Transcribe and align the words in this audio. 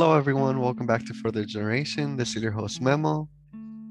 Hello, 0.00 0.16
everyone. 0.16 0.60
Welcome 0.60 0.86
back 0.86 1.04
to 1.06 1.12
Further 1.12 1.44
Generation. 1.44 2.16
This 2.16 2.36
is 2.36 2.40
your 2.44 2.52
host, 2.52 2.80
Memo. 2.80 3.28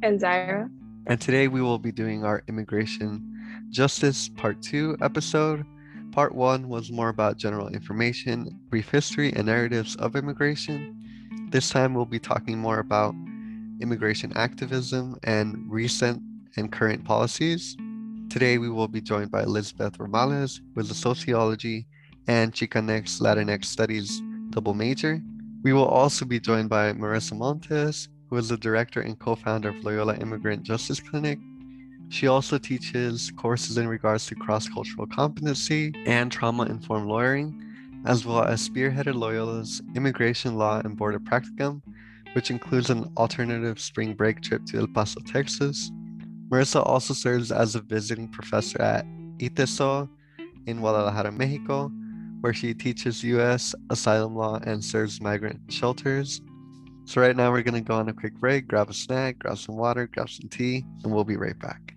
And 0.01 0.17
Zaira. 0.17 0.69
And 1.05 1.19
today 1.19 1.49
we 1.49 1.61
will 1.61 1.79
be 1.79 1.91
doing 1.91 2.23
our 2.23 2.43
Immigration 2.47 3.67
Justice 3.71 4.29
Part 4.29 4.61
2 4.61 4.99
episode. 5.01 5.65
Part 6.13 6.33
1 6.33 6.69
was 6.69 6.93
more 6.93 7.09
about 7.09 7.35
general 7.35 7.67
information, 7.67 8.57
brief 8.69 8.89
history, 8.89 9.33
and 9.33 9.47
narratives 9.47 9.97
of 9.97 10.15
immigration. 10.15 10.95
This 11.49 11.69
time 11.71 11.93
we'll 11.93 12.05
be 12.05 12.19
talking 12.19 12.57
more 12.57 12.79
about 12.79 13.13
immigration 13.81 14.31
activism 14.37 15.17
and 15.23 15.57
recent 15.69 16.23
and 16.55 16.71
current 16.71 17.03
policies. 17.03 17.75
Today 18.29 18.59
we 18.59 18.69
will 18.69 18.87
be 18.87 19.01
joined 19.01 19.29
by 19.29 19.43
Elizabeth 19.43 19.97
Ramales, 19.97 20.61
with 20.73 20.89
a 20.89 20.95
sociology 20.95 21.85
and 22.27 22.53
Chicanx 22.53 23.19
Latinx 23.19 23.65
Studies 23.65 24.21
double 24.51 24.73
major. 24.73 25.21
We 25.63 25.73
will 25.73 25.85
also 25.85 26.25
be 26.25 26.39
joined 26.39 26.69
by 26.69 26.93
Marissa 26.93 27.35
Montes, 27.35 28.09
who 28.29 28.37
is 28.37 28.49
the 28.49 28.57
director 28.57 29.01
and 29.01 29.17
co 29.17 29.35
founder 29.35 29.69
of 29.69 29.83
Loyola 29.83 30.15
Immigrant 30.15 30.63
Justice 30.63 30.99
Clinic. 30.99 31.39
She 32.09 32.27
also 32.27 32.57
teaches 32.57 33.31
courses 33.35 33.77
in 33.77 33.87
regards 33.87 34.27
to 34.27 34.35
cross 34.35 34.69
cultural 34.69 35.07
competency 35.07 35.93
and 36.05 36.31
trauma 36.31 36.63
informed 36.63 37.07
lawyering, 37.07 37.61
as 38.05 38.25
well 38.25 38.43
as 38.43 38.67
spearheaded 38.67 39.15
Loyola's 39.15 39.81
Immigration 39.95 40.57
Law 40.57 40.81
and 40.85 40.95
Border 40.95 41.19
Practicum, 41.19 41.81
which 42.33 42.49
includes 42.49 42.89
an 42.89 43.11
alternative 43.17 43.79
spring 43.79 44.13
break 44.13 44.41
trip 44.41 44.65
to 44.67 44.77
El 44.77 44.87
Paso, 44.87 45.19
Texas. 45.25 45.91
Marissa 46.49 46.85
also 46.85 47.13
serves 47.13 47.51
as 47.51 47.75
a 47.75 47.81
visiting 47.81 48.29
professor 48.29 48.81
at 48.81 49.05
ITESO 49.39 50.07
in 50.65 50.79
Guadalajara, 50.79 51.31
Mexico, 51.31 51.91
where 52.41 52.53
she 52.53 52.73
teaches 52.73 53.23
U.S. 53.23 53.73
asylum 53.89 54.35
law 54.35 54.59
and 54.63 54.83
serves 54.83 55.21
migrant 55.21 55.59
shelters. 55.71 56.41
So, 57.05 57.21
right 57.21 57.35
now, 57.35 57.51
we're 57.51 57.63
going 57.63 57.81
to 57.81 57.87
go 57.87 57.95
on 57.95 58.09
a 58.09 58.13
quick 58.13 58.35
break, 58.35 58.67
grab 58.67 58.89
a 58.89 58.93
snack, 58.93 59.39
grab 59.39 59.57
some 59.57 59.77
water, 59.77 60.07
grab 60.07 60.29
some 60.29 60.49
tea, 60.49 60.83
and 61.03 61.13
we'll 61.13 61.23
be 61.23 61.37
right 61.37 61.57
back. 61.57 61.93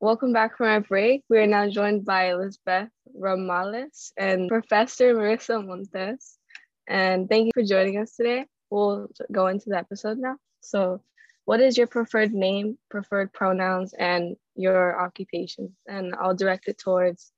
Welcome 0.00 0.32
back 0.32 0.58
from 0.58 0.66
our 0.66 0.80
break. 0.80 1.22
We 1.30 1.38
are 1.38 1.46
now 1.46 1.68
joined 1.70 2.04
by 2.04 2.30
Elizabeth 2.32 2.90
Ramales 3.18 4.12
and 4.18 4.48
Professor 4.48 5.14
Marissa 5.14 5.64
Montes. 5.64 6.38
And 6.86 7.28
thank 7.28 7.46
you 7.46 7.52
for 7.54 7.62
joining 7.62 7.96
us 7.96 8.14
today. 8.14 8.44
We'll 8.68 9.08
go 9.32 9.46
into 9.46 9.70
the 9.70 9.78
episode 9.78 10.18
now. 10.18 10.36
So, 10.60 11.00
what 11.44 11.60
is 11.60 11.76
your 11.76 11.86
preferred 11.86 12.32
name, 12.32 12.78
preferred 12.90 13.32
pronouns, 13.32 13.92
and 13.92 14.36
your 14.54 14.98
occupation? 14.98 15.74
And 15.86 16.14
I'll 16.18 16.34
direct 16.34 16.68
it 16.68 16.78
towards 16.78 17.32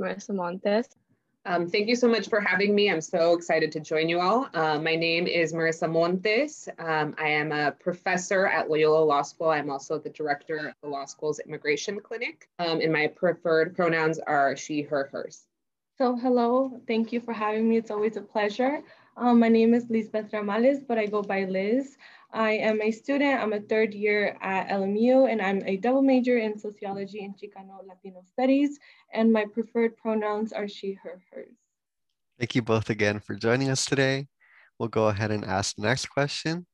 Marissa 0.00 0.34
Montes. 0.34 0.88
Um, 1.46 1.68
thank 1.68 1.88
you 1.88 1.96
so 1.96 2.06
much 2.06 2.28
for 2.28 2.40
having 2.40 2.74
me. 2.74 2.90
I'm 2.90 3.00
so 3.00 3.32
excited 3.32 3.72
to 3.72 3.80
join 3.80 4.10
you 4.10 4.20
all. 4.20 4.46
Uh, 4.52 4.78
my 4.78 4.94
name 4.94 5.26
is 5.26 5.54
Marissa 5.54 5.90
Montes. 5.90 6.68
Um, 6.78 7.14
I 7.18 7.28
am 7.28 7.50
a 7.50 7.72
professor 7.72 8.46
at 8.46 8.68
Loyola 8.68 9.02
Law 9.02 9.22
School. 9.22 9.48
I'm 9.48 9.70
also 9.70 9.98
the 9.98 10.10
director 10.10 10.68
of 10.68 10.74
the 10.82 10.88
law 10.88 11.06
school's 11.06 11.38
immigration 11.38 11.98
clinic. 12.00 12.48
Um, 12.58 12.80
and 12.80 12.92
my 12.92 13.06
preferred 13.06 13.74
pronouns 13.74 14.18
are 14.18 14.54
she, 14.54 14.82
her, 14.82 15.08
hers. 15.10 15.46
So 15.96 16.16
hello, 16.16 16.80
thank 16.86 17.12
you 17.12 17.20
for 17.20 17.32
having 17.32 17.68
me. 17.68 17.76
It's 17.78 17.90
always 17.90 18.16
a 18.16 18.22
pleasure. 18.22 18.80
Um, 19.16 19.40
my 19.40 19.48
name 19.48 19.74
is 19.74 19.86
Lisbeth 19.90 20.30
Ramales, 20.30 20.86
but 20.86 20.98
I 20.98 21.06
go 21.06 21.22
by 21.22 21.44
Liz. 21.44 21.96
I 22.32 22.52
am 22.52 22.80
a 22.80 22.90
student. 22.90 23.42
I'm 23.42 23.52
a 23.52 23.60
third 23.60 23.92
year 23.92 24.36
at 24.40 24.68
LMU, 24.68 25.30
and 25.30 25.42
I'm 25.42 25.62
a 25.66 25.76
double 25.76 26.02
major 26.02 26.38
in 26.38 26.58
sociology 26.58 27.24
and 27.24 27.34
Chicano 27.36 27.86
Latino 27.86 28.22
studies. 28.32 28.78
And 29.12 29.32
my 29.32 29.46
preferred 29.46 29.96
pronouns 29.96 30.52
are 30.52 30.68
she, 30.68 30.96
her, 31.02 31.20
hers. 31.32 31.56
Thank 32.38 32.54
you 32.54 32.62
both 32.62 32.88
again 32.88 33.20
for 33.20 33.34
joining 33.34 33.68
us 33.68 33.84
today. 33.84 34.28
We'll 34.78 34.88
go 34.88 35.08
ahead 35.08 35.30
and 35.30 35.44
ask 35.44 35.76
the 35.76 35.82
next 35.82 36.06
question. 36.06 36.66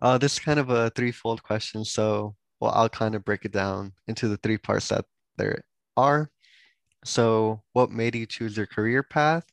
Uh, 0.00 0.16
this 0.16 0.34
is 0.34 0.38
kind 0.38 0.60
of 0.60 0.70
a 0.70 0.90
threefold 0.90 1.42
question, 1.42 1.84
so 1.84 2.36
well, 2.60 2.72
I'll 2.72 2.88
kind 2.88 3.14
of 3.14 3.24
break 3.24 3.44
it 3.44 3.52
down 3.52 3.92
into 4.06 4.28
the 4.28 4.36
three 4.38 4.58
parts 4.58 4.88
that 4.88 5.04
there 5.36 5.64
are. 5.96 6.30
So, 7.04 7.62
what 7.72 7.90
made 7.90 8.14
you 8.14 8.26
choose 8.26 8.56
your 8.56 8.66
career 8.66 9.02
path? 9.02 9.44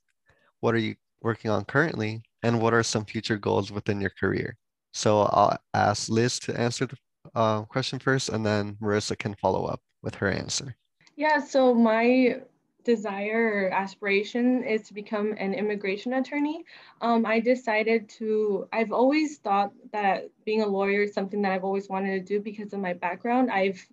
What 0.60 0.76
are 0.76 0.80
you 0.80 0.96
working 1.22 1.50
on 1.50 1.66
currently? 1.66 2.22
And 2.44 2.62
what 2.62 2.74
are 2.74 2.84
some 2.84 3.06
future 3.06 3.38
goals 3.38 3.72
within 3.72 4.00
your 4.00 4.12
career? 4.12 4.58
So 4.94 5.22
I'll 5.22 5.58
ask 5.74 6.10
Liz 6.10 6.40
to 6.40 6.60
answer 6.60 6.86
the 6.86 6.98
uh, 7.36 7.64
question 7.64 8.00
first, 8.00 8.30
and 8.30 8.46
then 8.46 8.78
Marissa 8.82 9.18
can 9.18 9.36
follow 9.36 9.66
up 9.66 9.82
with 10.02 10.16
her 10.16 10.30
answer. 10.30 10.76
Yeah, 11.16 11.40
so 11.40 11.74
my 11.74 12.42
desire 12.84 13.66
or 13.66 13.74
aspiration 13.74 14.64
is 14.64 14.84
to 14.84 14.94
become 14.94 15.36
an 15.38 15.54
immigration 15.54 16.14
attorney. 16.14 16.64
Um, 17.02 17.26
I 17.26 17.42
decided 17.42 18.08
to, 18.18 18.68
I've 18.72 18.94
always 18.94 19.40
thought 19.40 19.74
that 19.92 20.30
being 20.46 20.62
a 20.62 20.68
lawyer 20.68 21.04
is 21.04 21.14
something 21.14 21.42
that 21.42 21.52
I've 21.52 21.66
always 21.66 21.90
wanted 21.90 22.12
to 22.12 22.34
do 22.34 22.40
because 22.42 22.72
of 22.72 22.80
my 22.80 22.94
background. 22.94 23.52
I've 23.52 23.86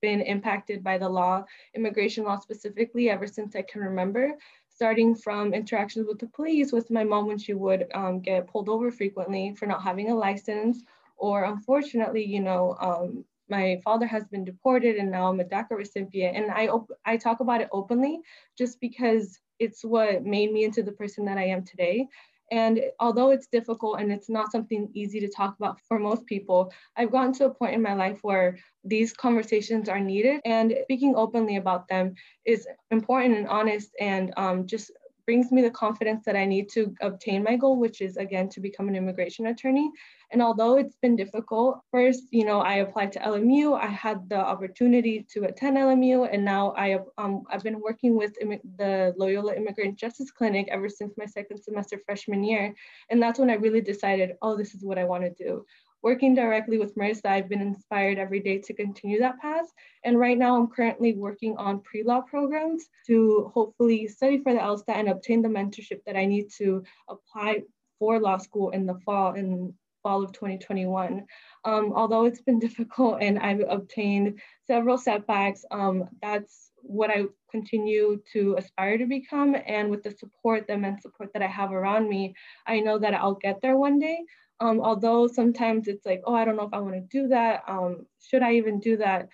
been 0.00 0.22
impacted 0.22 0.82
by 0.82 0.96
the 0.96 1.08
law, 1.08 1.44
immigration 1.74 2.24
law 2.24 2.38
specifically, 2.38 3.10
ever 3.10 3.26
since 3.26 3.54
I 3.54 3.62
can 3.62 3.82
remember 3.82 4.32
starting 4.78 5.12
from 5.12 5.52
interactions 5.52 6.06
with 6.06 6.20
the 6.20 6.28
police 6.28 6.70
with 6.70 6.88
my 6.88 7.02
mom 7.02 7.26
when 7.26 7.36
she 7.36 7.52
would 7.52 7.88
um, 7.94 8.20
get 8.20 8.46
pulled 8.46 8.68
over 8.68 8.92
frequently 8.92 9.52
for 9.56 9.66
not 9.66 9.82
having 9.82 10.08
a 10.08 10.14
license. 10.14 10.84
Or 11.16 11.46
unfortunately 11.46 12.24
you 12.24 12.38
know 12.38 12.76
um, 12.80 13.24
my 13.48 13.80
father 13.82 14.06
has 14.06 14.24
been 14.28 14.44
deported 14.44 14.94
and 14.94 15.10
now 15.10 15.26
I'm 15.26 15.40
a 15.40 15.44
DACA 15.44 15.72
recipient. 15.72 16.36
And 16.36 16.52
I, 16.52 16.68
I 17.04 17.16
talk 17.16 17.40
about 17.40 17.60
it 17.60 17.68
openly 17.72 18.20
just 18.56 18.80
because 18.80 19.40
it's 19.58 19.84
what 19.84 20.24
made 20.24 20.52
me 20.52 20.62
into 20.62 20.84
the 20.84 20.92
person 20.92 21.24
that 21.24 21.38
I 21.38 21.46
am 21.46 21.64
today 21.64 22.06
and 22.50 22.80
although 23.00 23.30
it's 23.30 23.46
difficult 23.46 24.00
and 24.00 24.10
it's 24.12 24.28
not 24.28 24.52
something 24.52 24.90
easy 24.94 25.20
to 25.20 25.28
talk 25.28 25.56
about 25.56 25.80
for 25.86 25.98
most 25.98 26.26
people, 26.26 26.72
I've 26.96 27.10
gotten 27.10 27.32
to 27.34 27.46
a 27.46 27.54
point 27.54 27.74
in 27.74 27.82
my 27.82 27.94
life 27.94 28.20
where 28.22 28.58
these 28.84 29.12
conversations 29.12 29.88
are 29.88 30.00
needed. 30.00 30.40
And 30.44 30.74
speaking 30.84 31.14
openly 31.16 31.56
about 31.56 31.88
them 31.88 32.14
is 32.44 32.66
important 32.90 33.36
and 33.36 33.48
honest 33.48 33.90
and 34.00 34.32
um, 34.36 34.66
just 34.66 34.90
brings 35.28 35.52
me 35.52 35.60
the 35.60 35.70
confidence 35.70 36.24
that 36.24 36.36
I 36.36 36.46
need 36.46 36.70
to 36.70 36.94
obtain 37.02 37.42
my 37.44 37.54
goal, 37.54 37.76
which 37.76 38.00
is 38.00 38.16
again 38.16 38.48
to 38.48 38.60
become 38.60 38.88
an 38.88 38.96
immigration 38.96 39.48
attorney. 39.48 39.90
And 40.32 40.40
although 40.40 40.78
it's 40.78 40.96
been 41.02 41.16
difficult, 41.16 41.80
first, 41.90 42.22
you 42.30 42.46
know, 42.46 42.60
I 42.60 42.76
applied 42.76 43.12
to 43.12 43.18
LMU. 43.18 43.78
I 43.78 43.88
had 43.88 44.26
the 44.30 44.38
opportunity 44.38 45.26
to 45.34 45.44
attend 45.44 45.76
LMU, 45.76 46.26
and 46.32 46.42
now 46.46 46.72
I 46.78 46.88
have 46.94 47.04
um, 47.18 47.42
I've 47.50 47.62
been 47.62 47.78
working 47.78 48.16
with 48.16 48.32
the 48.40 49.12
Loyola 49.18 49.54
Immigrant 49.54 49.98
Justice 49.98 50.30
Clinic 50.30 50.66
ever 50.70 50.88
since 50.88 51.12
my 51.18 51.26
second 51.26 51.62
semester 51.62 52.00
freshman 52.06 52.42
year, 52.42 52.74
and 53.10 53.20
that's 53.22 53.38
when 53.38 53.50
I 53.50 53.56
really 53.64 53.82
decided, 53.82 54.32
oh, 54.40 54.56
this 54.56 54.74
is 54.74 54.82
what 54.82 54.96
I 54.96 55.04
want 55.04 55.24
to 55.24 55.44
do 55.44 55.66
working 56.02 56.34
directly 56.34 56.78
with 56.78 56.94
Marissa, 56.94 57.26
I've 57.26 57.48
been 57.48 57.60
inspired 57.60 58.18
every 58.18 58.40
day 58.40 58.58
to 58.58 58.74
continue 58.74 59.20
that 59.20 59.38
path. 59.38 59.66
And 60.04 60.18
right 60.18 60.38
now 60.38 60.56
I'm 60.56 60.68
currently 60.68 61.14
working 61.14 61.56
on 61.56 61.80
pre-law 61.80 62.22
programs 62.22 62.88
to 63.06 63.50
hopefully 63.52 64.06
study 64.08 64.38
for 64.38 64.52
the 64.52 64.60
LSAT 64.60 64.94
and 64.96 65.08
obtain 65.08 65.42
the 65.42 65.48
mentorship 65.48 66.00
that 66.06 66.16
I 66.16 66.24
need 66.24 66.50
to 66.58 66.84
apply 67.08 67.62
for 67.98 68.20
law 68.20 68.38
school 68.38 68.70
in 68.70 68.86
the 68.86 68.98
fall 69.04 69.34
in 69.34 69.74
fall 70.02 70.22
of 70.22 70.32
2021. 70.32 71.26
Um, 71.64 71.92
although 71.94 72.24
it's 72.24 72.40
been 72.40 72.58
difficult 72.68 73.18
and 73.20 73.38
I've 73.38 73.64
obtained 73.68 74.40
several 74.66 74.98
setbacks, 74.98 75.64
um, 75.70 76.08
that's 76.22 76.70
what 76.82 77.10
I 77.10 77.24
continue 77.50 78.20
to 78.32 78.56
aspire 78.56 78.98
to 78.98 79.06
become. 79.06 79.56
And 79.66 79.90
with 79.90 80.02
the 80.02 80.10
support, 80.10 80.66
the 80.66 80.74
immense 80.74 81.02
support 81.02 81.32
that 81.32 81.42
I 81.42 81.46
have 81.46 81.72
around 81.72 82.08
me, 82.08 82.34
I 82.66 82.80
know 82.80 82.98
that 82.98 83.14
I'll 83.14 83.34
get 83.34 83.60
there 83.60 83.76
one 83.76 83.98
day. 83.98 84.20
Um, 84.60 84.80
although 84.80 85.26
sometimes 85.26 85.86
it's 85.88 86.04
like, 86.04 86.22
oh, 86.24 86.34
I 86.34 86.44
don't 86.44 86.56
know 86.56 86.66
if 86.66 86.74
I 86.74 86.80
want 86.80 86.94
to 86.94 87.00
do 87.00 87.28
that. 87.28 87.62
Um, 87.68 88.06
should 88.20 88.42
I 88.42 88.54
even 88.54 88.80
do 88.80 88.96
that? 88.96 89.28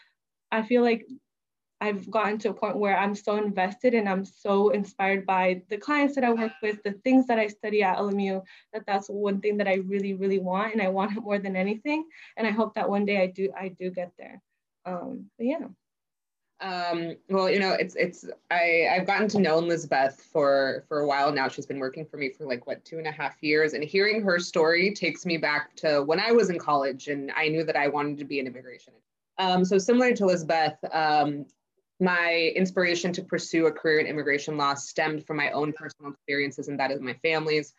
I 0.53 0.63
feel 0.63 0.83
like 0.83 1.07
I've 1.81 2.11
gotten 2.11 2.39
to 2.39 2.51
a 2.51 2.55
point 2.55 2.77
where 2.77 2.97
I'm 2.97 3.15
so 3.15 3.37
invested 3.37 3.95
and 3.95 4.09
I'm 4.09 4.25
so 4.25 4.71
inspired 4.71 5.27
by 5.27 5.63
the 5.69 5.77
clients 5.77 6.15
that 6.15 6.25
I 6.25 6.33
work 6.33 6.53
with, 6.63 6.83
the 6.83 6.93
things 7.05 7.27
that 7.27 7.39
I 7.39 7.49
study 7.49 7.83
at 7.83 7.99
LMU, 7.99 8.43
that 8.73 8.85
that's 8.87 9.09
one 9.09 9.41
thing 9.41 9.59
that 9.59 9.69
I 9.69 9.75
really, 9.75 10.15
really 10.15 10.39
want. 10.39 10.73
And 10.73 10.83
I 10.83 10.89
want 10.89 11.17
it 11.17 11.23
more 11.25 11.39
than 11.39 11.57
anything. 11.57 12.07
And 12.37 12.47
I 12.47 12.51
hope 12.51 12.75
that 12.75 12.89
one 12.89 13.05
day 13.05 13.21
I 13.21 13.27
do, 13.27 13.51
I 13.59 13.69
do 13.69 13.91
get 13.91 14.13
there. 14.19 14.41
Um, 14.87 15.27
but 15.37 15.47
yeah. 15.47 15.67
Um, 16.65 17.17
well, 17.29 17.51
you 17.51 17.61
know, 17.61 17.73
it's 17.73 17.95
it's 17.95 18.25
I 18.51 18.89
I've 18.91 19.07
gotten 19.07 19.29
to 19.29 19.39
know 19.39 19.59
Elizabeth 19.59 20.27
for 20.33 20.83
for 20.89 21.01
a 21.01 21.07
while 21.07 21.31
now. 21.31 21.47
She's 21.47 21.67
been 21.67 21.79
working 21.79 22.07
for 22.07 22.17
me 22.17 22.31
for 22.31 22.47
like 22.47 22.67
what 22.67 22.83
two 22.87 22.97
and 22.97 23.07
a 23.07 23.13
half 23.13 23.37
years, 23.43 23.75
and 23.75 23.85
hearing 23.85 24.23
her 24.23 24.39
story 24.39 24.95
takes 24.95 25.27
me 25.27 25.37
back 25.37 25.77
to 25.77 26.03
when 26.03 26.19
I 26.19 26.33
was 26.33 26.49
in 26.49 26.59
college, 26.59 27.09
and 27.09 27.31
I 27.37 27.49
knew 27.49 27.65
that 27.65 27.77
I 27.77 27.89
wanted 27.89 28.17
to 28.19 28.25
be 28.25 28.41
an 28.41 28.47
immigration. 28.47 28.95
Um, 29.37 29.63
so 29.63 29.77
similar 29.77 30.15
to 30.15 30.25
Elizabeth, 30.25 30.77
um, 30.91 31.45
my 32.01 32.51
inspiration 32.57 33.13
to 33.13 33.23
pursue 33.23 33.67
a 33.67 33.73
career 33.73 33.99
in 33.99 34.07
immigration 34.07 34.57
law 34.57 34.73
stemmed 34.73 35.27
from 35.27 35.37
my 35.37 35.51
own 35.51 35.75
personal 35.75 36.13
experiences, 36.13 36.69
and 36.69 36.81
that 36.81 36.91
is 36.91 37.01
my 37.01 37.15
family's. 37.23 37.75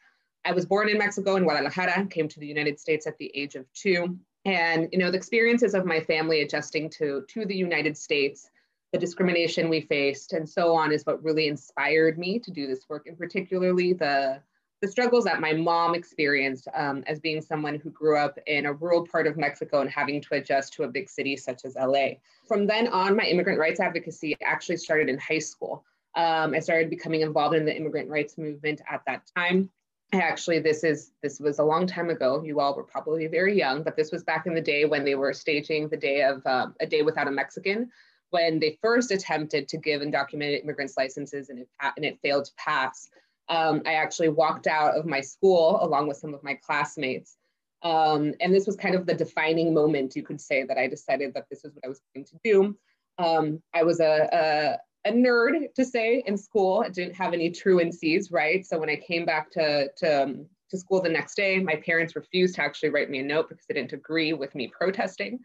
I 0.46 0.52
was 0.52 0.68
born 0.68 0.90
in 0.90 1.00
Mexico 1.00 1.38
in 1.38 1.44
Guadalajara, 1.44 2.06
came 2.12 2.28
to 2.28 2.40
the 2.40 2.46
United 2.46 2.80
States 2.80 3.08
at 3.08 3.18
the 3.18 3.32
age 3.34 3.56
of 3.56 3.66
two, 3.74 4.20
and 4.46 4.88
you 4.92 5.00
know 5.00 5.10
the 5.10 5.18
experiences 5.18 5.74
of 5.74 5.88
my 5.88 6.02
family 6.02 6.44
adjusting 6.44 6.88
to 6.92 7.26
to 7.30 7.46
the 7.46 7.56
United 7.56 7.98
States 7.98 8.48
the 8.96 9.00
discrimination 9.00 9.68
we 9.68 9.82
faced, 9.82 10.32
and 10.32 10.48
so 10.48 10.74
on 10.74 10.94
is 10.94 11.06
what 11.06 11.22
really 11.22 11.50
inspired 11.50 12.18
me 12.18 12.40
to 12.40 12.50
do 12.50 12.66
this 12.66 12.88
work, 12.88 13.08
and 13.08 13.18
particularly 13.18 13.92
the 13.92 14.40
the 14.82 14.88
struggles 14.88 15.26
that 15.26 15.42
my 15.42 15.52
mom 15.52 15.96
experienced 15.96 16.70
um, 16.74 17.04
as 17.06 17.20
being 17.20 17.42
someone 17.42 17.76
who 17.76 17.90
grew 17.90 18.18
up 18.18 18.38
in 18.48 18.66
a 18.66 18.74
rural 18.74 19.06
part 19.06 19.28
of 19.28 19.36
Mexico 19.36 19.82
and 19.82 19.90
having 19.90 20.22
to 20.22 20.36
adjust 20.36 20.74
to 20.74 20.84
a 20.84 20.88
big 20.88 21.10
city 21.10 21.36
such 21.36 21.66
as 21.66 21.76
LA. 21.76 22.08
From 22.48 22.68
then 22.68 22.88
on, 22.88 23.18
my 23.18 23.24
immigrant 23.24 23.60
rights 23.60 23.82
advocacy 23.82 24.38
actually 24.42 24.78
started 24.78 25.10
in 25.10 25.18
high 25.18 25.40
school. 25.40 25.84
Um, 26.16 26.54
I 26.54 26.60
started 26.60 26.90
becoming 26.90 27.22
involved 27.22 27.56
in 27.56 27.66
the 27.66 27.76
immigrant 27.76 28.10
rights 28.10 28.38
movement 28.38 28.82
at 28.90 29.02
that 29.08 29.24
time. 29.36 29.70
I 30.14 30.18
Actually, 30.20 30.60
this 30.60 30.86
is 30.86 31.12
this 31.22 31.42
was 31.42 31.60
a 31.60 31.64
long 31.64 31.86
time 31.86 32.10
ago. 32.10 32.44
You 32.46 32.62
all 32.62 32.76
were 32.76 32.84
probably 32.84 33.28
very 33.28 33.58
young, 33.58 33.84
but 33.84 33.98
this 33.98 34.12
was 34.12 34.24
back 34.24 34.46
in 34.46 34.54
the 34.54 34.62
day 34.62 34.86
when 34.86 35.04
they 35.04 35.16
were 35.16 35.34
staging 35.34 35.90
the 35.90 35.98
day 35.98 36.22
of 36.22 36.46
uh, 36.46 36.68
a 36.80 36.86
day 36.86 37.02
without 37.02 37.28
a 37.28 37.32
Mexican, 37.32 37.92
when 38.32 38.60
they 38.60 38.78
first 38.82 39.12
attempted 39.12 39.68
to 39.70 39.78
give 39.78 40.02
undocumented 40.02 40.64
immigrants 40.64 40.96
licenses 40.98 41.50
and 41.50 41.60
it, 41.60 41.70
and 41.96 42.06
it 42.06 42.20
failed 42.22 42.46
to 42.46 42.52
pass 42.58 43.10
um, 43.48 43.82
I 43.86 43.94
actually 43.94 44.30
walked 44.30 44.68
out 44.68 44.96
of 44.96 45.06
my 45.06 45.22
school 45.22 45.80
along 45.82 46.08
with 46.08 46.18
some 46.18 46.34
of 46.34 46.44
my 46.44 46.56
classmates. 46.56 47.38
Um, 47.84 48.34
and 48.42 48.54
this 48.54 48.66
was 48.66 48.76
kind 48.76 48.96
of 48.96 49.06
the 49.06 49.14
defining 49.14 49.74
moment, 49.74 50.16
you 50.16 50.24
could 50.24 50.42
say, 50.42 50.64
that 50.64 50.78
I 50.78 50.88
decided 50.88 51.34
that 51.36 51.46
this 51.50 51.64
is 51.64 51.76
what 51.76 51.86
I 51.86 51.88
was 51.88 52.02
going 52.14 52.26
to 52.26 52.40
do. 52.44 52.78
Um, 53.18 53.62
I 53.74 53.84
was 53.84 54.00
a, 54.00 54.80
a, 55.06 55.10
a, 55.10 55.14
nerd, 55.14 55.74
to 55.76 55.86
say, 55.86 56.24
in 56.26 56.38
school. 56.38 56.84
I 56.86 56.90
didn't 56.90 57.16
have 57.16 57.34
any 57.34 57.52
truancies, 57.52 58.32
right? 58.32 58.66
So 58.66 58.80
when 58.80 58.90
I 58.90 58.96
came 58.96 59.26
back 59.26 59.52
to, 59.52 59.90
to, 59.98 60.24
um, 60.24 60.46
to 60.72 60.78
school 60.78 61.02
the 61.02 61.10
next 61.10 61.36
day, 61.36 61.60
my 61.60 61.76
parents 61.76 62.16
refused 62.16 62.56
to 62.56 62.64
actually 62.64 62.90
write 62.90 63.12
me 63.12 63.20
a 63.20 63.24
note 63.24 63.50
because 63.50 63.66
they 63.68 63.76
didn't 63.76 63.94
agree 63.94 64.34
with 64.34 64.56
me 64.56 64.72
protesting. 64.76 65.40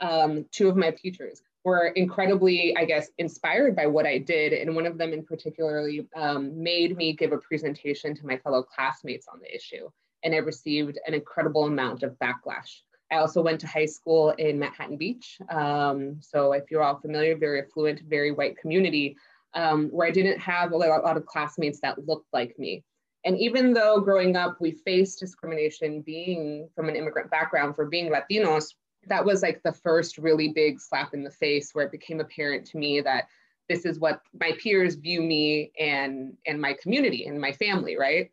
Um, 0.00 0.46
two 0.50 0.68
of 0.68 0.76
my 0.76 0.90
teachers 0.90 1.42
were 1.64 1.88
incredibly, 1.88 2.76
I 2.76 2.84
guess, 2.84 3.08
inspired 3.18 3.76
by 3.76 3.86
what 3.86 4.06
I 4.06 4.18
did. 4.18 4.52
And 4.52 4.74
one 4.74 4.86
of 4.86 4.98
them 4.98 5.12
in 5.12 5.24
particularly 5.24 6.06
um, 6.16 6.60
made 6.60 6.96
me 6.96 7.12
give 7.12 7.32
a 7.32 7.38
presentation 7.38 8.14
to 8.16 8.26
my 8.26 8.36
fellow 8.38 8.62
classmates 8.62 9.28
on 9.32 9.38
the 9.40 9.54
issue. 9.54 9.88
And 10.24 10.34
I 10.34 10.38
received 10.38 10.98
an 11.06 11.14
incredible 11.14 11.64
amount 11.64 12.02
of 12.02 12.18
backlash. 12.18 12.80
I 13.10 13.16
also 13.16 13.42
went 13.42 13.60
to 13.60 13.66
high 13.66 13.86
school 13.86 14.30
in 14.30 14.58
Manhattan 14.58 14.96
Beach. 14.96 15.38
Um, 15.50 16.16
so 16.20 16.52
if 16.52 16.70
you're 16.70 16.82
all 16.82 16.98
familiar, 16.98 17.36
very 17.36 17.60
affluent, 17.60 18.00
very 18.08 18.32
white 18.32 18.56
community, 18.56 19.16
um, 19.54 19.88
where 19.88 20.06
I 20.06 20.10
didn't 20.10 20.38
have 20.38 20.72
a 20.72 20.76
lot 20.76 21.16
of 21.16 21.26
classmates 21.26 21.80
that 21.80 22.06
looked 22.06 22.28
like 22.32 22.58
me. 22.58 22.82
And 23.24 23.38
even 23.38 23.72
though 23.72 24.00
growing 24.00 24.34
up, 24.34 24.56
we 24.60 24.72
faced 24.72 25.20
discrimination 25.20 26.00
being 26.02 26.68
from 26.74 26.88
an 26.88 26.96
immigrant 26.96 27.30
background 27.30 27.76
for 27.76 27.86
being 27.86 28.10
Latinos, 28.10 28.74
that 29.06 29.24
was 29.24 29.42
like 29.42 29.62
the 29.62 29.72
first 29.72 30.18
really 30.18 30.48
big 30.48 30.80
slap 30.80 31.14
in 31.14 31.22
the 31.22 31.30
face 31.30 31.70
where 31.72 31.84
it 31.84 31.92
became 31.92 32.20
apparent 32.20 32.66
to 32.66 32.78
me 32.78 33.00
that 33.00 33.26
this 33.68 33.84
is 33.84 33.98
what 33.98 34.22
my 34.38 34.52
peers 34.62 34.96
view 34.96 35.22
me 35.22 35.72
and 35.78 36.36
and 36.46 36.60
my 36.60 36.74
community 36.80 37.26
and 37.26 37.40
my 37.40 37.52
family 37.52 37.96
right? 37.96 38.30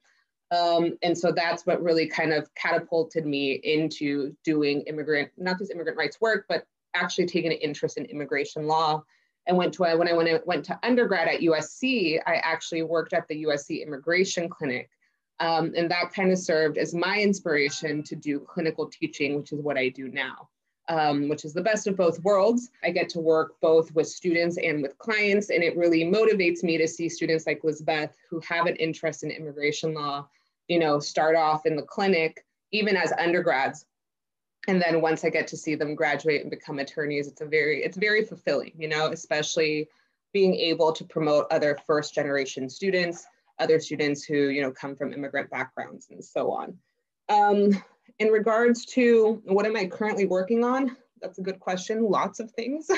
Um, 0.52 0.98
and 1.04 1.16
so 1.16 1.32
that's 1.32 1.68
what 1.68 1.82
really 1.84 2.08
kind 2.08 2.34
of 2.34 2.50
catapulted 2.56 3.24
me 3.26 3.54
into 3.64 4.36
doing 4.44 4.82
immigrant 4.82 5.30
not 5.38 5.58
just 5.60 5.72
immigrant 5.72 5.98
rights 5.98 6.20
work 6.20 6.46
but 6.50 6.66
actually 6.96 7.28
taking 7.28 7.52
an 7.52 7.60
interest 7.60 7.98
in 7.98 8.06
immigration 8.06 8.68
law. 8.68 9.04
And 9.48 9.58
went 9.58 9.74
to 9.76 9.84
when 9.84 10.08
i 10.08 10.14
went, 10.14 10.46
went 10.46 10.66
to 10.66 10.80
undergrad 10.84 11.28
at 11.28 11.42
usc 11.42 12.20
i 12.28 12.36
actually 12.36 12.84
worked 12.84 13.14
at 13.14 13.28
the 13.28 13.46
usc 13.46 13.84
immigration 13.84 14.50
clinic. 14.50 14.90
Um, 15.40 15.72
and 15.76 15.90
that 15.90 16.14
kind 16.14 16.32
of 16.32 16.38
served 16.38 16.78
as 16.78 16.94
my 16.94 17.20
inspiration 17.20 18.04
to 18.04 18.16
do 18.16 18.42
clinical 18.42 18.88
teaching 18.88 19.38
which 19.38 19.52
is 19.52 19.62
what 19.62 19.78
i 19.78 19.90
do 19.90 20.10
now 20.10 20.50
um, 20.90 21.30
which 21.30 21.46
is 21.46 21.54
the 21.54 21.62
best 21.62 21.88
of 21.88 21.96
both 21.96 22.22
worlds. 22.24 22.72
I 22.84 22.90
get 22.90 23.10
to 23.10 23.20
work 23.20 23.60
both 23.62 23.94
with 23.94 24.08
students 24.08 24.58
and 24.58 24.82
with 24.82 24.98
clients, 24.98 25.52
and 25.52 25.64
it 25.64 25.78
really 25.78 26.04
motivates 26.04 26.64
me 26.64 26.78
to 26.78 26.88
see 26.88 27.08
students 27.08 27.46
like 27.46 27.64
Lizbeth 27.64 28.18
who 28.30 28.40
have 28.42 28.66
an 28.66 28.76
interest 28.76 29.24
in 29.24 29.30
immigration 29.30 29.94
law, 29.94 30.28
you 30.68 30.80
know, 30.80 31.00
start 31.00 31.36
off 31.36 31.66
in 31.66 31.76
the 31.76 31.84
clinic, 31.84 32.46
even 32.72 32.98
as 32.98 33.14
undergrads. 33.14 33.86
And 34.68 34.82
then 34.82 35.02
once 35.02 35.24
I 35.24 35.30
get 35.30 35.48
to 35.48 35.58
see 35.58 35.76
them 35.76 35.96
graduate 35.96 36.42
and 36.42 36.50
become 36.50 36.80
attorneys, 36.80 37.28
it's 37.28 37.42
a 37.42 37.46
very, 37.46 37.84
it's 37.84 37.98
very 37.98 38.26
fulfilling, 38.26 38.74
you 38.78 38.88
know, 38.88 39.12
especially 39.12 39.88
being 40.34 40.56
able 40.56 40.92
to 40.92 41.04
promote 41.04 41.48
other 41.52 41.78
first 41.88 42.14
generation 42.14 42.70
students, 42.70 43.26
other 43.60 43.80
students 43.80 44.24
who, 44.24 44.50
you 44.50 44.62
know, 44.62 44.72
come 44.72 44.96
from 44.96 45.14
immigrant 45.14 45.50
backgrounds 45.50 46.08
and 46.10 46.24
so 46.24 46.52
on. 46.52 46.78
Um, 47.30 47.84
in 48.20 48.28
regards 48.30 48.86
to 48.86 49.42
what 49.46 49.66
am 49.66 49.76
I 49.76 49.86
currently 49.88 50.26
working 50.26 50.64
on? 50.64 50.96
That's 51.22 51.40
a 51.40 51.42
good 51.42 51.60
question. 51.60 52.04
Lots 52.04 52.40
of 52.40 52.52
things. 52.52 52.90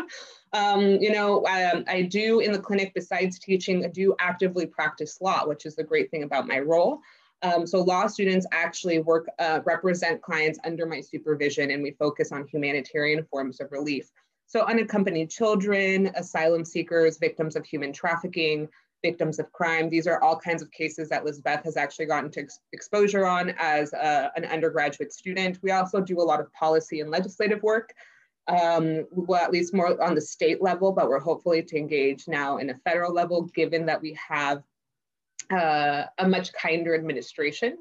um, 0.52 0.82
you 0.82 1.12
know, 1.12 1.44
I, 1.46 1.84
I, 1.86 2.02
do 2.02 2.40
in 2.40 2.52
the 2.52 2.58
clinic, 2.58 2.92
besides 2.94 3.38
teaching, 3.38 3.84
I 3.84 3.88
do 3.88 4.14
actively 4.18 4.66
practice 4.66 5.20
law, 5.20 5.46
which 5.46 5.66
is 5.66 5.76
the 5.76 5.84
great 5.84 6.10
thing 6.10 6.24
about 6.24 6.48
my 6.48 6.58
role. 6.58 7.00
Um, 7.42 7.66
so 7.66 7.80
law 7.82 8.08
students 8.08 8.46
actually 8.52 8.98
work, 8.98 9.28
uh, 9.38 9.60
represent 9.64 10.22
clients 10.22 10.58
under 10.64 10.86
my 10.86 11.00
supervision, 11.00 11.70
and 11.70 11.82
we 11.82 11.92
focus 11.92 12.32
on 12.32 12.46
humanitarian 12.48 13.24
forms 13.30 13.60
of 13.60 13.70
relief. 13.70 14.10
So 14.46 14.62
unaccompanied 14.62 15.30
children, 15.30 16.10
asylum 16.16 16.64
seekers, 16.64 17.18
victims 17.18 17.54
of 17.54 17.64
human 17.64 17.92
trafficking, 17.92 18.68
victims 19.02 19.38
of 19.38 19.50
crime. 19.52 19.88
These 19.88 20.06
are 20.06 20.22
all 20.22 20.38
kinds 20.38 20.62
of 20.62 20.70
cases 20.70 21.08
that 21.08 21.24
Lizbeth 21.24 21.64
has 21.64 21.76
actually 21.76 22.06
gotten 22.06 22.30
to 22.32 22.40
ex 22.40 22.60
exposure 22.72 23.26
on 23.26 23.54
as 23.58 23.92
a, 23.92 24.30
an 24.36 24.44
undergraduate 24.44 25.12
student. 25.12 25.58
We 25.62 25.70
also 25.70 26.00
do 26.00 26.20
a 26.20 26.22
lot 26.22 26.40
of 26.40 26.52
policy 26.52 27.00
and 27.00 27.10
legislative 27.10 27.62
work, 27.62 27.92
um, 28.48 29.06
well, 29.10 29.42
at 29.42 29.52
least 29.52 29.74
more 29.74 30.02
on 30.02 30.14
the 30.14 30.20
state 30.20 30.62
level, 30.62 30.92
but 30.92 31.08
we're 31.08 31.20
hopefully 31.20 31.62
to 31.62 31.76
engage 31.76 32.26
now 32.28 32.58
in 32.58 32.70
a 32.70 32.78
federal 32.84 33.12
level, 33.12 33.42
given 33.42 33.86
that 33.86 34.00
we 34.00 34.18
have 34.28 34.62
uh, 35.50 36.04
a 36.18 36.28
much 36.28 36.52
kinder 36.52 36.94
administration. 36.94 37.78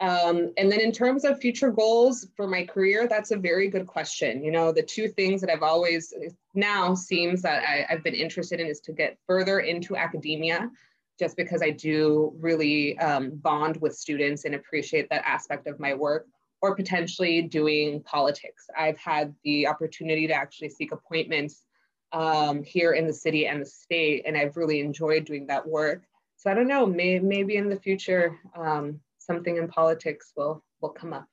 Um, 0.00 0.52
and 0.58 0.70
then 0.70 0.80
in 0.80 0.92
terms 0.92 1.24
of 1.24 1.40
future 1.40 1.70
goals 1.70 2.26
for 2.36 2.46
my 2.46 2.66
career, 2.66 3.06
that's 3.08 3.30
a 3.30 3.36
very 3.36 3.68
good 3.68 3.86
question. 3.86 4.44
You 4.44 4.50
know, 4.50 4.70
the 4.70 4.82
two 4.82 5.08
things 5.08 5.40
that 5.40 5.50
I've 5.50 5.62
always 5.62 6.12
now 6.54 6.94
seems 6.94 7.40
that 7.42 7.62
I, 7.62 7.86
have 7.88 8.04
been 8.04 8.14
interested 8.14 8.60
in 8.60 8.66
is 8.66 8.80
to 8.80 8.92
get 8.92 9.16
further 9.26 9.60
into 9.60 9.96
academia, 9.96 10.70
just 11.18 11.34
because 11.36 11.62
I 11.62 11.70
do 11.70 12.34
really 12.38 12.98
um, 12.98 13.30
bond 13.36 13.78
with 13.80 13.96
students 13.96 14.44
and 14.44 14.54
appreciate 14.54 15.08
that 15.08 15.26
aspect 15.26 15.66
of 15.66 15.80
my 15.80 15.94
work, 15.94 16.26
or 16.60 16.76
potentially 16.76 17.40
doing 17.40 18.02
politics. 18.02 18.66
I've 18.76 18.98
had 18.98 19.34
the 19.44 19.66
opportunity 19.66 20.26
to 20.26 20.34
actually 20.34 20.68
seek 20.68 20.92
appointments 20.92 21.64
um, 22.12 22.62
here 22.62 22.92
in 22.92 23.06
the 23.06 23.14
city 23.14 23.46
and 23.46 23.62
the 23.62 23.66
state, 23.66 24.24
and 24.26 24.36
I've 24.36 24.58
really 24.58 24.80
enjoyed 24.80 25.24
doing 25.24 25.46
that 25.46 25.66
work. 25.66 26.04
So 26.36 26.50
I 26.50 26.54
don't 26.54 26.68
know, 26.68 26.84
may, 26.84 27.18
maybe 27.18 27.56
in 27.56 27.70
the 27.70 27.80
future, 27.80 28.38
um, 28.54 29.00
something 29.26 29.56
in 29.56 29.68
politics 29.68 30.32
will 30.36 30.62
will 30.80 30.90
come 30.90 31.12
up. 31.12 31.26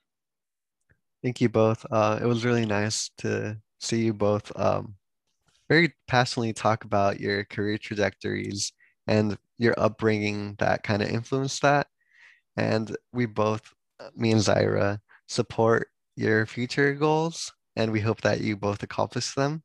Thank 1.22 1.40
you 1.40 1.50
both. 1.50 1.86
Uh, 1.90 2.20
it 2.22 2.26
was 2.26 2.44
really 2.44 2.66
nice 2.66 3.10
to 3.20 3.58
see 3.80 4.04
you 4.06 4.14
both 4.14 4.52
um, 4.60 4.96
very 5.70 5.94
passionately 6.08 6.54
talk 6.54 6.84
about 6.84 7.20
your 7.20 7.46
career 7.46 7.78
trajectories 7.78 8.74
and 9.08 9.38
your 9.58 9.74
upbringing 9.78 10.56
that 10.60 10.84
kind 10.84 11.02
of 11.02 11.10
influenced 11.10 11.62
that. 11.62 11.88
And 12.58 12.96
we 13.12 13.26
both, 13.26 13.74
me 14.16 14.32
and 14.32 14.42
Zaira, 14.42 15.00
support 15.28 15.88
your 16.16 16.46
future 16.46 16.94
goals, 16.94 17.52
and 17.76 17.92
we 17.92 18.00
hope 18.00 18.22
that 18.22 18.42
you 18.42 18.56
both 18.56 18.84
accomplish 18.84 19.34
them. 19.34 19.64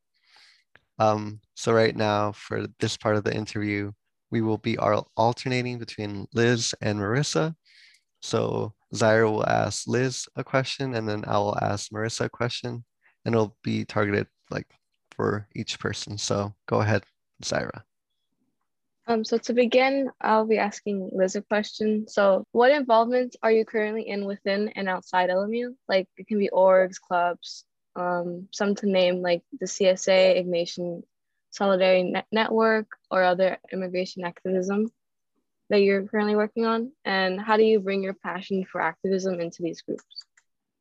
Um, 0.99 1.41
so 1.55 1.73
right 1.73 1.95
now, 1.95 2.33
for 2.33 2.67
this 2.81 2.97
part 2.97 3.17
of 3.17 3.25
the 3.25 3.35
interview, 3.35 3.93
we 4.31 4.41
will 4.41 4.59
be 4.59 4.79
alternating 4.79 5.79
between 5.79 6.27
Liz 6.33 6.75
and 6.81 6.99
Marissa. 6.99 7.55
So 8.21 8.75
Zaira 8.95 9.31
will 9.31 9.47
ask 9.47 9.87
Liz 9.87 10.27
a 10.37 10.45
question 10.45 10.95
and 10.95 11.09
then 11.09 11.25
I 11.27 11.39
will 11.39 11.59
ask 11.61 11.91
Marissa 11.91 12.27
a 12.27 12.29
question 12.29 12.85
and 13.25 13.35
it'll 13.35 13.57
be 13.63 13.85
targeted 13.85 14.27
like 14.51 14.67
for 15.11 15.49
each 15.55 15.79
person. 15.79 16.19
So 16.19 16.55
go 16.67 16.81
ahead, 16.81 17.05
Zaira. 17.43 17.83
Um, 19.07 19.25
so 19.25 19.39
to 19.39 19.55
begin, 19.55 20.11
I'll 20.21 20.47
be 20.47 20.59
asking 20.59 21.11
Liz 21.13 21.35
a 21.35 21.43
question. 21.43 22.07
So 22.09 22.45
what 22.53 22.71
involvements 22.71 23.37
are 23.43 23.51
you 23.51 23.65
currently 23.65 24.07
in 24.09 24.27
within 24.27 24.69
and 24.71 24.89
outside 24.89 25.31
LMU? 25.31 25.75
Like 25.89 26.09
it 26.19 26.27
can 26.27 26.39
be 26.39 26.51
orgs, 26.53 27.01
clubs, 27.01 27.65
um, 27.97 28.49
some 28.53 28.75
to 28.77 28.87
name 28.87 29.23
like 29.23 29.43
the 29.59 29.67
CSA, 29.67 30.45
Ignatian 30.45 31.03
Solidarity 31.51 32.11
Net 32.11 32.27
Network, 32.31 32.87
or 33.11 33.23
other 33.23 33.59
immigration 33.73 34.25
activism 34.25 34.91
that 35.71 35.83
you're 35.83 36.07
currently 36.07 36.37
working 36.37 36.67
on? 36.67 36.93
And 37.05 37.41
how 37.41 37.57
do 37.57 37.63
you 37.63 37.81
bring 37.81 38.03
your 38.03 38.15
passion 38.15 38.65
for 38.65 38.81
activism 38.81 39.41
into 39.41 39.63
these 39.63 39.83
groups? 39.83 40.05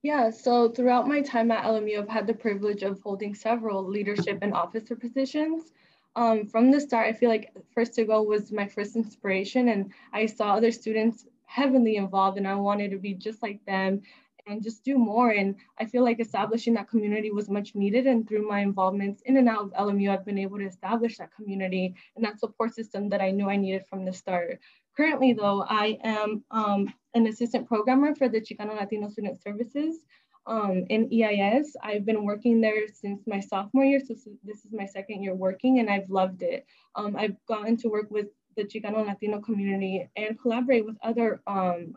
Yeah, 0.03 0.29
so 0.29 0.69
throughout 0.69 1.07
my 1.07 1.21
time 1.21 1.51
at 1.51 1.65
LMU, 1.65 1.99
I've 1.99 2.09
had 2.09 2.27
the 2.27 2.33
privilege 2.33 2.83
of 2.83 3.01
holding 3.01 3.33
several 3.33 3.85
leadership 3.85 4.39
and 4.41 4.53
officer 4.53 4.95
positions. 4.95 5.71
Um, 6.15 6.47
from 6.47 6.71
the 6.71 6.79
start, 6.79 7.07
I 7.07 7.13
feel 7.13 7.29
like 7.29 7.51
First 7.73 7.95
to 7.95 8.05
Go 8.05 8.21
was 8.21 8.51
my 8.51 8.67
first 8.67 8.95
inspiration, 8.95 9.69
and 9.69 9.91
I 10.13 10.25
saw 10.27 10.53
other 10.53 10.71
students 10.71 11.25
heavily 11.45 11.95
involved, 11.95 12.37
and 12.37 12.47
I 12.47 12.55
wanted 12.55 12.91
to 12.91 12.97
be 12.97 13.13
just 13.13 13.41
like 13.43 13.63
them 13.65 14.01
and 14.47 14.63
just 14.63 14.83
do 14.83 14.97
more. 14.97 15.31
And 15.31 15.55
I 15.77 15.85
feel 15.85 16.03
like 16.03 16.19
establishing 16.19 16.73
that 16.75 16.89
community 16.89 17.31
was 17.31 17.49
much 17.49 17.75
needed. 17.75 18.07
And 18.07 18.27
through 18.27 18.47
my 18.47 18.61
involvements 18.61 19.21
in 19.25 19.37
and 19.37 19.49
out 19.49 19.59
of 19.59 19.73
LMU, 19.73 20.09
I've 20.09 20.25
been 20.25 20.37
able 20.37 20.57
to 20.57 20.65
establish 20.65 21.17
that 21.17 21.35
community 21.35 21.95
and 22.15 22.25
that 22.25 22.39
support 22.39 22.73
system 22.73 23.09
that 23.09 23.21
I 23.21 23.31
knew 23.31 23.49
I 23.49 23.57
needed 23.57 23.85
from 23.87 24.05
the 24.05 24.13
start. 24.13 24.59
Currently, 24.95 25.33
though, 25.33 25.63
I 25.67 25.99
am 26.03 26.43
um, 26.49 26.93
an 27.13 27.27
assistant 27.27 27.67
programmer 27.67 28.15
for 28.15 28.29
the 28.29 28.41
Chicano 28.41 28.75
Latino 28.75 29.09
Student 29.09 29.41
Services 29.41 30.05
um, 30.47 30.85
in 30.89 31.09
EIS. 31.13 31.75
I've 31.83 32.05
been 32.05 32.23
working 32.23 32.61
there 32.61 32.87
since 32.87 33.27
my 33.27 33.39
sophomore 33.39 33.85
year, 33.85 33.99
so 33.99 34.15
this 34.43 34.65
is 34.65 34.71
my 34.71 34.85
second 34.85 35.21
year 35.21 35.35
working, 35.35 35.79
and 35.79 35.89
I've 35.89 36.09
loved 36.09 36.41
it. 36.41 36.65
Um, 36.95 37.15
I've 37.15 37.35
gotten 37.47 37.77
to 37.77 37.89
work 37.89 38.09
with 38.09 38.27
the 38.55 38.63
Chicano 38.63 39.05
Latino 39.05 39.39
community 39.39 40.09
and 40.15 40.39
collaborate 40.39 40.85
with 40.85 40.97
other 41.03 41.41
um, 41.45 41.95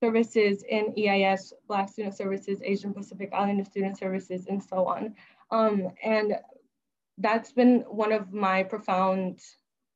services 0.00 0.62
in 0.68 0.94
EIS, 0.98 1.52
Black 1.68 1.88
Student 1.88 2.16
Services, 2.16 2.60
Asian 2.62 2.92
Pacific 2.92 3.30
Islander 3.32 3.64
Student 3.64 3.98
Services, 3.98 4.46
and 4.48 4.62
so 4.62 4.86
on. 4.86 5.14
Um, 5.50 5.88
and 6.02 6.38
that's 7.18 7.52
been 7.52 7.80
one 7.88 8.12
of 8.12 8.32
my 8.32 8.62
profound 8.62 9.40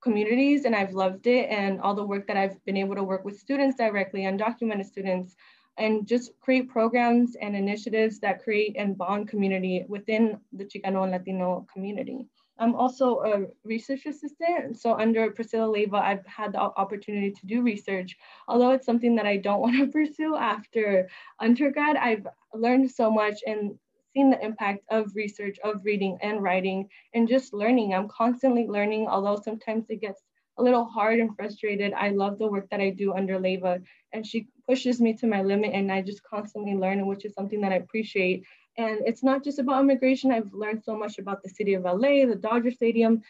communities 0.03 0.65
and 0.65 0.75
I've 0.75 0.95
loved 0.95 1.27
it 1.27 1.51
and 1.51 1.81
all 1.81 1.95
the 1.95 2.05
work 2.05 2.27
that 2.27 2.37
I've 2.37 2.65
been 2.65 2.77
able 2.77 2.95
to 2.95 3.05
work 3.05 3.25
with 3.25 3.39
students 3.39 3.77
directly, 3.77 4.23
undocumented 4.23 4.87
students, 4.87 5.37
and 5.77 6.07
just 6.07 6.33
create 6.41 6.69
programs 6.69 7.37
and 7.37 7.55
initiatives 7.55 8.19
that 8.21 8.43
create 8.43 8.77
and 8.79 8.97
bond 8.97 9.29
community 9.29 9.85
within 9.89 10.39
the 10.53 10.65
Chicano 10.65 11.03
and 11.03 11.13
Latino 11.13 11.67
community. 11.73 12.27
I'm 12.61 12.75
also 12.77 13.21
a 13.21 13.47
research 13.65 14.05
assistant. 14.07 14.79
So 14.79 14.95
under 14.95 15.31
Priscilla 15.31 15.67
Leyva, 15.75 15.95
I've 15.95 16.27
had 16.27 16.53
the 16.53 16.61
opportunity 16.61 17.33
to 17.33 17.47
do 17.47 17.63
research. 17.63 18.17
Although 18.49 18.73
it's 18.73 18.87
something 18.87 19.17
that 19.17 19.27
I 19.27 19.39
don't 19.39 19.61
want 19.67 19.79
to 19.79 19.87
pursue 19.87 20.37
after 20.37 21.09
undergrad, 21.41 21.97
I've 21.97 22.27
learned 22.55 22.91
so 22.91 23.11
much 23.11 23.39
and 23.47 23.79
seen 24.13 24.31
the 24.31 24.45
impact 24.45 24.85
of 24.91 25.17
research, 25.17 25.59
of 25.65 25.85
reading 25.85 26.19
and 26.21 26.43
writing, 26.43 26.89
and 27.15 27.29
just 27.29 27.55
learning. 27.55 27.95
I'm 27.95 28.09
constantly 28.09 28.67
learning, 28.67 29.09
although 29.09 29.41
sometimes 29.43 29.87
it 29.89 30.01
gets 30.03 30.23
a 30.59 30.63
little 30.63 30.85
hard 30.85 31.21
and 31.21 31.35
frustrated. 31.35 31.95
I 31.95 32.11
love 32.11 32.39
the 32.39 32.49
work 32.49 32.69
that 32.71 32.81
I 32.81 32.91
do 32.91 33.15
under 33.15 33.39
Leyva, 33.39 33.83
and 34.13 34.27
she 34.27 34.49
pushes 34.69 35.01
me 35.01 35.15
to 35.15 35.27
my 35.27 35.43
limit, 35.43 35.73
and 35.73 35.91
I 35.91 36.03
just 36.03 36.23
constantly 36.23 36.75
learn, 36.75 37.07
which 37.07 37.25
is 37.25 37.33
something 37.35 37.61
that 37.63 37.73
I 37.73 37.77
appreciate. 37.77 38.45
And 38.81 39.01
it's 39.07 39.23
not 39.23 39.45
just 39.45 39.59
about 39.59 39.83
immigration. 39.83 40.33
I've 40.33 40.55
learned 40.55 40.83
so 40.83 40.97
much 40.97 41.19
about 41.19 41.43
the 41.43 41.51
city 41.51 41.75
of 41.75 41.85
LA, 41.85 42.25
the 42.25 42.39
Dodger 42.41 42.71
Stadium, 42.71 43.23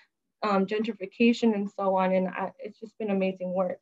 um, 0.44 0.64
gentrification, 0.64 1.54
and 1.54 1.68
so 1.68 1.96
on. 1.96 2.12
And 2.12 2.28
I, 2.28 2.52
it's 2.60 2.78
just 2.78 2.96
been 2.98 3.10
amazing 3.10 3.52
work. 3.52 3.80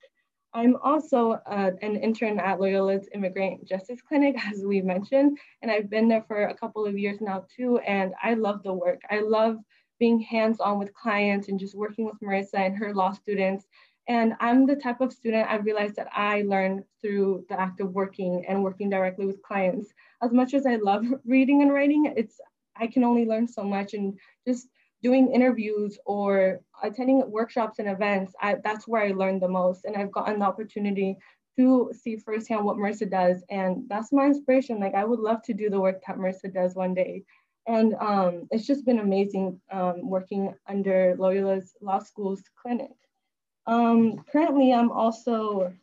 I'm 0.54 0.76
also 0.82 1.32
uh, 1.32 1.72
an 1.82 1.96
intern 1.96 2.40
at 2.40 2.58
Loyola's 2.58 3.06
Immigrant 3.12 3.66
Justice 3.66 4.00
Clinic, 4.00 4.34
as 4.50 4.64
we 4.64 4.80
mentioned, 4.80 5.38
and 5.60 5.70
I've 5.70 5.90
been 5.90 6.08
there 6.08 6.24
for 6.26 6.46
a 6.46 6.54
couple 6.54 6.86
of 6.86 6.98
years 6.98 7.20
now 7.20 7.44
too. 7.54 7.78
And 7.78 8.14
I 8.22 8.32
love 8.32 8.62
the 8.62 8.72
work. 8.72 9.02
I 9.10 9.20
love 9.20 9.58
being 9.98 10.20
hands-on 10.20 10.78
with 10.78 10.94
clients 10.94 11.48
and 11.48 11.60
just 11.60 11.74
working 11.74 12.06
with 12.06 12.18
Marissa 12.22 12.54
and 12.54 12.76
her 12.76 12.94
law 12.94 13.12
students. 13.12 13.66
And 14.08 14.34
I'm 14.40 14.66
the 14.66 14.76
type 14.76 15.00
of 15.02 15.12
student 15.12 15.50
I 15.50 15.56
realized 15.56 15.96
that 15.96 16.08
I 16.12 16.42
learned 16.42 16.84
through 17.02 17.44
the 17.48 17.60
act 17.60 17.80
of 17.80 17.92
working 17.92 18.44
and 18.48 18.64
working 18.64 18.88
directly 18.88 19.26
with 19.26 19.42
clients. 19.42 19.92
As 20.22 20.32
much 20.32 20.54
as 20.54 20.64
I 20.66 20.76
love 20.76 21.04
reading 21.26 21.62
and 21.62 21.72
writing, 21.72 22.12
it's 22.16 22.40
I 22.74 22.86
can 22.86 23.04
only 23.04 23.26
learn 23.26 23.46
so 23.46 23.62
much 23.62 23.94
and 23.94 24.18
just 24.46 24.68
doing 25.02 25.32
interviews 25.32 25.98
or 26.06 26.60
attending 26.82 27.30
workshops 27.30 27.78
and 27.78 27.88
events, 27.88 28.34
I, 28.40 28.56
that's 28.64 28.88
where 28.88 29.02
I 29.02 29.12
learned 29.12 29.42
the 29.42 29.48
most. 29.48 29.84
And 29.84 29.96
I've 29.96 30.12
gotten 30.12 30.40
the 30.40 30.46
opportunity 30.46 31.16
to 31.56 31.92
see 31.92 32.16
firsthand 32.16 32.64
what 32.64 32.76
Marissa 32.76 33.10
does. 33.10 33.42
And 33.50 33.88
that's 33.88 34.12
my 34.12 34.26
inspiration. 34.26 34.80
Like 34.80 34.94
I 34.94 35.04
would 35.04 35.20
love 35.20 35.42
to 35.44 35.54
do 35.54 35.70
the 35.70 35.80
work 35.80 36.02
that 36.06 36.16
Marissa 36.16 36.52
does 36.52 36.74
one 36.74 36.94
day. 36.94 37.24
And 37.66 37.94
um, 38.00 38.48
it's 38.50 38.66
just 38.66 38.86
been 38.86 39.00
amazing 39.00 39.60
um, 39.70 40.08
working 40.08 40.54
under 40.66 41.14
Loyola's 41.18 41.74
Law 41.82 41.98
School's 41.98 42.42
clinic. 42.60 42.92
Um, 43.68 44.24
currently, 44.32 44.72
I'm 44.72 44.90
also 44.90 45.74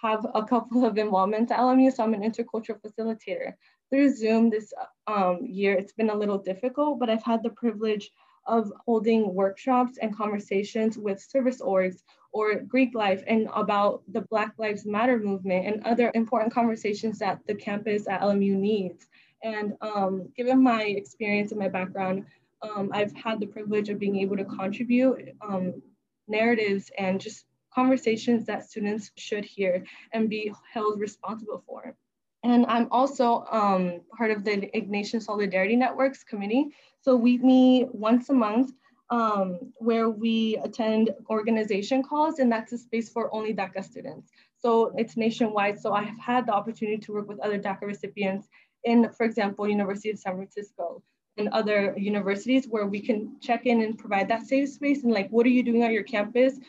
have 0.00 0.24
a 0.32 0.44
couple 0.44 0.84
of 0.84 0.96
involvements 0.96 1.50
at 1.50 1.58
LMU, 1.58 1.92
so 1.92 2.04
I'm 2.04 2.14
an 2.14 2.22
intercultural 2.22 2.80
facilitator. 2.80 3.54
Through 3.90 4.14
Zoom 4.14 4.48
this 4.48 4.72
um, 5.08 5.40
year, 5.42 5.74
it's 5.74 5.92
been 5.92 6.10
a 6.10 6.14
little 6.14 6.38
difficult, 6.38 7.00
but 7.00 7.10
I've 7.10 7.22
had 7.24 7.42
the 7.42 7.50
privilege 7.50 8.12
of 8.46 8.72
holding 8.86 9.34
workshops 9.34 9.98
and 10.00 10.16
conversations 10.16 10.96
with 10.96 11.20
service 11.20 11.60
orgs 11.60 12.02
or 12.32 12.60
Greek 12.60 12.94
life 12.94 13.24
and 13.26 13.48
about 13.54 14.02
the 14.12 14.20
Black 14.20 14.52
Lives 14.58 14.86
Matter 14.86 15.18
movement 15.18 15.66
and 15.66 15.84
other 15.84 16.12
important 16.14 16.52
conversations 16.52 17.18
that 17.18 17.40
the 17.46 17.54
campus 17.54 18.06
at 18.06 18.20
LMU 18.20 18.54
needs. 18.54 19.06
And 19.42 19.74
um, 19.80 20.28
given 20.36 20.62
my 20.62 20.82
experience 20.82 21.50
and 21.50 21.58
my 21.58 21.68
background, 21.68 22.26
um, 22.62 22.90
I've 22.92 23.14
had 23.14 23.40
the 23.40 23.46
privilege 23.46 23.88
of 23.88 23.98
being 23.98 24.16
able 24.16 24.36
to 24.36 24.44
contribute 24.44 25.34
um, 25.40 25.82
narratives 26.28 26.90
and 26.98 27.20
just 27.20 27.44
conversations 27.74 28.46
that 28.46 28.64
students 28.64 29.10
should 29.16 29.44
hear 29.44 29.84
and 30.12 30.30
be 30.30 30.52
held 30.72 31.00
responsible 31.00 31.62
for. 31.66 31.96
And 32.44 32.66
I'm 32.66 32.88
also 32.90 33.46
um, 33.50 34.02
part 34.16 34.30
of 34.30 34.44
the 34.44 34.70
Ignatian 34.74 35.22
Solidarity 35.22 35.76
Networks 35.76 36.22
committee. 36.22 36.68
So 37.00 37.16
we 37.16 37.38
meet 37.38 37.92
once 37.94 38.28
a 38.28 38.34
month 38.34 38.72
um, 39.10 39.72
where 39.76 40.10
we 40.10 40.58
attend 40.62 41.10
organization 41.30 42.02
calls 42.02 42.38
and 42.38 42.52
that's 42.52 42.72
a 42.72 42.78
space 42.78 43.10
for 43.10 43.34
only 43.34 43.54
DACA 43.54 43.82
students. 43.82 44.30
So 44.58 44.92
it's 44.96 45.16
nationwide. 45.16 45.80
So 45.80 45.92
I 45.92 46.02
have 46.02 46.18
had 46.18 46.46
the 46.46 46.52
opportunity 46.52 46.98
to 46.98 47.12
work 47.12 47.28
with 47.28 47.40
other 47.40 47.58
DACA 47.58 47.82
recipients 47.82 48.48
in, 48.84 49.10
for 49.10 49.24
example, 49.24 49.68
University 49.68 50.10
of 50.10 50.18
San 50.18 50.36
Francisco 50.36 51.02
and 51.36 51.48
other 51.48 51.94
universities 51.96 52.66
where 52.68 52.86
we 52.86 53.00
can 53.00 53.36
check 53.40 53.66
in 53.66 53.82
and 53.82 53.98
provide 53.98 54.28
that 54.28 54.46
safe 54.46 54.68
space 54.68 55.02
and 55.02 55.12
like, 55.12 55.28
what 55.30 55.46
are 55.46 55.50
you 55.50 55.62
doing 55.62 55.82
on 55.84 55.92
your 55.92 56.04
campus? 56.04 56.60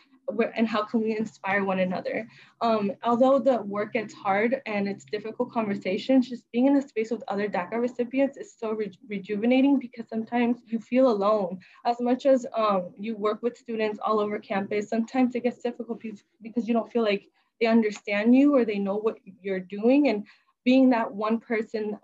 and 0.56 0.68
how 0.68 0.84
can 0.84 1.02
we 1.02 1.18
inspire 1.18 1.64
one 1.64 1.80
another? 1.80 2.28
Um, 2.62 2.94
although 3.04 3.40
the 3.40 3.62
work 3.62 3.94
gets 3.94 4.14
hard 4.14 4.62
and 4.66 4.88
it's 4.88 5.06
difficult 5.06 5.52
conversations, 5.52 6.30
just 6.30 6.50
being 6.52 6.68
in 6.68 6.78
a 6.78 6.82
space 6.82 7.12
with 7.12 7.24
other 7.28 7.48
DACA 7.48 7.80
recipients 7.80 8.38
is 8.38 8.54
so 8.58 8.72
re 8.72 8.92
rejuvenating 9.08 9.80
because 9.80 10.08
sometimes 10.10 10.62
you 10.66 10.80
feel 10.80 11.10
alone. 11.10 11.60
As 11.86 12.00
much 12.00 12.26
as 12.26 12.46
um, 12.56 12.90
you 12.98 13.16
work 13.16 13.42
with 13.44 13.58
students 13.58 14.00
all 14.04 14.20
over 14.20 14.40
campus, 14.40 14.90
sometimes 14.90 15.36
it 15.36 15.44
gets 15.44 15.62
difficult 15.62 16.02
because 16.42 16.68
you 16.68 16.74
don't 16.74 16.92
feel 16.92 17.04
like 17.04 17.28
they 17.62 17.68
understand 17.68 18.36
you 18.36 18.56
or 18.56 18.66
they 18.66 18.80
know 18.80 18.96
what 18.96 19.18
you're 19.42 19.60
doing. 19.60 20.10
And 20.10 20.26
being 20.64 20.90
that 20.90 21.14
one 21.14 21.40
person 21.40 22.00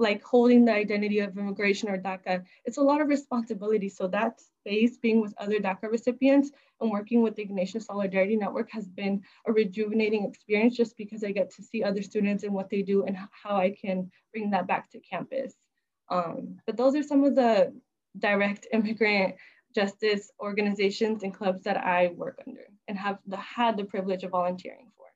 like 0.00 0.24
holding 0.24 0.64
the 0.64 0.72
identity 0.72 1.18
of 1.18 1.36
immigration 1.36 1.90
or 1.90 1.98
DACA, 1.98 2.42
it's 2.64 2.78
a 2.78 2.82
lot 2.82 3.02
of 3.02 3.08
responsibility. 3.08 3.90
So 3.90 4.08
that 4.08 4.40
space 4.40 4.96
being 4.96 5.20
with 5.20 5.34
other 5.36 5.58
DACA 5.58 5.90
recipients 5.90 6.50
and 6.80 6.90
working 6.90 7.22
with 7.22 7.36
the 7.36 7.44
Ignatian 7.46 7.82
Solidarity 7.82 8.36
Network 8.36 8.70
has 8.72 8.88
been 8.88 9.22
a 9.46 9.52
rejuvenating 9.52 10.24
experience 10.24 10.74
just 10.74 10.96
because 10.96 11.22
I 11.22 11.32
get 11.32 11.50
to 11.54 11.62
see 11.62 11.82
other 11.82 12.02
students 12.02 12.44
and 12.44 12.54
what 12.54 12.70
they 12.70 12.80
do 12.80 13.04
and 13.04 13.16
how 13.16 13.56
I 13.56 13.76
can 13.78 14.10
bring 14.32 14.50
that 14.50 14.66
back 14.66 14.90
to 14.92 15.00
campus. 15.00 15.54
Um, 16.08 16.56
but 16.66 16.78
those 16.78 16.96
are 16.96 17.02
some 17.02 17.22
of 17.22 17.34
the 17.34 17.72
direct 18.18 18.66
immigrant 18.72 19.34
justice 19.74 20.30
organizations 20.40 21.22
and 21.22 21.34
clubs 21.34 21.62
that 21.64 21.76
I 21.76 22.08
work 22.16 22.42
under 22.46 22.62
and 22.88 22.98
have 22.98 23.18
the, 23.26 23.36
had 23.36 23.76
the 23.76 23.84
privilege 23.84 24.24
of 24.24 24.30
volunteering 24.30 24.90
for. 24.96 25.06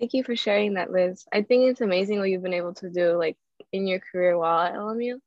Thank 0.00 0.14
you 0.14 0.24
for 0.24 0.34
sharing 0.34 0.74
that, 0.74 0.90
Liz. 0.90 1.26
I 1.32 1.42
think 1.42 1.64
it's 1.70 1.82
amazing 1.82 2.18
what 2.18 2.30
you've 2.30 2.42
been 2.42 2.54
able 2.54 2.74
to 2.74 2.88
do 2.88 3.16
like 3.16 3.36
in 3.72 3.86
your 3.86 4.00
career 4.00 4.36
while 4.38 4.60
at 4.60 4.74
LMU. 4.74 5.18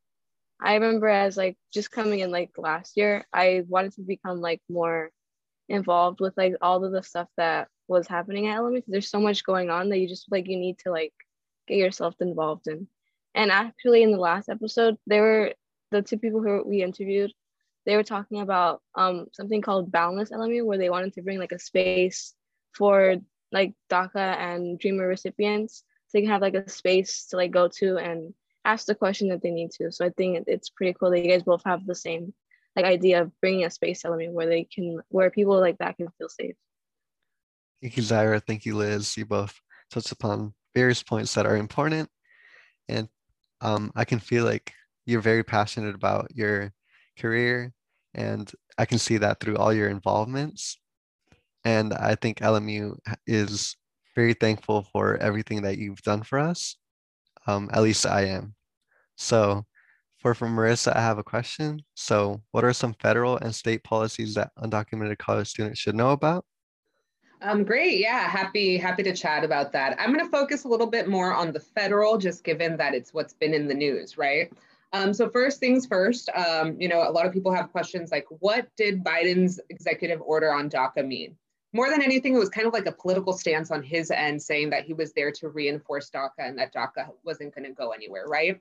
I 0.62 0.76
remember 0.76 1.08
as 1.08 1.38
like 1.38 1.58
just 1.74 1.92
coming 1.92 2.20
in 2.20 2.32
like 2.32 2.52
last 2.58 2.98
year, 2.98 3.26
I 3.34 3.64
wanted 3.68 3.94
to 3.94 4.02
become 4.02 4.42
like 4.42 4.62
more 4.70 5.12
involved 5.70 6.20
with 6.20 6.36
like 6.38 6.54
all 6.62 6.84
of 6.84 6.92
the 6.92 7.02
stuff 7.02 7.30
that 7.38 7.68
was 7.88 8.08
happening 8.08 8.48
at 8.48 8.60
LMU 8.60 8.84
there's 8.88 9.10
so 9.10 9.20
much 9.20 9.44
going 9.44 9.70
on 9.70 9.90
that 9.90 9.98
you 10.00 10.08
just 10.08 10.32
like 10.32 10.48
you 10.48 10.58
need 10.58 10.78
to 10.80 10.92
like 10.92 11.14
get 11.68 11.78
yourself 11.78 12.16
involved 12.20 12.68
in. 12.68 12.88
And 13.34 13.52
actually 13.52 14.04
in 14.04 14.12
the 14.12 14.18
last 14.18 14.50
episode, 14.50 14.98
there 15.08 15.22
were 15.22 15.54
the 15.92 16.02
two 16.02 16.18
people 16.18 16.42
who 16.42 16.64
we 16.66 16.84
interviewed, 16.84 17.32
they 17.86 17.96
were 17.96 18.04
talking 18.04 18.42
about 18.42 18.82
um 18.96 19.28
something 19.34 19.62
called 19.62 19.92
Boundless 19.92 20.32
LMU 20.32 20.66
where 20.66 20.78
they 20.78 20.90
wanted 20.90 21.14
to 21.14 21.22
bring 21.22 21.40
like 21.40 21.52
a 21.52 21.60
space 21.60 22.34
for 22.74 23.16
like 23.52 23.74
DACA 23.90 24.38
and 24.38 24.80
Dreamer 24.80 25.08
recipients. 25.08 25.84
They 26.14 26.22
can 26.22 26.30
have 26.30 26.42
like 26.42 26.56
a 26.56 26.70
space 26.70 27.28
to 27.28 27.38
like 27.38 27.52
go 27.52 27.68
to 27.68 27.98
and 27.98 28.34
ask 28.66 28.86
the 28.86 28.96
question 28.96 29.30
that 29.30 29.42
they 29.42 29.52
need 29.52 29.72
to. 29.72 29.92
So 29.92 30.06
I 30.06 30.10
think 30.10 30.44
it's 30.48 30.70
pretty 30.70 30.96
cool 31.00 31.12
that 31.12 31.24
you 31.24 31.32
guys 31.32 31.44
both 31.44 31.64
have 31.66 31.86
the 31.86 31.96
same 31.96 32.34
like 32.76 32.86
idea 32.86 33.22
of 33.22 33.32
bringing 33.42 33.66
a 33.66 33.70
space 33.70 34.06
element 34.06 34.34
where 34.34 34.48
they 34.48 34.64
can 34.64 35.00
where 35.10 35.30
people 35.30 35.60
like 35.60 35.78
that 35.80 35.98
can 35.98 36.08
feel 36.18 36.30
safe. 36.30 36.56
Thank 37.82 37.98
you, 37.98 38.04
Zaira. 38.04 38.42
Thank 38.46 38.66
you, 38.66 38.76
Liz. 38.76 39.18
You 39.18 39.26
both 39.26 39.60
touched 39.90 40.12
upon 40.12 40.54
various 40.76 41.04
points 41.04 41.34
that 41.34 41.46
are 41.46 41.58
important. 41.58 42.10
And 42.88 43.10
um, 43.62 43.92
I 43.96 44.06
can 44.06 44.20
feel 44.20 44.46
like 44.46 44.74
you're 45.06 45.22
very 45.22 45.44
passionate 45.44 45.96
about 45.96 46.30
your 46.36 46.74
career. 47.18 47.74
And 48.14 48.52
I 48.78 48.86
can 48.86 49.00
see 49.00 49.18
that 49.18 49.40
through 49.40 49.58
all 49.58 49.74
your 49.74 49.90
involvements. 49.90 50.78
And 51.64 51.94
I 51.94 52.16
think 52.16 52.40
LMU 52.40 52.98
is 53.26 53.76
very 54.16 54.34
thankful 54.34 54.84
for 54.92 55.18
everything 55.18 55.62
that 55.64 55.78
you've 55.78 56.02
done 56.02 56.24
for 56.24 56.40
us. 56.40 56.78
Um, 57.48 57.70
at 57.74 57.82
least 57.82 58.06
I 58.06 58.26
am. 58.26 58.56
So 59.16 59.66
for 60.20 60.34
from 60.36 60.56
Marissa, 60.56 60.96
I 60.96 61.02
have 61.02 61.18
a 61.18 61.24
question. 61.24 61.82
So 61.96 62.42
what 62.52 62.64
are 62.64 62.74
some 62.74 62.94
federal 62.94 63.38
and 63.38 63.54
state 63.54 63.84
policies 63.84 64.36
that 64.36 64.52
undocumented 64.58 65.18
college 65.18 65.50
students 65.50 65.80
should 65.80 65.96
know 65.96 66.12
about? 66.12 66.46
Um, 67.42 67.64
great. 67.64 67.98
Yeah, 67.98 68.28
happy 68.28 68.78
happy 68.78 69.02
to 69.02 69.16
chat 69.16 69.44
about 69.44 69.72
that. 69.72 70.00
I'm 70.00 70.14
going 70.14 70.24
to 70.24 70.32
focus 70.32 70.64
a 70.64 70.68
little 70.68 70.86
bit 70.86 71.08
more 71.08 71.34
on 71.34 71.52
the 71.52 71.60
federal, 71.60 72.20
just 72.20 72.44
given 72.44 72.78
that 72.78 72.94
it's 72.94 73.16
what's 73.16 73.34
been 73.34 73.56
in 73.56 73.68
the 73.68 73.74
news, 73.74 74.16
right? 74.16 74.54
Um, 74.94 75.14
so 75.14 75.30
first 75.30 75.60
things 75.60 75.86
first, 75.86 76.30
um, 76.30 76.76
you 76.80 76.88
know, 76.88 77.08
a 77.08 77.10
lot 77.10 77.26
of 77.26 77.34
people 77.34 77.54
have 77.54 77.72
questions 77.72 78.12
like, 78.12 78.26
what 78.30 78.68
did 78.76 79.04
Biden's 79.04 79.60
executive 79.70 80.22
order 80.22 80.54
on 80.54 80.70
DACA 80.70 81.08
mean? 81.08 81.36
More 81.74 81.90
than 81.90 82.02
anything, 82.02 82.36
it 82.36 82.40
was 82.40 82.50
kind 82.50 82.68
of 82.68 82.74
like 82.74 82.86
a 82.86 82.92
political 82.92 83.34
stance 83.34 83.72
on 83.72 83.82
his 83.82 84.12
end, 84.12 84.42
saying 84.42 84.70
that 84.72 84.84
he 84.84 84.94
was 84.94 85.14
there 85.14 85.32
to 85.32 85.50
reinforce 85.50 86.10
DACA 86.10 86.30
and 86.40 86.58
that 86.58 86.74
DACA 86.74 87.10
wasn't 87.24 87.56
going 87.56 87.66
to 87.66 87.72
go 87.72 87.92
anywhere, 87.92 88.26
right? 88.28 88.60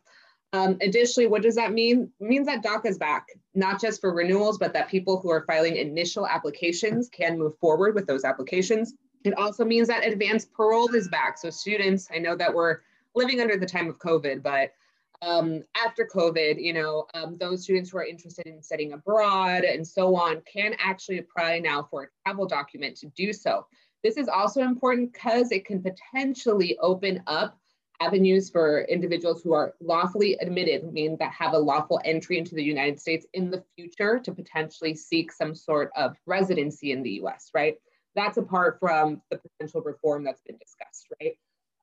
Um, 0.53 0.79
additionally, 0.81 1.29
what 1.29 1.43
does 1.43 1.55
that 1.57 1.73
mean? 1.73 2.11
It 2.21 2.25
means 2.25 2.47
that 2.47 2.63
DACA 2.63 2.87
is 2.87 2.99
back, 2.99 3.27
not 3.55 3.81
just 3.81 4.01
for 4.01 4.13
renewals, 4.13 4.59
but 4.59 4.73
that 4.73 4.89
people 4.89 5.21
who 5.21 5.31
are 5.31 5.45
filing 5.47 5.77
initial 5.77 6.27
applications 6.27 7.09
can 7.09 7.39
move 7.39 7.57
forward 7.59 7.95
with 7.95 8.07
those 8.07 8.25
applications. 8.25 8.95
It 9.25 9.37
also 9.37 9.65
means 9.65 9.89
that 9.89 10.07
advanced 10.07 10.53
parole 10.53 10.93
is 10.95 11.09
back. 11.09 11.39
So 11.39 11.51
students, 11.51 12.09
I 12.13 12.19
know 12.19 12.37
that 12.37 12.53
we're 12.53 12.79
living 13.15 13.41
under 13.41 13.57
the 13.57 13.67
time 13.67 13.89
of 13.89 13.99
COVID, 13.99 14.43
but 14.43 14.73
um, 15.23 15.63
after 15.77 16.09
COVID, 16.13 16.63
you 16.63 16.73
know, 16.73 17.07
um, 17.15 17.37
those 17.39 17.63
students 17.63 17.91
who 17.91 17.99
are 17.99 18.05
interested 18.05 18.47
in 18.47 18.63
studying 18.63 18.93
abroad 18.93 19.65
and 19.65 19.87
so 19.87 20.17
on 20.17 20.43
can 20.51 20.75
actually 20.79 21.19
apply 21.19 21.59
now 21.59 21.87
for 21.91 22.05
a 22.05 22.07
travel 22.25 22.47
document 22.47 22.97
to 22.99 23.07
do 23.17 23.33
so. 23.33 23.67
This 24.03 24.17
is 24.17 24.29
also 24.29 24.63
important 24.63 25.13
because 25.13 25.53
it 25.53 25.67
can 25.67 25.83
potentially 25.83 26.79
open 26.81 27.23
up 27.27 27.59
avenues 28.01 28.49
for 28.49 28.83
individuals 28.83 29.43
who 29.43 29.53
are 29.53 29.75
lawfully 29.81 30.37
admitted, 30.41 30.91
meaning 30.91 31.19
that 31.19 31.33
have 31.33 31.53
a 31.53 31.59
lawful 31.59 32.01
entry 32.05 32.39
into 32.39 32.55
the 32.55 32.65
United 32.65 32.99
States 32.99 33.27
in 33.35 33.51
the 33.51 33.63
future 33.77 34.19
to 34.19 34.33
potentially 34.33 34.95
seek 34.95 35.31
some 35.31 35.55
sort 35.55 35.91
of 35.97 36.17
residency 36.27 36.93
in 36.93 37.03
the 37.03 37.21
US, 37.23 37.51
right? 37.55 37.77
That's 38.15 38.39
apart 38.39 38.79
from 38.81 39.21
the 39.31 39.39
potential 39.39 39.83
reform 39.83 40.25
that's 40.25 40.41
been 40.41 40.57
discussed, 40.57 41.09
right? 41.21 41.37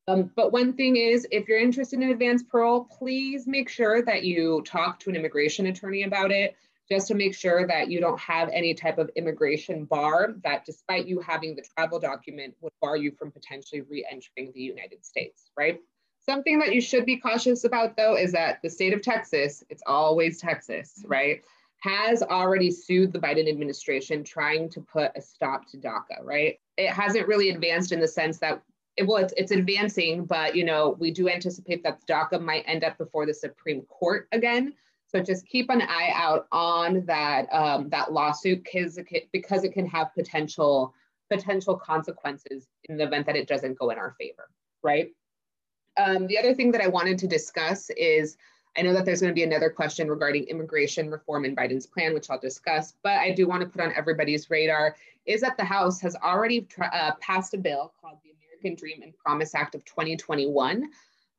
Um, 0.07 0.31
but 0.35 0.53
one 0.53 0.73
thing 0.73 0.95
is, 0.95 1.27
if 1.31 1.47
you're 1.47 1.59
interested 1.59 2.01
in 2.01 2.09
advanced 2.09 2.47
parole, 2.47 2.85
please 2.85 3.45
make 3.45 3.67
sure 3.67 4.01
that 4.03 4.23
you 4.23 4.63
talk 4.65 4.99
to 5.01 5.09
an 5.09 5.15
immigration 5.15 5.67
attorney 5.67 6.03
about 6.03 6.31
it, 6.31 6.55
just 6.89 7.07
to 7.09 7.15
make 7.15 7.35
sure 7.35 7.67
that 7.67 7.89
you 7.89 7.99
don't 7.99 8.19
have 8.19 8.49
any 8.49 8.73
type 8.73 8.97
of 8.97 9.09
immigration 9.15 9.83
bar 9.83 10.35
that 10.43 10.65
despite 10.65 11.05
you 11.05 11.19
having 11.19 11.55
the 11.55 11.63
travel 11.75 11.99
document 11.99 12.55
would 12.61 12.71
bar 12.81 12.95
you 12.95 13.11
from 13.11 13.31
potentially 13.31 13.81
re-entering 13.81 14.51
the 14.53 14.61
United 14.61 15.05
States, 15.05 15.51
right? 15.57 15.79
Something 16.25 16.59
that 16.59 16.73
you 16.73 16.81
should 16.81 17.05
be 17.05 17.17
cautious 17.17 17.65
about 17.65 17.97
though 17.97 18.15
is 18.15 18.31
that 18.31 18.61
the 18.63 18.69
state 18.69 18.93
of 18.93 19.01
Texas, 19.01 19.63
it's 19.69 19.83
always 19.85 20.39
Texas, 20.39 21.03
right? 21.05 21.41
Has 21.79 22.23
already 22.23 22.71
sued 22.71 23.11
the 23.11 23.19
Biden 23.19 23.49
administration 23.49 24.23
trying 24.23 24.69
to 24.69 24.81
put 24.81 25.11
a 25.15 25.21
stop 25.21 25.67
to 25.71 25.77
DACA, 25.77 26.23
right? 26.23 26.59
It 26.77 26.89
hasn't 26.89 27.27
really 27.27 27.49
advanced 27.49 27.91
in 27.91 27.99
the 27.99 28.07
sense 28.07 28.39
that 28.39 28.61
it, 28.97 29.07
well, 29.07 29.17
it's, 29.17 29.33
it's 29.37 29.51
advancing, 29.51 30.25
but 30.25 30.55
you 30.55 30.65
know, 30.65 30.97
we 30.99 31.11
do 31.11 31.29
anticipate 31.29 31.83
that 31.83 32.05
DACA 32.07 32.41
might 32.41 32.63
end 32.67 32.83
up 32.83 32.97
before 32.97 33.25
the 33.25 33.33
Supreme 33.33 33.83
Court 33.83 34.27
again. 34.31 34.73
So 35.09 35.21
just 35.21 35.47
keep 35.47 35.69
an 35.69 35.81
eye 35.81 36.11
out 36.13 36.47
on 36.51 37.05
that 37.05 37.47
um, 37.53 37.89
that 37.89 38.11
lawsuit 38.11 38.63
because 38.63 38.97
it, 38.97 39.07
can, 39.07 39.21
because 39.31 39.63
it 39.63 39.71
can 39.71 39.85
have 39.85 40.13
potential 40.13 40.93
potential 41.29 41.75
consequences 41.75 42.67
in 42.89 42.97
the 42.97 43.05
event 43.05 43.25
that 43.27 43.35
it 43.35 43.47
doesn't 43.47 43.77
go 43.77 43.91
in 43.91 43.97
our 43.97 44.15
favor, 44.19 44.49
right? 44.81 45.11
Um, 45.97 46.27
the 46.27 46.37
other 46.37 46.53
thing 46.53 46.71
that 46.71 46.81
I 46.81 46.87
wanted 46.87 47.17
to 47.19 47.27
discuss 47.27 47.89
is 47.91 48.37
I 48.77 48.81
know 48.81 48.93
that 48.93 49.05
there's 49.05 49.21
going 49.21 49.31
to 49.31 49.35
be 49.35 49.43
another 49.43 49.69
question 49.69 50.07
regarding 50.07 50.43
immigration 50.45 51.09
reform 51.09 51.45
in 51.45 51.55
Biden's 51.55 51.87
plan, 51.87 52.13
which 52.13 52.29
I'll 52.29 52.39
discuss, 52.39 52.93
but 53.01 53.13
I 53.13 53.31
do 53.31 53.47
want 53.47 53.61
to 53.61 53.67
put 53.67 53.81
on 53.81 53.93
everybody's 53.95 54.49
radar 54.49 54.95
is 55.25 55.41
that 55.41 55.57
the 55.57 55.65
House 55.65 55.99
has 56.01 56.15
already 56.15 56.67
uh, 56.79 57.11
passed 57.19 57.53
a 57.53 57.57
bill 57.57 57.93
called 57.99 58.19
the 58.23 58.29
American 58.57 58.75
Dream 58.75 59.01
and 59.03 59.15
Promise 59.17 59.55
Act 59.55 59.75
of 59.75 59.85
2021. 59.85 60.89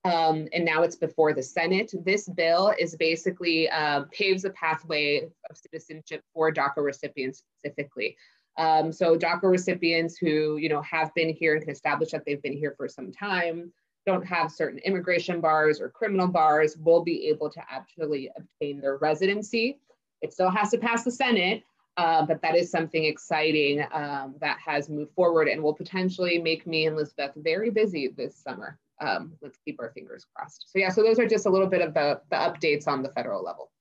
Um, 0.05 0.49
and 0.53 0.65
now 0.65 0.83
it's 0.83 0.97
before 0.97 1.33
the 1.33 1.43
Senate. 1.43 1.93
This 2.05 2.29
bill 2.29 2.73
is 2.79 2.97
basically 2.97 3.69
uh, 3.69 4.05
paves 4.13 4.45
a 4.45 4.51
pathway 4.51 5.29
of 5.51 5.57
citizenship 5.57 6.23
for 6.33 6.53
DACA 6.53 6.79
recipients 6.79 7.43
specifically. 7.59 8.17
Um, 8.57 8.93
so 8.93 9.19
DACA 9.19 9.45
recipients 9.45 10.17
who 10.17 10.57
you 10.57 10.69
know 10.69 10.83
have 10.83 11.13
been 11.15 11.33
here 11.33 11.55
and 11.55 11.63
can 11.63 11.73
establish 11.73 12.11
that 12.13 12.25
they've 12.25 12.43
been 12.43 12.57
here 12.57 12.75
for 12.77 12.89
some 12.89 13.13
time, 13.13 13.73
don't 14.07 14.27
have 14.27 14.53
certain 14.53 14.79
immigration 14.81 15.41
bars 15.41 15.81
or 15.81 15.91
criminal 15.91 16.29
bars 16.29 16.77
will 16.77 17.03
be 17.03 17.27
able 17.29 17.51
to 17.51 17.61
actually 17.71 18.31
obtain 18.37 18.81
their 18.81 18.97
residency. 18.99 19.81
It 20.23 20.33
still 20.33 20.51
has 20.51 20.71
to 20.71 20.79
pass 20.79 21.05
the 21.05 21.11
Senate, 21.11 21.63
uh, 21.99 22.25
but 22.25 22.41
that 22.43 22.55
is 22.55 22.71
something 22.71 23.05
exciting 23.05 23.85
um, 23.93 24.37
that 24.41 24.57
has 24.65 24.89
moved 24.89 25.13
forward 25.15 25.49
and 25.49 25.61
will 25.61 25.75
potentially 25.75 26.39
make 26.39 26.65
me 26.65 26.87
and 26.87 26.95
Elizabeth 26.95 27.33
very 27.35 27.71
busy 27.71 28.07
this 28.07 28.37
summer. 28.37 28.79
Um, 29.01 29.33
let's 29.43 29.59
keep 29.65 29.81
our 29.81 29.91
fingers 29.91 30.25
crossed. 30.33 30.67
So 30.71 30.79
yeah, 30.79 30.91
so 30.91 31.03
those 31.03 31.19
are 31.19 31.27
just 31.27 31.47
a 31.47 31.51
little 31.51 31.67
bit 31.67 31.83
of 31.83 31.95
the, 31.95 32.21
the 32.31 32.37
updates 32.37 32.87
on 32.87 33.03
the 33.03 33.09
federal 33.11 33.43
level. 33.43 33.73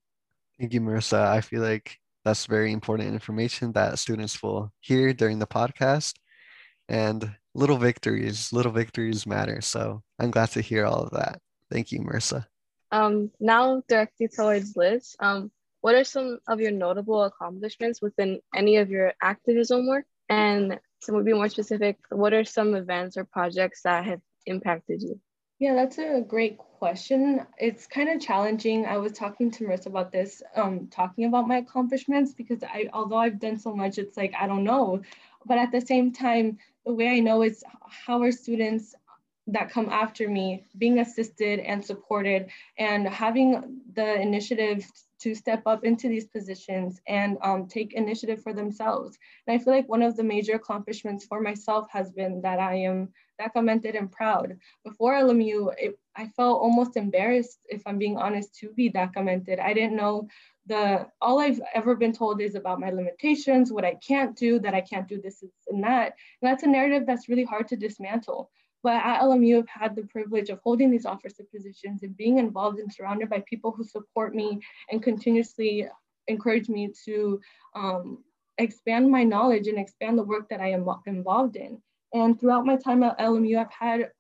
Thank 0.60 0.74
you, 0.74 0.82
Marissa. 0.82 1.28
I 1.28 1.42
feel 1.42 1.62
like 1.62 2.00
that's 2.26 2.48
very 2.48 2.72
important 2.72 3.14
information 3.14 3.72
that 3.74 4.00
students 4.00 4.42
will 4.42 4.74
hear 4.80 5.14
during 5.14 5.38
the 5.38 5.46
podcast. 5.46 6.16
And 6.90 7.36
little 7.54 7.78
victories, 7.78 8.52
little 8.52 8.72
victories 8.72 9.28
matter. 9.28 9.62
So 9.62 10.02
I'm 10.18 10.32
glad 10.32 10.50
to 10.52 10.62
hear 10.62 10.88
all 10.88 11.04
of 11.04 11.12
that. 11.12 11.40
Thank 11.72 11.92
you, 11.92 12.00
Marissa. 12.00 12.48
Um, 12.92 13.30
now 13.40 13.84
directly 13.88 14.28
towards 14.28 14.76
Liz. 14.76 15.16
Um, 15.20 15.52
what 15.88 15.96
are 15.96 16.04
some 16.04 16.40
of 16.50 16.60
your 16.60 16.72
notable 16.72 17.24
accomplishments 17.24 18.02
within 18.02 18.42
any 18.54 18.76
of 18.76 18.90
your 18.90 19.14
activism 19.22 19.88
work? 19.88 20.04
And 20.28 20.78
to 21.04 21.24
be 21.24 21.32
more 21.32 21.48
specific, 21.48 21.96
what 22.10 22.34
are 22.34 22.44
some 22.44 22.76
events 22.76 23.16
or 23.16 23.24
projects 23.24 23.84
that 23.84 24.04
have 24.04 24.20
impacted 24.46 25.02
you? 25.02 25.18
Yeah, 25.60 25.76
that's 25.76 25.98
a 25.98 26.26
great 26.28 26.58
question. 26.58 27.48
It's 27.58 27.88
kind 27.88 28.10
of 28.10 28.20
challenging. 28.20 28.86
I 28.86 28.98
was 28.98 29.14
talking 29.14 29.50
to 29.52 29.64
Marissa 29.64 29.86
about 29.86 30.12
this, 30.12 30.44
um, 30.58 30.90
talking 30.92 31.24
about 31.24 31.48
my 31.48 31.60
accomplishments 31.60 32.34
because 32.34 32.62
I, 32.64 32.90
although 32.92 33.20
I've 33.20 33.40
done 33.40 33.58
so 33.58 33.74
much, 33.74 33.98
it's 33.98 34.18
like 34.18 34.34
I 34.38 34.46
don't 34.46 34.66
know. 34.66 35.02
But 35.46 35.58
at 35.58 35.72
the 35.72 35.80
same 35.80 36.12
time, 36.12 36.58
the 36.86 36.92
way 36.92 37.08
I 37.08 37.22
know 37.22 37.44
is 37.44 37.64
how 37.88 38.24
are 38.24 38.34
students 38.34 38.94
that 39.48 39.70
come 39.70 39.88
after 39.88 40.28
me 40.28 40.66
being 40.78 41.00
assisted 41.00 41.60
and 41.60 41.84
supported 41.84 42.50
and 42.78 43.08
having 43.08 43.80
the 43.94 44.20
initiative 44.20 44.86
to 45.20 45.36
step 45.36 45.64
up 45.66 45.84
into 45.84 46.08
these 46.08 46.28
positions 46.28 47.00
and 47.08 47.38
um, 47.42 47.68
take 47.68 47.94
initiative 47.94 48.42
for 48.42 48.54
themselves. 48.54 49.18
And 49.46 49.60
I 49.60 49.64
feel 49.64 49.74
like 49.74 49.90
one 49.90 50.02
of 50.02 50.16
the 50.16 50.24
major 50.24 50.54
accomplishments 50.54 51.26
for 51.26 51.42
myself 51.42 51.88
has 51.92 52.12
been 52.12 52.42
that 52.42 52.60
I 52.60 52.76
am 52.76 53.10
documented 53.40 53.96
and 53.96 54.12
proud. 54.12 54.58
Before 54.84 55.14
LMU, 55.14 55.74
it, 55.78 56.00
I 56.16 56.28
felt 56.28 56.62
almost 56.62 56.98
embarrassed, 56.98 57.60
if 57.66 57.82
I'm 57.86 57.98
being 57.98 58.18
honest, 58.18 58.56
to 58.60 58.72
be 58.74 58.90
documented. 58.90 59.60
I 59.60 59.74
didn't 59.74 59.96
know 59.96 60.28
the 60.68 61.08
all 61.22 61.40
I've 61.40 61.62
ever 61.74 61.96
been 61.96 62.12
told 62.12 62.42
is 62.42 62.56
about 62.56 62.80
my 62.80 62.90
limitations, 62.90 63.72
what 63.72 63.86
I 63.86 63.96
can't 63.96 64.36
do, 64.36 64.60
that 64.60 64.74
I 64.74 64.82
can't 64.82 65.08
do 65.08 65.22
this 65.22 65.44
and 65.70 65.84
that. 65.84 66.14
And 66.42 66.50
that's 66.50 66.64
a 66.64 66.68
narrative 66.68 67.06
that's 67.06 67.30
really 67.30 67.46
hard 67.46 67.68
to 67.70 67.78
dismantle. 67.78 68.52
But 68.84 68.96
at 68.96 69.22
LMU, 69.22 69.60
I've 69.60 69.68
had 69.68 69.96
the 69.96 70.04
privilege 70.04 70.50
of 70.50 70.60
holding 70.64 70.92
these 70.92 71.06
officer 71.06 71.44
positions 71.54 72.04
and 72.04 72.16
being 72.16 72.38
involved 72.38 72.80
and 72.80 72.94
surrounded 72.94 73.30
by 73.30 73.44
people 73.48 73.72
who 73.72 73.84
support 73.84 74.36
me 74.36 74.60
and 74.92 75.02
continuously 75.02 75.88
encourage 76.28 76.70
me 76.70 76.94
to 77.06 77.40
um, 77.76 78.24
expand 78.58 79.10
my 79.10 79.24
knowledge 79.24 79.68
and 79.68 79.78
expand 79.78 80.18
the 80.18 80.24
work 80.24 80.50
that 80.50 80.62
I 80.62 80.72
am 80.72 80.88
involved 81.06 81.56
in. 81.56 81.82
And 82.14 82.40
throughout 82.40 82.66
my 82.66 82.78
time 82.78 83.04
at 83.04 83.20
LMU, 83.20 83.60
I've 83.60 83.72
had 83.72 84.12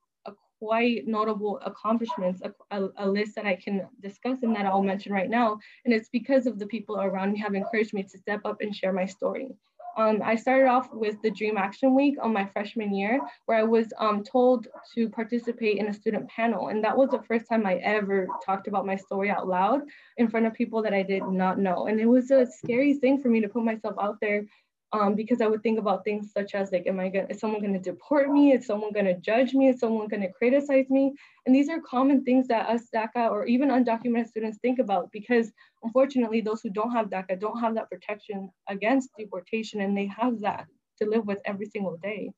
quite 0.59 1.07
notable 1.07 1.59
accomplishments, 1.65 2.41
a, 2.43 2.53
a, 2.71 2.89
a, 2.97 3.07
list 3.07 3.35
that 3.35 3.45
I 3.45 3.55
can 3.55 3.87
discuss 4.01 4.39
and 4.41 4.55
that 4.55 4.65
I'll 4.65 4.81
mention 4.81 5.13
right 5.13 5.29
now. 5.29 5.59
And 5.85 5.93
it's 5.93 6.09
because 6.09 6.47
of 6.47 6.57
the 6.57 6.65
people 6.65 6.99
around 6.99 7.33
me 7.33 7.39
have 7.39 7.53
encouraged 7.53 7.93
me 7.93 8.03
to 8.03 8.17
step 8.17 8.41
up 8.45 8.61
and 8.61 8.75
share 8.75 8.93
my 8.93 9.05
story. 9.05 9.49
Um, 9.97 10.21
I 10.23 10.35
started 10.35 10.67
off 10.67 10.93
with 10.93 11.19
the 11.23 11.31
Dream 11.31 11.57
Action 11.57 11.95
Week 11.95 12.17
on 12.21 12.31
my 12.31 12.45
freshman 12.45 12.93
year, 12.93 13.19
where 13.47 13.57
I 13.57 13.63
was 13.63 13.87
um, 13.97 14.23
told 14.23 14.67
to 14.93 15.09
participate 15.09 15.79
in 15.79 15.87
a 15.87 15.93
student 15.93 16.29
panel. 16.29 16.67
And 16.67 16.83
that 16.83 16.95
was 16.95 17.09
the 17.09 17.23
first 17.23 17.49
time 17.49 17.65
I 17.65 17.75
ever 17.77 18.27
talked 18.45 18.67
about 18.67 18.85
my 18.85 18.95
story 18.95 19.31
out 19.31 19.47
loud 19.47 19.81
in 20.17 20.29
front 20.29 20.45
of 20.45 20.53
people 20.53 20.83
that 20.83 20.93
I 20.93 21.01
did 21.01 21.23
not 21.23 21.57
know. 21.57 21.87
And 21.87 21.99
it 21.99 22.05
was 22.05 22.29
a 22.29 22.45
scary 22.45 22.93
thing 22.93 23.19
for 23.19 23.29
me 23.29 23.41
to 23.41 23.49
put 23.49 23.63
myself 23.63 23.95
out 23.99 24.17
there 24.21 24.45
um, 24.93 25.15
because 25.15 25.41
I 25.41 25.47
would 25.47 25.63
think 25.63 25.79
about 25.79 26.03
things 26.03 26.31
such 26.31 26.55
as 26.55 26.71
like, 26.71 26.87
am 26.87 26.99
I 26.99 27.09
gonna, 27.09 27.27
is 27.29 27.39
someone 27.39 27.61
gonna 27.61 27.79
deport 27.79 28.29
me? 28.29 28.53
Is 28.53 28.65
someone 28.65 28.93
gonna 28.93 29.17
judge 29.17 29.53
me? 29.53 29.67
Is 29.67 29.79
someone 29.79 30.07
gonna 30.07 30.31
criticize 30.31 30.89
me? 30.89 31.13
And 31.45 31.53
these 31.53 31.67
are 31.69 31.81
common 31.81 32.23
things 32.23 32.47
that 32.47 32.69
us 32.69 32.87
DACA 32.93 33.29
or 33.29 33.45
even 33.45 33.69
undocumented 33.69 34.29
students 34.29 34.59
think 34.61 34.79
about 34.79 35.11
because 35.11 35.51
unfortunately, 35.83 36.41
those 36.41 36.61
who 36.61 36.69
don't 36.69 36.91
have 36.91 37.09
DACA 37.09 37.39
don't 37.39 37.59
have 37.59 37.75
that 37.75 37.89
protection 37.89 38.49
against 38.69 39.09
deportation 39.17 39.81
and 39.81 39.97
they 39.97 40.07
have 40.07 40.39
that 40.41 40.65
to 41.01 41.09
live 41.09 41.25
with 41.25 41.39
every 41.45 41.65
single 41.65 41.97
day. 41.97 42.31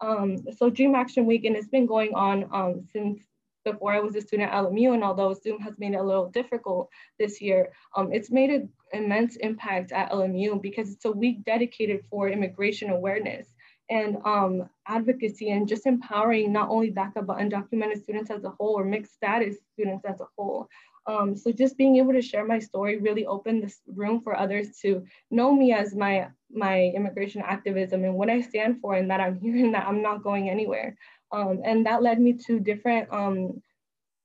Um, 0.00 0.36
so 0.56 0.68
Dream 0.68 0.94
Action 0.94 1.24
Week, 1.24 1.44
and 1.44 1.56
it's 1.56 1.68
been 1.68 1.86
going 1.86 2.14
on 2.14 2.48
um, 2.52 2.86
since 2.92 3.22
before 3.64 3.92
I 3.92 4.00
was 4.00 4.14
a 4.16 4.20
student 4.20 4.52
at 4.52 4.64
LMU, 4.64 4.94
and 4.94 5.02
although 5.02 5.34
Zoom 5.34 5.60
has 5.60 5.74
made 5.78 5.94
it 5.94 6.00
a 6.00 6.02
little 6.02 6.30
difficult 6.30 6.88
this 7.18 7.40
year, 7.40 7.72
um, 7.96 8.12
it's 8.12 8.30
made 8.30 8.50
an 8.50 8.68
immense 8.92 9.36
impact 9.36 9.92
at 9.92 10.10
LMU 10.10 10.60
because 10.62 10.90
it's 10.90 11.04
a 11.04 11.10
week 11.10 11.44
dedicated 11.44 12.04
for 12.10 12.28
immigration 12.28 12.90
awareness 12.90 13.48
and 13.90 14.16
um, 14.24 14.68
advocacy 14.86 15.50
and 15.50 15.68
just 15.68 15.86
empowering 15.86 16.52
not 16.52 16.70
only 16.70 16.90
DACA 16.90 17.26
but 17.26 17.38
undocumented 17.38 18.02
students 18.02 18.30
as 18.30 18.44
a 18.44 18.50
whole 18.50 18.78
or 18.78 18.84
mixed 18.84 19.14
status 19.14 19.56
students 19.74 20.04
as 20.04 20.20
a 20.20 20.26
whole. 20.36 20.68
Um, 21.06 21.36
so 21.36 21.52
just 21.52 21.76
being 21.76 21.96
able 21.96 22.12
to 22.12 22.22
share 22.22 22.46
my 22.46 22.58
story 22.58 22.96
really 22.96 23.26
opened 23.26 23.62
this 23.62 23.80
room 23.86 24.22
for 24.22 24.38
others 24.38 24.78
to 24.80 25.04
know 25.30 25.52
me 25.52 25.72
as 25.72 25.94
my 25.94 26.28
my 26.50 26.92
immigration 26.94 27.42
activism 27.44 28.04
and 28.04 28.14
what 28.14 28.30
I 28.30 28.40
stand 28.40 28.80
for 28.80 28.94
and 28.94 29.10
that 29.10 29.20
I'm 29.20 29.38
here 29.38 29.56
and 29.56 29.74
that 29.74 29.86
I'm 29.86 30.02
not 30.02 30.22
going 30.22 30.48
anywhere. 30.48 30.96
Um, 31.34 31.62
and 31.64 31.84
that 31.86 32.02
led 32.02 32.20
me 32.20 32.34
to 32.46 32.60
different 32.60 33.12
um, 33.12 33.60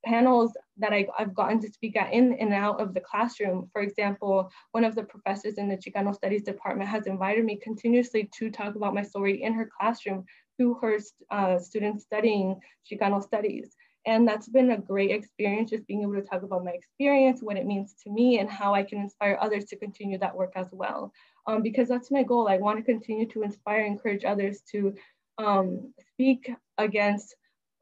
panels 0.05 0.55
that 0.77 0.93
I, 0.93 1.07
have 1.17 1.33
gotten 1.33 1.59
to 1.61 1.71
speak 1.71 1.95
at 1.97 2.13
in 2.13 2.33
and 2.33 2.53
out 2.53 2.79
of 2.79 2.93
the 2.93 3.01
classroom. 3.01 3.69
For 3.73 3.81
example, 3.81 4.51
one 4.71 4.83
of 4.83 4.95
the 4.95 5.03
professors 5.03 5.55
in 5.55 5.67
the 5.67 5.75
Chicano 5.75 6.13
Studies 6.13 6.43
department 6.43 6.89
has 6.89 7.07
invited 7.07 7.43
me 7.43 7.57
continuously 7.57 8.29
to 8.37 8.51
talk 8.51 8.75
about 8.75 8.93
my 8.93 9.03
story 9.03 9.41
in 9.41 9.53
her 9.53 9.69
classroom 9.77 10.23
to 10.59 10.75
her 10.75 10.99
uh, 11.31 11.57
students 11.57 12.03
studying 12.03 12.59
Chicano 12.89 13.21
Studies. 13.23 13.75
And 14.05 14.27
that's 14.27 14.47
been 14.47 14.71
a 14.71 14.77
great 14.77 15.11
experience, 15.11 15.71
just 15.71 15.85
being 15.85 16.03
able 16.03 16.13
to 16.13 16.21
talk 16.21 16.43
about 16.43 16.63
my 16.63 16.71
experience, 16.71 17.41
what 17.41 17.57
it 17.57 17.65
means 17.65 17.95
to 18.03 18.09
me, 18.09 18.39
and 18.39 18.49
how 18.49 18.73
I 18.73 18.83
can 18.83 18.99
inspire 18.99 19.37
others 19.41 19.65
to 19.65 19.75
continue 19.75 20.17
that 20.19 20.35
work 20.35 20.53
as 20.55 20.67
well. 20.71 21.11
Um, 21.47 21.61
because 21.61 21.89
that's 21.89 22.11
my 22.11 22.23
goal. 22.23 22.47
I 22.47 22.57
want 22.57 22.77
to 22.77 22.83
continue 22.83 23.27
to 23.29 23.43
inspire, 23.43 23.85
encourage 23.85 24.23
others 24.23 24.61
to 24.71 24.95
um, 25.39 25.93
speak 26.13 26.51
against 26.77 27.35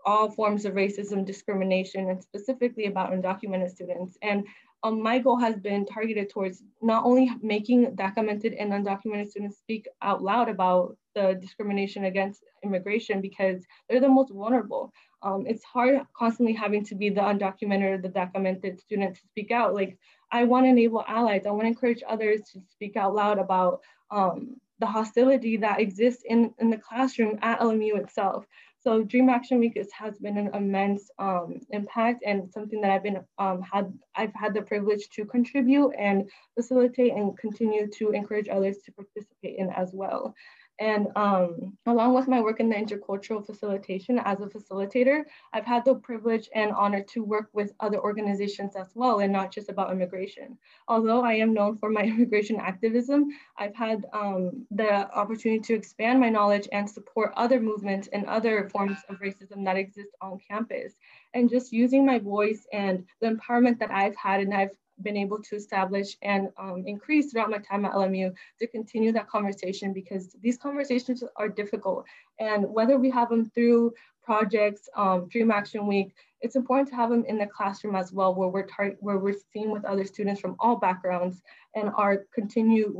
all 0.05 0.31
forms 0.31 0.63
of 0.63 0.73
racism, 0.73 1.25
discrimination, 1.25 2.09
and 2.09 2.23
specifically 2.23 2.85
about 2.85 3.11
undocumented 3.11 3.69
students. 3.69 4.17
And 4.21 4.45
um, 4.83 5.01
my 5.01 5.19
goal 5.19 5.37
has 5.37 5.57
been 5.57 5.85
targeted 5.85 6.29
towards 6.29 6.63
not 6.81 7.03
only 7.03 7.29
making 7.41 7.95
documented 7.95 8.53
and 8.53 8.71
undocumented 8.71 9.29
students 9.29 9.57
speak 9.57 9.87
out 10.01 10.23
loud 10.23 10.49
about 10.49 10.95
the 11.15 11.37
discrimination 11.41 12.05
against 12.05 12.43
immigration 12.63 13.19
because 13.19 13.65
they're 13.89 13.99
the 13.99 14.07
most 14.07 14.31
vulnerable. 14.31 14.93
Um, 15.23 15.45
it's 15.47 15.63
hard 15.63 16.01
constantly 16.15 16.53
having 16.53 16.85
to 16.85 16.95
be 16.95 17.09
the 17.09 17.21
undocumented 17.21 17.97
or 17.97 17.97
the 17.97 18.07
documented 18.07 18.79
student 18.79 19.15
to 19.15 19.21
speak 19.31 19.51
out. 19.51 19.73
Like 19.73 19.97
I 20.31 20.43
want 20.43 20.65
to 20.65 20.69
enable 20.69 21.03
allies. 21.07 21.47
I 21.47 21.51
want 21.51 21.63
to 21.63 21.67
encourage 21.67 22.03
others 22.07 22.41
to 22.53 22.61
speak 22.71 22.95
out 22.95 23.15
loud 23.15 23.39
about 23.39 23.81
um, 24.11 24.57
the 24.79 24.85
hostility 24.85 25.57
that 25.57 25.79
exists 25.79 26.23
in, 26.25 26.53
in 26.59 26.69
the 26.69 26.77
classroom 26.77 27.39
at 27.41 27.59
LMU 27.59 27.97
itself. 27.97 28.45
So 28.79 29.03
Dream 29.03 29.27
Action 29.27 29.59
Week 29.59 29.73
is, 29.75 29.91
has 29.91 30.17
been 30.19 30.37
an 30.37 30.51
immense 30.53 31.09
um, 31.19 31.59
impact 31.71 32.23
and 32.25 32.49
something 32.51 32.79
that 32.81 32.91
I've 32.91 33.03
been 33.03 33.19
um, 33.37 33.61
had 33.61 33.91
I've 34.15 34.33
had 34.33 34.53
the 34.53 34.61
privilege 34.61 35.09
to 35.13 35.25
contribute 35.25 35.93
and 35.97 36.29
facilitate 36.55 37.13
and 37.13 37.37
continue 37.37 37.87
to 37.97 38.11
encourage 38.11 38.47
others 38.49 38.77
to 38.85 38.91
participate 38.91 39.57
in 39.57 39.71
as 39.71 39.91
well. 39.93 40.35
And 40.79 41.07
um, 41.15 41.77
along 41.87 42.13
with 42.13 42.27
my 42.27 42.39
work 42.39 42.59
in 42.59 42.69
the 42.69 42.75
intercultural 42.75 43.43
facilitation 43.45 44.19
as 44.19 44.41
a 44.41 44.45
facilitator, 44.45 45.23
I've 45.51 45.65
had 45.65 45.83
the 45.85 45.95
privilege 45.95 46.49
and 46.53 46.71
honor 46.71 47.03
to 47.13 47.23
work 47.23 47.49
with 47.53 47.73
other 47.79 47.99
organizations 47.99 48.75
as 48.75 48.87
well, 48.93 49.19
and 49.19 49.33
not 49.33 49.51
just 49.51 49.69
about 49.69 49.91
immigration. 49.91 50.57
Although 50.87 51.23
I 51.23 51.33
am 51.33 51.53
known 51.53 51.77
for 51.77 51.89
my 51.89 52.01
immigration 52.13 52.57
activism, 52.59 53.29
I've 53.57 53.75
had 53.75 54.05
um, 54.13 54.67
the 54.69 55.11
opportunity 55.13 55.61
to 55.61 55.73
expand 55.73 56.19
my 56.19 56.29
knowledge 56.29 56.67
and 56.71 56.87
support 56.87 57.33
other 57.35 57.59
movements 57.59 58.07
and 58.13 58.25
other 58.27 58.69
forms 58.69 58.97
of 59.09 59.19
racism 59.19 59.65
that 59.65 59.77
exist 59.77 60.09
on 60.21 60.39
campus. 60.47 60.93
And 61.33 61.49
just 61.49 61.73
using 61.73 62.05
my 62.05 62.19
voice 62.19 62.67
and 62.71 63.05
the 63.19 63.29
empowerment 63.29 63.79
that 63.79 63.91
I've 63.91 64.15
had 64.15 64.41
and 64.41 64.53
I've 64.53 64.77
been 65.01 65.17
able 65.17 65.41
to 65.41 65.55
establish 65.55 66.17
and 66.21 66.49
um, 66.57 66.83
increase 66.85 67.31
throughout 67.31 67.49
my 67.49 67.59
time 67.59 67.85
at 67.85 67.93
LMU 67.93 68.33
to 68.59 68.67
continue 68.67 69.11
that 69.11 69.29
conversation 69.29 69.93
because 69.93 70.35
these 70.41 70.57
conversations 70.57 71.23
are 71.35 71.49
difficult. 71.49 72.05
And 72.39 72.65
whether 72.67 72.97
we 72.97 73.09
have 73.11 73.29
them 73.29 73.49
through 73.49 73.93
projects, 74.23 74.89
um, 74.95 75.27
Dream 75.29 75.51
Action 75.51 75.87
Week, 75.87 76.13
it's 76.41 76.55
important 76.55 76.89
to 76.89 76.95
have 76.95 77.09
them 77.09 77.25
in 77.27 77.37
the 77.37 77.47
classroom 77.47 77.95
as 77.95 78.11
well, 78.11 78.35
where 78.35 78.49
we're 78.49 78.67
where 78.99 79.17
we're 79.17 79.35
seeing 79.51 79.71
with 79.71 79.85
other 79.85 80.05
students 80.05 80.39
from 80.39 80.55
all 80.59 80.75
backgrounds 80.75 81.41
and 81.75 81.89
our 81.95 82.25
continued 82.33 82.95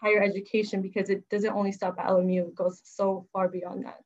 higher 0.00 0.22
education 0.22 0.82
because 0.82 1.10
it 1.10 1.28
doesn't 1.28 1.52
only 1.52 1.72
stop 1.72 1.96
at 1.98 2.06
LMU, 2.06 2.48
it 2.48 2.54
goes 2.54 2.80
so 2.84 3.26
far 3.32 3.48
beyond 3.48 3.84
that. 3.84 4.02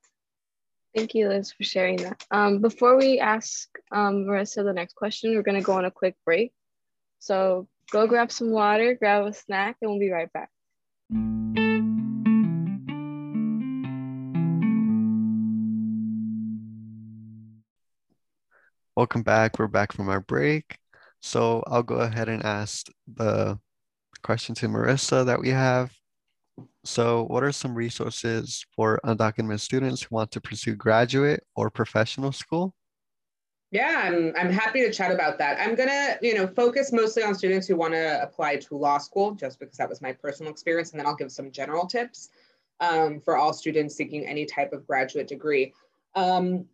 Thank 0.95 1.13
you, 1.13 1.29
Liz, 1.29 1.51
for 1.51 1.63
sharing 1.63 1.97
that. 1.97 2.23
Um, 2.31 2.59
before 2.59 2.97
we 2.97 3.19
ask 3.19 3.69
um, 3.91 4.25
Marissa 4.25 4.63
the 4.63 4.73
next 4.73 4.95
question, 4.95 5.35
we're 5.35 5.43
going 5.43 5.59
to 5.59 5.65
go 5.65 5.73
on 5.73 5.85
a 5.85 5.91
quick 5.91 6.15
break. 6.25 6.51
So 7.19 7.67
go 7.91 8.07
grab 8.07 8.31
some 8.31 8.51
water, 8.51 8.95
grab 8.95 9.25
a 9.25 9.33
snack, 9.33 9.77
and 9.81 9.91
we'll 9.91 9.99
be 9.99 10.11
right 10.11 10.31
back. 10.31 10.49
Welcome 18.95 19.21
back. 19.21 19.59
We're 19.59 19.67
back 19.67 19.93
from 19.93 20.09
our 20.09 20.21
break. 20.21 20.77
So 21.21 21.63
I'll 21.67 21.83
go 21.83 21.97
ahead 21.97 22.29
and 22.29 22.43
ask 22.43 22.87
the 23.07 23.59
question 24.23 24.55
to 24.55 24.67
Marissa 24.67 25.25
that 25.25 25.39
we 25.39 25.49
have. 25.49 25.91
So, 26.83 27.25
what 27.25 27.43
are 27.43 27.51
some 27.51 27.75
resources 27.75 28.65
for 28.75 28.99
undocumented 29.05 29.59
students 29.59 30.01
who 30.01 30.15
want 30.15 30.31
to 30.31 30.41
pursue 30.41 30.75
graduate 30.75 31.43
or 31.55 31.69
professional 31.69 32.31
school? 32.31 32.73
Yeah, 33.71 34.03
I'm, 34.05 34.33
I'm 34.37 34.49
happy 34.49 34.81
to 34.81 34.91
chat 34.91 35.11
about 35.11 35.37
that. 35.39 35.59
I'm 35.59 35.75
gonna, 35.75 36.17
you 36.21 36.33
know, 36.33 36.47
focus 36.47 36.93
mostly 36.93 37.23
on 37.23 37.35
students 37.35 37.67
who 37.67 37.75
want 37.75 37.93
to 37.93 38.21
apply 38.23 38.55
to 38.57 38.77
law 38.77 38.97
school, 38.97 39.31
just 39.31 39.59
because 39.59 39.77
that 39.77 39.89
was 39.89 40.01
my 40.01 40.13
personal 40.13 40.51
experience, 40.51 40.91
and 40.91 40.99
then 40.99 41.05
I'll 41.05 41.15
give 41.15 41.31
some 41.31 41.51
general 41.51 41.85
tips 41.85 42.29
um, 42.79 43.19
for 43.19 43.35
all 43.35 43.51
students 43.51 43.95
seeking 43.95 44.25
any 44.25 44.45
type 44.45 44.71
of 44.71 44.87
graduate 44.87 45.27
degree. 45.27 45.73
Um, 46.15 46.65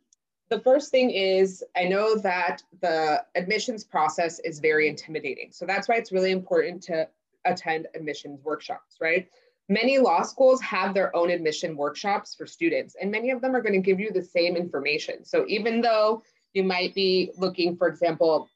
the 0.50 0.60
first 0.60 0.92
thing 0.92 1.10
is 1.10 1.64
I 1.76 1.86
know 1.86 2.16
that 2.18 2.62
the 2.82 3.26
admissions 3.34 3.84
process 3.84 4.38
is 4.40 4.60
very 4.60 4.88
intimidating. 4.88 5.50
So 5.52 5.66
that's 5.66 5.88
why 5.88 5.96
it's 5.96 6.12
really 6.12 6.32
important 6.32 6.84
to 6.84 7.08
attend 7.46 7.88
admissions 7.96 8.40
workshops, 8.44 8.98
right? 9.02 9.28
Many 9.68 9.98
law 9.98 10.22
schools 10.22 10.62
have 10.62 10.94
their 10.94 11.16
own 11.16 11.32
admission 11.32 11.76
workshops 11.76 12.36
for 12.36 12.46
students, 12.46 12.96
and 13.02 13.10
many 13.10 13.32
of 13.32 13.42
them 13.42 13.56
are 13.56 13.62
going 13.62 13.74
to 13.74 13.80
give 13.80 14.00
you 14.00 14.12
the 14.12 14.22
same 14.22 14.56
information. 14.56 15.26
So 15.26 15.46
even 15.48 15.82
though 15.82 16.22
you 16.54 16.64
might 16.64 16.94
be 16.94 17.32
looking, 17.38 17.76
for 17.76 17.88
example, 17.88 18.50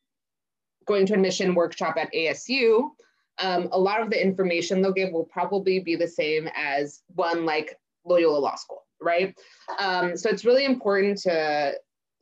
going 0.86 1.05
to 1.05 1.13
admission 1.13 1.53
workshop 1.53 1.95
at 1.97 2.12
ASU. 2.13 2.89
Um, 3.39 3.69
a 3.71 3.79
lot 3.79 4.01
of 4.01 4.10
the 4.10 4.21
information 4.21 4.81
they'll 4.81 4.93
give 4.93 5.12
will 5.12 5.25
probably 5.25 5.79
be 5.79 5.95
the 5.95 6.07
same 6.07 6.49
as 6.55 7.01
one 7.15 7.45
like 7.45 7.77
Loyola 8.05 8.39
Law 8.39 8.55
School, 8.55 8.83
right? 9.01 9.38
Um, 9.79 10.17
so 10.17 10.29
it's 10.29 10.45
really 10.45 10.65
important 10.65 11.19
to 11.19 11.73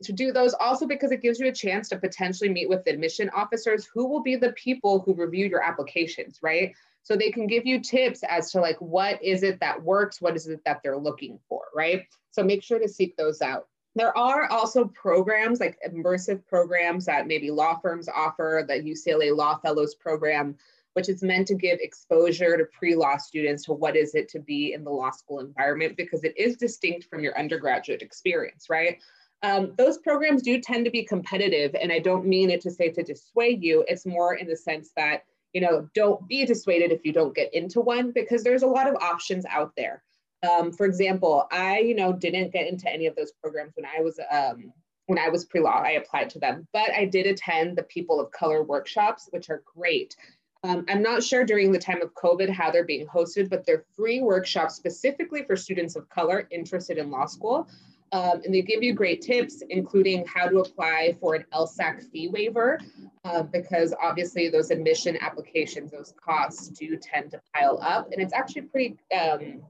to 0.02 0.12
do 0.12 0.30
those 0.30 0.52
also 0.52 0.86
because 0.86 1.10
it 1.10 1.22
gives 1.22 1.40
you 1.40 1.48
a 1.48 1.52
chance 1.52 1.88
to 1.88 1.96
potentially 1.96 2.50
meet 2.50 2.68
with 2.68 2.86
admission 2.86 3.30
officers 3.34 3.88
who 3.94 4.06
will 4.06 4.22
be 4.22 4.36
the 4.36 4.52
people 4.52 5.00
who 5.00 5.14
review 5.14 5.46
your 5.46 5.62
applications, 5.62 6.38
right? 6.42 6.74
So 7.02 7.16
they 7.16 7.30
can 7.30 7.46
give 7.46 7.64
you 7.64 7.80
tips 7.80 8.22
as 8.28 8.50
to 8.50 8.60
like 8.60 8.76
what 8.78 9.22
is 9.22 9.42
it 9.42 9.58
that 9.60 9.82
works, 9.82 10.20
what 10.20 10.36
is 10.36 10.48
it 10.48 10.60
that 10.66 10.80
they're 10.82 10.98
looking 10.98 11.38
for, 11.48 11.62
right? 11.74 12.04
So 12.30 12.42
make 12.42 12.62
sure 12.62 12.78
to 12.78 12.88
seek 12.88 13.16
those 13.16 13.40
out. 13.40 13.68
There 13.96 14.16
are 14.16 14.46
also 14.50 14.84
programs 14.88 15.58
like 15.58 15.78
immersive 15.88 16.46
programs 16.46 17.06
that 17.06 17.26
maybe 17.26 17.50
law 17.50 17.78
firms 17.78 18.10
offer, 18.14 18.62
the 18.68 18.74
UCLA 18.74 19.34
Law 19.34 19.56
Fellows 19.56 19.94
program, 19.94 20.54
which 20.92 21.08
is 21.08 21.22
meant 21.22 21.48
to 21.48 21.54
give 21.54 21.78
exposure 21.80 22.58
to 22.58 22.66
pre-law 22.66 23.16
students 23.16 23.64
to 23.64 23.72
what 23.72 23.96
is 23.96 24.14
it 24.14 24.28
to 24.28 24.38
be 24.38 24.74
in 24.74 24.84
the 24.84 24.90
law 24.90 25.10
school 25.10 25.40
environment 25.40 25.96
because 25.96 26.24
it 26.24 26.36
is 26.36 26.58
distinct 26.58 27.06
from 27.08 27.22
your 27.22 27.38
undergraduate 27.38 28.02
experience, 28.02 28.68
right? 28.68 28.98
Um, 29.42 29.72
those 29.78 29.96
programs 29.96 30.42
do 30.42 30.60
tend 30.60 30.84
to 30.84 30.90
be 30.90 31.02
competitive 31.02 31.74
and 31.74 31.90
I 31.90 31.98
don't 31.98 32.26
mean 32.26 32.50
it 32.50 32.60
to 32.62 32.70
say 32.70 32.90
to 32.90 33.02
dissuade 33.02 33.62
you, 33.62 33.82
it's 33.88 34.04
more 34.04 34.34
in 34.34 34.46
the 34.46 34.56
sense 34.56 34.90
that, 34.96 35.24
you 35.54 35.62
know, 35.62 35.88
don't 35.94 36.28
be 36.28 36.44
dissuaded 36.44 36.92
if 36.92 37.02
you 37.06 37.14
don't 37.14 37.34
get 37.34 37.54
into 37.54 37.80
one 37.80 38.12
because 38.12 38.44
there's 38.44 38.62
a 38.62 38.66
lot 38.66 38.88
of 38.88 38.96
options 38.96 39.46
out 39.46 39.72
there. 39.74 40.02
Um, 40.42 40.72
for 40.72 40.86
example, 40.86 41.46
I, 41.50 41.78
you 41.78 41.94
know, 41.94 42.12
didn't 42.12 42.52
get 42.52 42.66
into 42.66 42.92
any 42.92 43.06
of 43.06 43.16
those 43.16 43.32
programs 43.32 43.72
when 43.74 43.86
I 43.86 44.00
was 44.00 44.20
um, 44.30 44.72
when 45.06 45.18
I 45.18 45.28
was 45.28 45.44
pre-law. 45.44 45.82
I 45.84 45.92
applied 45.92 46.30
to 46.30 46.38
them, 46.38 46.66
but 46.72 46.90
I 46.92 47.04
did 47.04 47.26
attend 47.26 47.76
the 47.76 47.84
People 47.84 48.20
of 48.20 48.30
Color 48.32 48.62
workshops, 48.64 49.28
which 49.30 49.50
are 49.50 49.62
great. 49.64 50.16
Um, 50.64 50.84
I'm 50.88 51.02
not 51.02 51.22
sure 51.22 51.44
during 51.44 51.70
the 51.70 51.78
time 51.78 52.02
of 52.02 52.12
COVID 52.14 52.50
how 52.50 52.70
they're 52.70 52.84
being 52.84 53.06
hosted, 53.06 53.48
but 53.48 53.64
they're 53.64 53.84
free 53.94 54.20
workshops 54.20 54.74
specifically 54.74 55.44
for 55.44 55.54
students 55.54 55.94
of 55.94 56.08
color 56.08 56.48
interested 56.50 56.98
in 56.98 57.10
law 57.10 57.26
school. 57.26 57.68
Um, 58.12 58.40
and 58.44 58.54
they 58.54 58.62
give 58.62 58.82
you 58.82 58.94
great 58.94 59.20
tips, 59.20 59.62
including 59.68 60.24
how 60.26 60.48
to 60.48 60.58
apply 60.60 61.16
for 61.20 61.34
an 61.34 61.44
LSAC 61.52 62.10
fee 62.10 62.28
waiver, 62.28 62.80
uh, 63.24 63.42
because 63.42 63.94
obviously 64.02 64.48
those 64.48 64.70
admission 64.70 65.18
applications, 65.20 65.90
those 65.90 66.14
costs 66.24 66.68
do 66.68 66.96
tend 66.96 67.32
to 67.32 67.40
pile 67.54 67.78
up. 67.82 68.12
And 68.12 68.22
it's 68.22 68.32
actually 68.32 68.62
pretty 68.62 68.96
um, 69.16 69.62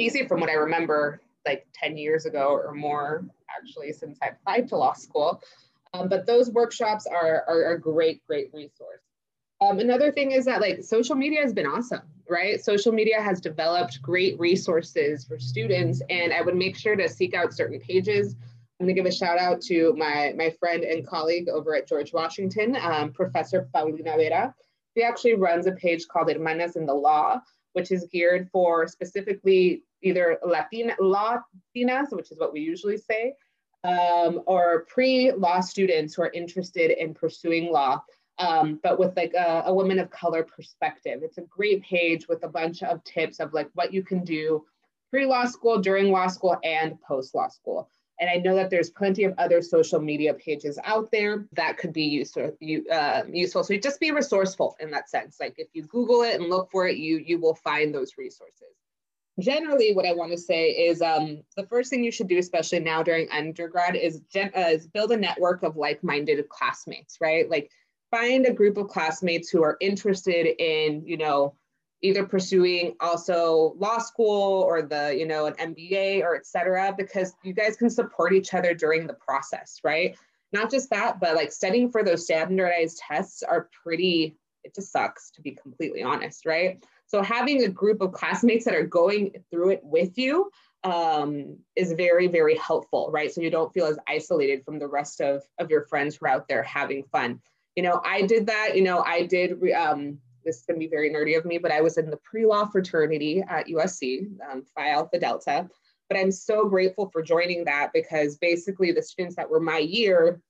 easy 0.00 0.26
from 0.26 0.40
what 0.40 0.50
I 0.50 0.54
remember, 0.54 1.20
like 1.46 1.66
10 1.74 1.96
years 1.96 2.26
ago 2.26 2.48
or 2.48 2.72
more, 2.72 3.24
actually, 3.56 3.92
since 3.92 4.18
I 4.22 4.28
applied 4.28 4.68
to 4.68 4.76
law 4.76 4.94
school. 4.94 5.42
Um, 5.92 6.08
but 6.08 6.26
those 6.26 6.50
workshops 6.50 7.06
are, 7.06 7.44
are 7.48 7.72
a 7.72 7.80
great, 7.80 8.24
great 8.26 8.50
resource. 8.52 9.02
Um, 9.60 9.78
another 9.78 10.10
thing 10.10 10.32
is 10.32 10.46
that 10.46 10.60
like 10.60 10.82
social 10.82 11.14
media 11.14 11.42
has 11.42 11.52
been 11.52 11.66
awesome, 11.66 12.02
right? 12.28 12.62
Social 12.62 12.92
media 12.92 13.20
has 13.20 13.40
developed 13.40 14.00
great 14.00 14.38
resources 14.38 15.24
for 15.24 15.38
students 15.38 16.00
and 16.08 16.32
I 16.32 16.40
would 16.40 16.56
make 16.56 16.78
sure 16.78 16.96
to 16.96 17.08
seek 17.08 17.34
out 17.34 17.52
certain 17.52 17.78
pages. 17.78 18.36
I'm 18.78 18.86
gonna 18.86 18.94
give 18.94 19.04
a 19.04 19.12
shout 19.12 19.38
out 19.38 19.60
to 19.62 19.94
my, 19.98 20.32
my 20.34 20.48
friend 20.58 20.82
and 20.82 21.06
colleague 21.06 21.50
over 21.50 21.76
at 21.76 21.86
George 21.86 22.14
Washington, 22.14 22.74
um, 22.80 23.12
Professor 23.12 23.68
Paulina 23.74 24.16
Vera. 24.16 24.54
She 24.96 25.02
actually 25.02 25.34
runs 25.34 25.66
a 25.66 25.72
page 25.72 26.08
called 26.08 26.28
Hermanas 26.28 26.76
in 26.76 26.86
the 26.86 26.94
Law, 26.94 27.42
which 27.74 27.92
is 27.92 28.08
geared 28.10 28.48
for 28.50 28.86
specifically 28.86 29.82
either 30.02 30.38
Latina, 30.44 30.94
Latinas, 31.00 32.10
which 32.10 32.30
is 32.30 32.38
what 32.38 32.52
we 32.52 32.60
usually 32.60 32.96
say, 32.96 33.34
um, 33.84 34.42
or 34.46 34.86
pre-law 34.88 35.60
students 35.60 36.14
who 36.14 36.22
are 36.22 36.30
interested 36.32 36.90
in 36.90 37.14
pursuing 37.14 37.72
law 37.72 38.02
um, 38.40 38.80
but 38.82 38.98
with 38.98 39.16
like 39.16 39.34
a, 39.34 39.64
a 39.66 39.74
woman 39.74 39.98
of 39.98 40.10
color 40.10 40.42
perspective. 40.42 41.20
It's 41.22 41.38
a 41.38 41.42
great 41.42 41.82
page 41.82 42.26
with 42.26 42.42
a 42.42 42.48
bunch 42.48 42.82
of 42.82 43.04
tips 43.04 43.38
of 43.38 43.52
like 43.52 43.68
what 43.74 43.92
you 43.92 44.02
can 44.02 44.24
do 44.24 44.64
pre-law 45.10 45.44
school, 45.44 45.80
during 45.80 46.10
law 46.10 46.28
school, 46.28 46.56
and 46.64 47.00
post-law 47.02 47.48
school. 47.48 47.88
And 48.20 48.30
I 48.30 48.36
know 48.36 48.54
that 48.54 48.70
there's 48.70 48.90
plenty 48.90 49.24
of 49.24 49.34
other 49.38 49.60
social 49.60 49.98
media 49.98 50.34
pages 50.34 50.78
out 50.84 51.10
there 51.10 51.46
that 51.52 51.78
could 51.78 51.92
be 51.92 52.04
useful. 52.04 52.56
Uh, 52.92 53.22
useful. 53.30 53.64
So 53.64 53.76
just 53.76 53.98
be 53.98 54.12
resourceful 54.12 54.76
in 54.78 54.90
that 54.92 55.08
sense. 55.10 55.38
Like 55.40 55.54
if 55.56 55.68
you 55.72 55.82
Google 55.84 56.22
it 56.22 56.38
and 56.40 56.48
look 56.48 56.70
for 56.70 56.86
it, 56.86 56.98
you 56.98 57.16
you 57.18 57.40
will 57.40 57.54
find 57.56 57.94
those 57.94 58.12
resources. 58.16 58.76
Generally, 59.38 59.94
what 59.94 60.06
I 60.06 60.12
want 60.12 60.32
to 60.32 60.38
say 60.38 60.70
is 60.70 61.00
um, 61.00 61.42
the 61.56 61.66
first 61.66 61.88
thing 61.88 62.04
you 62.04 62.10
should 62.10 62.28
do, 62.28 62.38
especially 62.38 62.80
now 62.80 63.02
during 63.02 63.30
undergrad, 63.30 63.96
is, 63.96 64.20
gen- 64.32 64.52
uh, 64.56 64.70
is 64.70 64.86
build 64.86 65.12
a 65.12 65.16
network 65.16 65.62
of 65.62 65.76
like-minded 65.76 66.46
classmates, 66.48 67.18
right? 67.20 67.48
Like 67.48 67.70
find 68.10 68.44
a 68.46 68.52
group 68.52 68.76
of 68.76 68.88
classmates 68.88 69.48
who 69.48 69.62
are 69.62 69.76
interested 69.80 70.46
in, 70.46 71.06
you 71.06 71.16
know, 71.16 71.54
either 72.02 72.24
pursuing 72.24 72.94
also 73.00 73.74
law 73.78 73.98
school 73.98 74.62
or 74.62 74.82
the, 74.82 75.14
you 75.16 75.26
know, 75.26 75.46
an 75.46 75.54
MBA 75.54 76.22
or 76.22 76.34
et 76.34 76.46
cetera, 76.46 76.94
because 76.96 77.32
you 77.44 77.52
guys 77.52 77.76
can 77.76 77.90
support 77.90 78.32
each 78.32 78.54
other 78.54 78.74
during 78.74 79.06
the 79.06 79.14
process, 79.14 79.80
right? 79.84 80.16
Not 80.52 80.70
just 80.70 80.90
that, 80.90 81.20
but 81.20 81.36
like 81.36 81.52
studying 81.52 81.90
for 81.90 82.02
those 82.02 82.24
standardized 82.24 82.98
tests 83.06 83.42
are 83.42 83.68
pretty, 83.84 84.36
it 84.64 84.74
just 84.74 84.92
sucks 84.92 85.30
to 85.32 85.42
be 85.42 85.52
completely 85.52 86.02
honest, 86.02 86.46
right? 86.46 86.82
So 87.10 87.22
having 87.22 87.64
a 87.64 87.68
group 87.68 88.00
of 88.00 88.12
classmates 88.12 88.64
that 88.64 88.74
are 88.74 88.86
going 88.86 89.32
through 89.50 89.70
it 89.70 89.80
with 89.82 90.16
you 90.16 90.50
um, 90.84 91.58
is 91.76 91.92
very, 91.92 92.28
very 92.28 92.56
helpful, 92.56 93.10
right? 93.12 93.32
So 93.32 93.40
you 93.40 93.50
don't 93.50 93.72
feel 93.72 93.86
as 93.86 93.98
isolated 94.08 94.64
from 94.64 94.78
the 94.78 94.88
rest 94.88 95.20
of, 95.20 95.42
of 95.58 95.70
your 95.70 95.86
friends 95.86 96.16
who 96.16 96.26
are 96.26 96.30
out 96.30 96.48
there 96.48 96.62
having 96.62 97.04
fun 97.04 97.40
you 97.76 97.82
know, 97.82 98.00
I 98.04 98.22
did 98.22 98.46
that, 98.46 98.76
you 98.76 98.82
know, 98.82 99.02
I 99.04 99.24
did, 99.24 99.52
um, 99.72 100.18
this 100.44 100.58
is 100.58 100.66
gonna 100.66 100.78
be 100.78 100.88
very 100.88 101.10
nerdy 101.10 101.36
of 101.36 101.44
me, 101.44 101.58
but 101.58 101.72
I 101.72 101.80
was 101.80 101.98
in 101.98 102.10
the 102.10 102.16
pre-law 102.18 102.66
fraternity 102.66 103.42
at 103.48 103.68
USC, 103.68 104.26
um, 104.50 104.64
Phi 104.74 104.90
Alpha 104.90 105.18
Delta. 105.18 105.68
But 106.08 106.18
I'm 106.18 106.32
so 106.32 106.68
grateful 106.68 107.08
for 107.10 107.22
joining 107.22 107.64
that 107.64 107.92
because 107.92 108.36
basically 108.36 108.90
the 108.92 109.02
students 109.02 109.36
that 109.36 109.48
were 109.48 109.60
my 109.60 109.78
year 109.78 110.40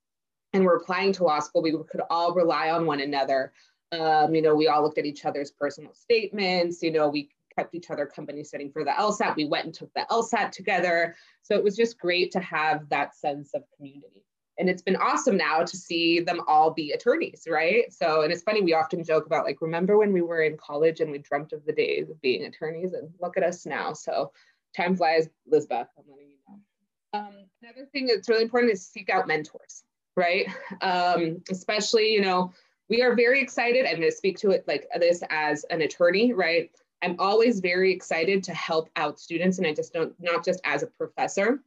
and 0.53 0.65
were 0.65 0.77
applying 0.77 1.13
to 1.13 1.25
law 1.25 1.39
school, 1.39 1.63
we 1.63 1.71
could 1.71 2.01
all 2.09 2.35
rely 2.35 2.71
on 2.71 2.87
one 2.87 3.01
another. 3.01 3.53
Um, 3.93 4.35
you 4.35 4.43
know, 4.43 4.55
we 4.55 4.69
all 4.69 4.83
looked 4.83 4.99
at 4.99 5.07
each 5.07 5.25
other's 5.25 5.51
personal 5.51 5.93
statements, 5.95 6.83
you 6.83 6.93
know, 6.93 7.09
we 7.09 7.31
kept 7.57 7.75
each 7.75 7.91
other 7.91 8.07
company 8.07 8.45
setting 8.45 8.71
for 8.71 8.85
the 8.85 8.91
LSAT. 8.91 9.37
We 9.37 9.47
went 9.47 9.67
and 9.67 9.75
took 9.75 9.93
the 9.95 10.07
LSAT 10.11 10.51
together. 10.53 11.15
So 11.43 11.55
it 11.55 11.65
was 11.65 11.77
just 11.77 11.99
great 11.99 12.31
to 12.33 12.41
have 12.41 12.89
that 12.89 13.15
sense 13.15 13.55
of 13.55 13.65
community. 13.77 14.25
And 14.59 14.69
it's 14.69 14.83
been 14.83 14.97
awesome 14.97 15.37
now 15.37 15.63
to 15.63 15.77
see 15.77 16.21
them 16.21 16.43
all 16.47 16.71
be 16.71 16.93
attorneys 16.93 17.47
right? 17.49 17.93
So 17.93 18.23
and 18.23 18.33
it's 18.33 18.43
funny 18.43 18.61
we 18.61 18.75
often 18.75 19.03
joke 19.03 19.27
about 19.27 19.47
like 19.47 19.63
remember 19.63 19.97
when 19.97 20.13
we 20.13 20.21
were 20.21 20.43
in 20.43 20.59
college 20.59 21.01
and 21.01 21.11
we 21.11 21.19
dreamt 21.19 21.53
of 21.53 21.65
the 21.65 21.73
days 21.73 22.11
of 22.11 22.21
being 22.21 22.45
attorneys? 22.45 22.93
And 22.93 23.11
look 23.21 23.37
at 23.37 23.43
us 23.43 23.65
now. 23.65 23.95
So 23.95 24.33
time 24.77 24.95
flies 24.97 25.29
lisbeth 25.47 25.89
i'm 25.99 26.05
letting 26.09 26.31
you 26.31 26.37
know. 26.49 27.19
Um, 27.19 27.35
another 27.63 27.89
thing 27.91 28.07
that's 28.07 28.29
really 28.29 28.43
important 28.43 28.73
is 28.73 28.87
seek 28.87 29.09
out 29.11 29.27
mentors 29.27 29.83
right? 30.17 30.47
Um, 30.83 31.43
especially 31.51 32.13
you 32.13 32.21
know 32.21 32.53
we 32.91 33.03
are 33.03 33.15
very 33.15 33.41
excited 33.41 33.87
i'm 33.87 33.97
going 33.97 34.11
to 34.11 34.13
speak 34.13 34.37
to 34.37 34.51
it 34.51 34.65
like 34.69 34.87
this 34.99 35.23
as 35.31 35.65
an 35.71 35.81
attorney 35.83 36.33
right 36.33 36.71
i'm 37.03 37.17
always 37.19 37.61
very 37.61 37.93
excited 37.93 38.43
to 38.45 38.53
help 38.53 38.91
out 38.97 39.19
students 39.19 39.59
and 39.59 39.67
i 39.67 39.73
just 39.73 39.93
don't 39.95 40.13
not 40.21 40.45
just 40.45 40.61
as 40.65 40.83
a 40.83 40.87
professor 40.87 41.61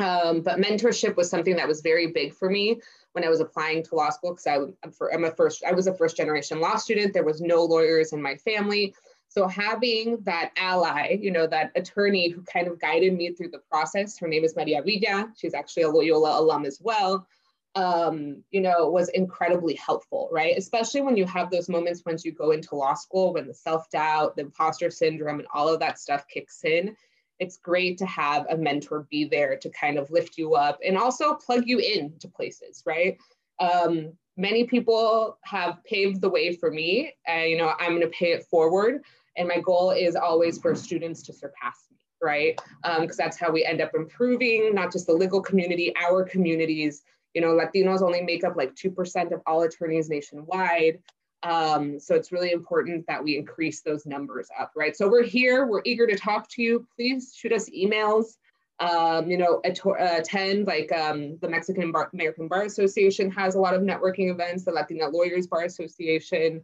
um, 0.00 0.40
but 0.40 0.58
mentorship 0.58 1.16
was 1.16 1.28
something 1.28 1.56
that 1.56 1.68
was 1.68 1.82
very 1.82 2.06
big 2.06 2.32
for 2.32 2.48
me 2.48 2.80
when 3.12 3.24
I 3.24 3.28
was 3.28 3.40
applying 3.40 3.82
to 3.84 3.94
law 3.94 4.10
school 4.10 4.32
because 4.32 4.46
I'm, 4.46 4.74
I'm 5.12 5.24
a 5.24 5.30
first 5.30 5.62
I 5.62 5.72
was 5.72 5.86
a 5.86 5.94
first 5.94 6.16
generation 6.16 6.60
law 6.60 6.76
student. 6.76 7.12
There 7.12 7.24
was 7.24 7.40
no 7.40 7.62
lawyers 7.62 8.12
in 8.12 8.22
my 8.22 8.36
family. 8.36 8.94
So 9.28 9.46
having 9.46 10.18
that 10.22 10.52
ally, 10.56 11.18
you 11.20 11.30
know, 11.30 11.46
that 11.46 11.70
attorney 11.76 12.30
who 12.30 12.42
kind 12.42 12.66
of 12.66 12.80
guided 12.80 13.16
me 13.16 13.32
through 13.32 13.50
the 13.50 13.60
process, 13.70 14.18
her 14.18 14.26
name 14.26 14.42
is 14.42 14.56
Maria 14.56 14.82
Villa. 14.82 15.30
She's 15.36 15.54
actually 15.54 15.84
a 15.84 15.90
Loyola 15.90 16.40
alum 16.40 16.64
as 16.64 16.80
well. 16.80 17.26
Um, 17.76 18.42
you 18.50 18.60
know, 18.60 18.90
was 18.90 19.10
incredibly 19.10 19.74
helpful, 19.74 20.28
right? 20.32 20.58
Especially 20.58 21.02
when 21.02 21.16
you 21.16 21.24
have 21.26 21.50
those 21.50 21.68
moments 21.68 22.02
once 22.04 22.24
you 22.24 22.32
go 22.32 22.50
into 22.50 22.74
law 22.74 22.94
school, 22.94 23.34
when 23.34 23.46
the 23.46 23.54
self-doubt, 23.54 24.34
the 24.34 24.42
imposter 24.42 24.90
syndrome, 24.90 25.38
and 25.38 25.46
all 25.54 25.68
of 25.68 25.78
that 25.78 26.00
stuff 26.00 26.26
kicks 26.26 26.64
in 26.64 26.96
it's 27.40 27.56
great 27.56 27.96
to 27.98 28.06
have 28.06 28.46
a 28.50 28.56
mentor 28.56 29.06
be 29.10 29.24
there 29.24 29.56
to 29.56 29.70
kind 29.70 29.98
of 29.98 30.10
lift 30.10 30.36
you 30.36 30.54
up 30.54 30.78
and 30.86 30.96
also 30.96 31.34
plug 31.34 31.62
you 31.66 31.78
in 31.78 32.12
to 32.18 32.28
places, 32.28 32.82
right? 32.86 33.16
Um, 33.58 34.12
many 34.36 34.64
people 34.64 35.38
have 35.42 35.82
paved 35.84 36.20
the 36.20 36.28
way 36.28 36.54
for 36.54 36.70
me. 36.70 37.14
And, 37.26 37.50
you 37.50 37.56
know, 37.56 37.72
I'm 37.78 37.90
going 37.90 38.02
to 38.02 38.08
pay 38.08 38.32
it 38.32 38.44
forward. 38.44 39.02
And 39.36 39.48
my 39.48 39.60
goal 39.60 39.90
is 39.90 40.16
always 40.16 40.58
for 40.58 40.74
students 40.74 41.22
to 41.22 41.32
surpass 41.32 41.86
me, 41.90 41.98
right? 42.22 42.60
Because 42.82 43.18
um, 43.18 43.24
that's 43.24 43.38
how 43.38 43.50
we 43.50 43.64
end 43.64 43.80
up 43.80 43.92
improving, 43.94 44.74
not 44.74 44.92
just 44.92 45.06
the 45.06 45.12
legal 45.14 45.40
community, 45.40 45.94
our 45.96 46.24
communities. 46.24 47.02
You 47.34 47.40
know, 47.40 47.48
Latinos 47.48 48.02
only 48.02 48.22
make 48.22 48.44
up 48.44 48.56
like 48.56 48.74
2% 48.74 49.32
of 49.32 49.40
all 49.46 49.62
attorneys 49.62 50.08
nationwide. 50.08 51.00
Um, 51.42 51.98
so 51.98 52.14
it's 52.14 52.32
really 52.32 52.52
important 52.52 53.06
that 53.06 53.22
we 53.22 53.36
increase 53.36 53.80
those 53.80 54.04
numbers 54.04 54.48
up, 54.58 54.72
right? 54.76 54.96
So 54.96 55.08
we're 55.08 55.22
here, 55.22 55.66
we're 55.66 55.82
eager 55.84 56.06
to 56.06 56.16
talk 56.16 56.48
to 56.50 56.62
you. 56.62 56.86
Please 56.94 57.32
shoot 57.34 57.52
us 57.52 57.70
emails. 57.70 58.36
Um, 58.78 59.30
you 59.30 59.36
know, 59.36 59.60
attend 59.64 60.66
like 60.66 60.90
um, 60.90 61.36
the 61.42 61.48
Mexican 61.48 61.92
Bar 61.92 62.08
American 62.14 62.48
Bar 62.48 62.62
Association 62.62 63.30
has 63.30 63.54
a 63.54 63.60
lot 63.60 63.74
of 63.74 63.82
networking 63.82 64.30
events, 64.30 64.64
the 64.64 64.72
Latina 64.72 65.08
Lawyers 65.08 65.46
Bar 65.46 65.64
Association. 65.64 66.62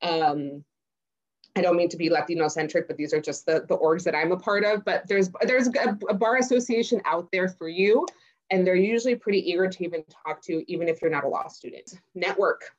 Um, 0.00 0.64
I 1.56 1.60
don't 1.60 1.76
mean 1.76 1.90
to 1.90 1.96
be 1.96 2.08
Latino 2.08 2.48
centric, 2.48 2.86
but 2.86 2.96
these 2.96 3.12
are 3.12 3.20
just 3.20 3.44
the, 3.44 3.64
the 3.68 3.76
orgs 3.76 4.04
that 4.04 4.14
I'm 4.14 4.32
a 4.32 4.36
part 4.38 4.64
of. 4.64 4.84
But 4.84 5.06
there's 5.08 5.30
there's 5.42 5.68
a, 5.68 5.98
a 6.08 6.14
bar 6.14 6.38
association 6.38 7.02
out 7.04 7.28
there 7.32 7.48
for 7.48 7.68
you, 7.68 8.06
and 8.50 8.66
they're 8.66 8.74
usually 8.74 9.14
pretty 9.14 9.50
eager 9.50 9.68
to 9.68 9.84
even 9.84 10.04
talk 10.04 10.42
to, 10.42 10.64
even 10.70 10.88
if 10.88 11.02
you're 11.02 11.10
not 11.10 11.24
a 11.24 11.28
law 11.28 11.48
student. 11.48 12.00
Network, 12.14 12.72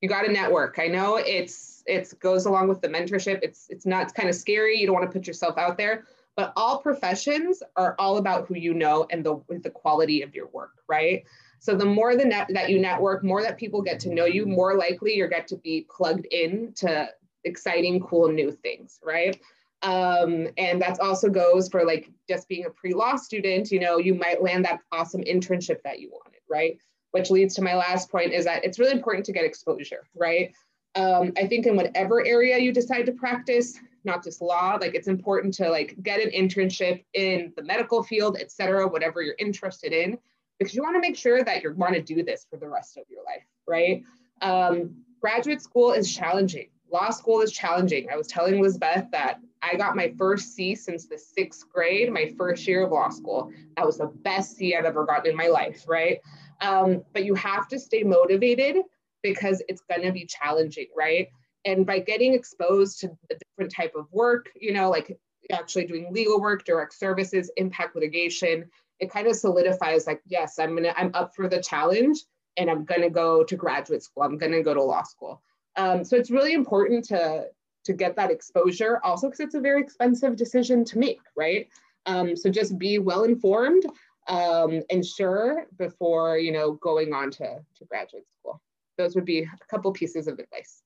you 0.00 0.08
got 0.08 0.22
to 0.22 0.32
network. 0.32 0.78
I 0.78 0.88
know 0.88 1.16
it's 1.16 1.82
it 1.86 2.12
goes 2.20 2.46
along 2.46 2.68
with 2.68 2.80
the 2.80 2.88
mentorship. 2.88 3.40
It's 3.42 3.66
it's 3.70 3.86
not 3.86 4.04
it's 4.04 4.12
kind 4.12 4.28
of 4.28 4.34
scary. 4.34 4.78
You 4.78 4.86
don't 4.86 4.94
want 4.94 5.10
to 5.10 5.12
put 5.12 5.26
yourself 5.26 5.58
out 5.58 5.76
there, 5.76 6.04
but 6.36 6.52
all 6.56 6.78
professions 6.78 7.62
are 7.76 7.94
all 7.98 8.18
about 8.18 8.46
who 8.46 8.56
you 8.56 8.74
know 8.74 9.06
and 9.10 9.24
the 9.24 9.40
the 9.62 9.70
quality 9.70 10.22
of 10.22 10.34
your 10.34 10.48
work, 10.48 10.82
right? 10.88 11.24
So 11.60 11.76
the 11.76 11.84
more 11.84 12.16
the 12.16 12.24
net 12.24 12.48
that 12.50 12.70
you 12.70 12.80
network, 12.80 13.22
more 13.22 13.42
that 13.42 13.56
people 13.56 13.82
get 13.82 14.00
to 14.00 14.12
know 14.12 14.24
you, 14.24 14.46
more 14.46 14.76
likely 14.76 15.14
you're 15.14 15.28
get 15.28 15.46
to 15.48 15.56
be 15.56 15.86
plugged 15.88 16.26
in 16.26 16.72
to 16.76 17.08
exciting, 17.44 18.00
cool, 18.00 18.28
new 18.32 18.50
things, 18.50 18.98
right? 19.04 19.40
Um, 19.82 20.48
and 20.56 20.80
that 20.80 21.00
also 21.00 21.28
goes 21.28 21.68
for 21.68 21.84
like 21.84 22.10
just 22.28 22.48
being 22.48 22.66
a 22.66 22.70
pre-law 22.70 23.16
student. 23.16 23.70
You 23.70 23.80
know, 23.80 23.98
you 23.98 24.14
might 24.14 24.42
land 24.42 24.64
that 24.64 24.80
awesome 24.92 25.22
internship 25.22 25.82
that 25.84 25.98
you 26.00 26.10
wanted, 26.10 26.40
right? 26.48 26.78
which 27.12 27.30
leads 27.30 27.54
to 27.54 27.62
my 27.62 27.74
last 27.74 28.10
point 28.10 28.32
is 28.32 28.44
that 28.44 28.64
it's 28.64 28.78
really 28.78 28.92
important 28.92 29.24
to 29.26 29.32
get 29.32 29.44
exposure, 29.44 30.04
right? 30.16 30.52
Um, 30.94 31.32
I 31.36 31.46
think 31.46 31.66
in 31.66 31.76
whatever 31.76 32.26
area 32.26 32.58
you 32.58 32.72
decide 32.72 33.06
to 33.06 33.12
practice, 33.12 33.78
not 34.04 34.24
just 34.24 34.42
law, 34.42 34.76
like 34.80 34.94
it's 34.94 35.08
important 35.08 35.54
to 35.54 35.70
like 35.70 35.94
get 36.02 36.20
an 36.20 36.30
internship 36.30 37.04
in 37.14 37.52
the 37.56 37.62
medical 37.62 38.02
field, 38.02 38.36
et 38.40 38.50
cetera, 38.50 38.86
whatever 38.86 39.22
you're 39.22 39.36
interested 39.38 39.92
in, 39.92 40.18
because 40.58 40.74
you 40.74 40.82
want 40.82 40.96
to 40.96 41.00
make 41.00 41.16
sure 41.16 41.44
that 41.44 41.62
you 41.62 41.72
want 41.74 41.94
to 41.94 42.02
do 42.02 42.22
this 42.22 42.46
for 42.50 42.56
the 42.56 42.68
rest 42.68 42.96
of 42.96 43.04
your 43.08 43.22
life, 43.24 43.46
right? 43.66 44.02
Um, 44.40 44.96
graduate 45.20 45.62
school 45.62 45.92
is 45.92 46.14
challenging. 46.14 46.68
Law 46.90 47.10
school 47.10 47.40
is 47.40 47.52
challenging. 47.52 48.08
I 48.10 48.16
was 48.16 48.26
telling 48.26 48.56
Elizabeth 48.58 49.06
that 49.12 49.38
I 49.62 49.76
got 49.76 49.96
my 49.96 50.12
first 50.18 50.54
C 50.54 50.74
since 50.74 51.06
the 51.06 51.18
sixth 51.18 51.68
grade, 51.72 52.12
my 52.12 52.32
first 52.36 52.66
year 52.66 52.84
of 52.84 52.92
law 52.92 53.08
school. 53.10 53.52
That 53.76 53.86
was 53.86 53.98
the 53.98 54.06
best 54.06 54.56
C 54.56 54.74
I've 54.74 54.84
ever 54.84 55.06
gotten 55.06 55.30
in 55.30 55.36
my 55.36 55.46
life, 55.46 55.84
right? 55.86 56.18
Um, 56.60 57.04
but 57.12 57.24
you 57.24 57.34
have 57.34 57.68
to 57.68 57.78
stay 57.78 58.02
motivated 58.02 58.76
because 59.22 59.62
it's 59.68 59.82
going 59.82 60.02
to 60.02 60.12
be 60.12 60.26
challenging, 60.26 60.88
right? 60.96 61.28
And 61.64 61.86
by 61.86 62.00
getting 62.00 62.34
exposed 62.34 63.00
to 63.00 63.16
a 63.30 63.34
different 63.34 63.72
type 63.72 63.94
of 63.96 64.06
work, 64.10 64.50
you 64.60 64.72
know, 64.72 64.90
like 64.90 65.16
actually 65.52 65.86
doing 65.86 66.12
legal 66.12 66.40
work, 66.40 66.64
direct 66.64 66.94
services, 66.94 67.50
impact 67.56 67.94
litigation, 67.94 68.68
it 68.98 69.10
kind 69.10 69.26
of 69.26 69.36
solidifies 69.36 70.06
like, 70.06 70.20
yes, 70.26 70.58
I'm 70.58 70.74
gonna, 70.74 70.94
I'm 70.96 71.12
up 71.14 71.34
for 71.34 71.48
the 71.48 71.62
challenge 71.62 72.18
and 72.56 72.70
I'm 72.70 72.84
to 73.02 73.10
go 73.10 73.44
to 73.44 73.56
graduate 73.56 74.02
school. 74.02 74.24
I'm 74.24 74.38
to 74.52 74.62
go 74.62 74.74
to 74.74 74.82
law 74.82 75.02
school. 75.02 75.42
Um, 75.76 76.04
so 76.04 76.16
it's 76.16 76.30
really 76.30 76.52
important 76.52 77.04
to 77.06 77.46
to 77.84 77.92
get 77.92 78.16
that 78.16 78.30
exposure, 78.30 79.00
also 79.02 79.28
because 79.28 79.40
it's 79.40 79.54
a 79.54 79.60
very 79.60 79.80
expensive 79.80 80.36
decision 80.36 80.84
to 80.86 80.98
make, 80.98 81.20
right? 81.36 81.68
Um, 82.06 82.36
so 82.36 82.50
just 82.50 82.78
be 82.78 82.98
well 82.98 83.24
informed 83.24 83.84
um, 84.28 84.82
and 84.90 85.04
sure 85.04 85.66
before 85.78 86.38
you 86.38 86.52
know 86.52 86.72
going 86.72 87.12
on 87.12 87.30
to, 87.32 87.58
to 87.76 87.84
graduate 87.86 88.24
school. 88.38 88.60
Those 88.98 89.14
would 89.14 89.24
be 89.24 89.40
a 89.40 89.66
couple 89.70 89.92
pieces 89.92 90.26
of 90.26 90.38
advice. 90.38 90.82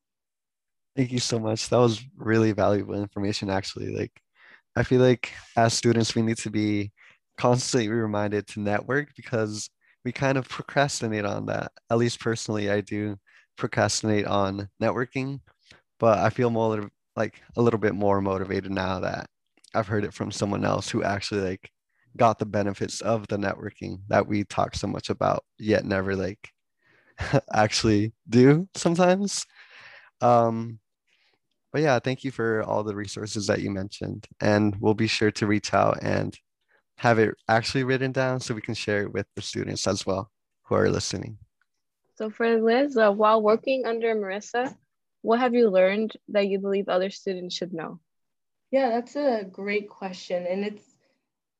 Thank 0.95 1.11
you 1.11 1.19
so 1.19 1.37
much. 1.37 1.69
That 1.69 1.77
was 1.77 2.03
really 2.17 2.53
valuable 2.53 2.95
information, 2.95 3.51
actually. 3.51 3.95
Like, 3.95 4.11
I 4.75 4.81
feel 4.81 5.01
like 5.01 5.31
as 5.55 5.73
students, 5.75 6.15
we 6.15 6.23
need 6.23 6.37
to 6.37 6.49
be 6.49 6.91
constantly 7.37 7.89
reminded 7.89 8.47
to 8.47 8.59
network 8.59 9.09
because 9.15 9.69
we 10.03 10.11
kind 10.11 10.37
of 10.37 10.49
procrastinate 10.49 11.25
on 11.25 11.45
that. 11.47 11.71
At 11.91 11.99
least 11.99 12.19
personally, 12.19 12.71
I 12.71 12.81
do 12.81 13.17
procrastinate 13.57 14.25
on 14.25 14.69
networking, 14.81 15.41
but 15.99 16.19
I 16.19 16.29
feel 16.29 16.49
more 16.49 16.89
like 17.15 17.41
a 17.55 17.61
little 17.61 17.79
bit 17.79 17.95
more 17.95 18.21
motivated 18.21 18.71
now 18.71 18.99
that 18.99 19.29
I've 19.73 19.87
heard 19.87 20.03
it 20.05 20.13
from 20.13 20.31
someone 20.31 20.63
else 20.63 20.89
who 20.89 21.03
actually 21.03 21.41
like 21.41 21.71
got 22.15 22.39
the 22.39 22.45
benefits 22.45 23.01
of 23.01 23.27
the 23.27 23.37
networking 23.37 23.99
that 24.07 24.27
we 24.27 24.43
talk 24.43 24.75
so 24.75 24.87
much 24.87 25.09
about, 25.09 25.43
yet 25.57 25.85
never 25.85 26.15
like 26.15 26.49
actually 27.53 28.13
do 28.29 28.67
sometimes. 28.75 29.45
Um, 30.21 30.79
but 31.71 31.81
yeah, 31.81 31.99
thank 31.99 32.23
you 32.23 32.31
for 32.31 32.63
all 32.63 32.83
the 32.83 32.95
resources 32.95 33.47
that 33.47 33.61
you 33.61 33.69
mentioned. 33.69 34.27
And 34.39 34.75
we'll 34.79 34.93
be 34.93 35.07
sure 35.07 35.31
to 35.31 35.47
reach 35.47 35.73
out 35.73 35.99
and 36.01 36.35
have 36.97 37.19
it 37.19 37.35
actually 37.47 37.83
written 37.83 38.11
down 38.11 38.39
so 38.39 38.55
we 38.55 38.61
can 38.61 38.73
share 38.73 39.03
it 39.03 39.13
with 39.13 39.27
the 39.35 39.41
students 39.41 39.85
as 39.85 40.05
well 40.05 40.31
who 40.63 40.75
are 40.75 40.89
listening. 40.89 41.37
So 42.15 42.31
for 42.31 42.59
Liz, 42.59 42.97
uh, 42.97 43.11
while 43.11 43.43
working 43.43 43.85
under 43.85 44.15
Marissa, 44.15 44.75
what 45.27 45.41
have 45.41 45.53
you 45.53 45.69
learned 45.69 46.15
that 46.29 46.47
you 46.47 46.57
believe 46.57 46.87
other 46.87 47.09
students 47.09 47.53
should 47.53 47.73
know? 47.73 47.99
Yeah, 48.71 48.91
that's 48.91 49.17
a 49.17 49.43
great 49.43 49.89
question. 49.89 50.47
And 50.47 50.63
it's 50.63 50.95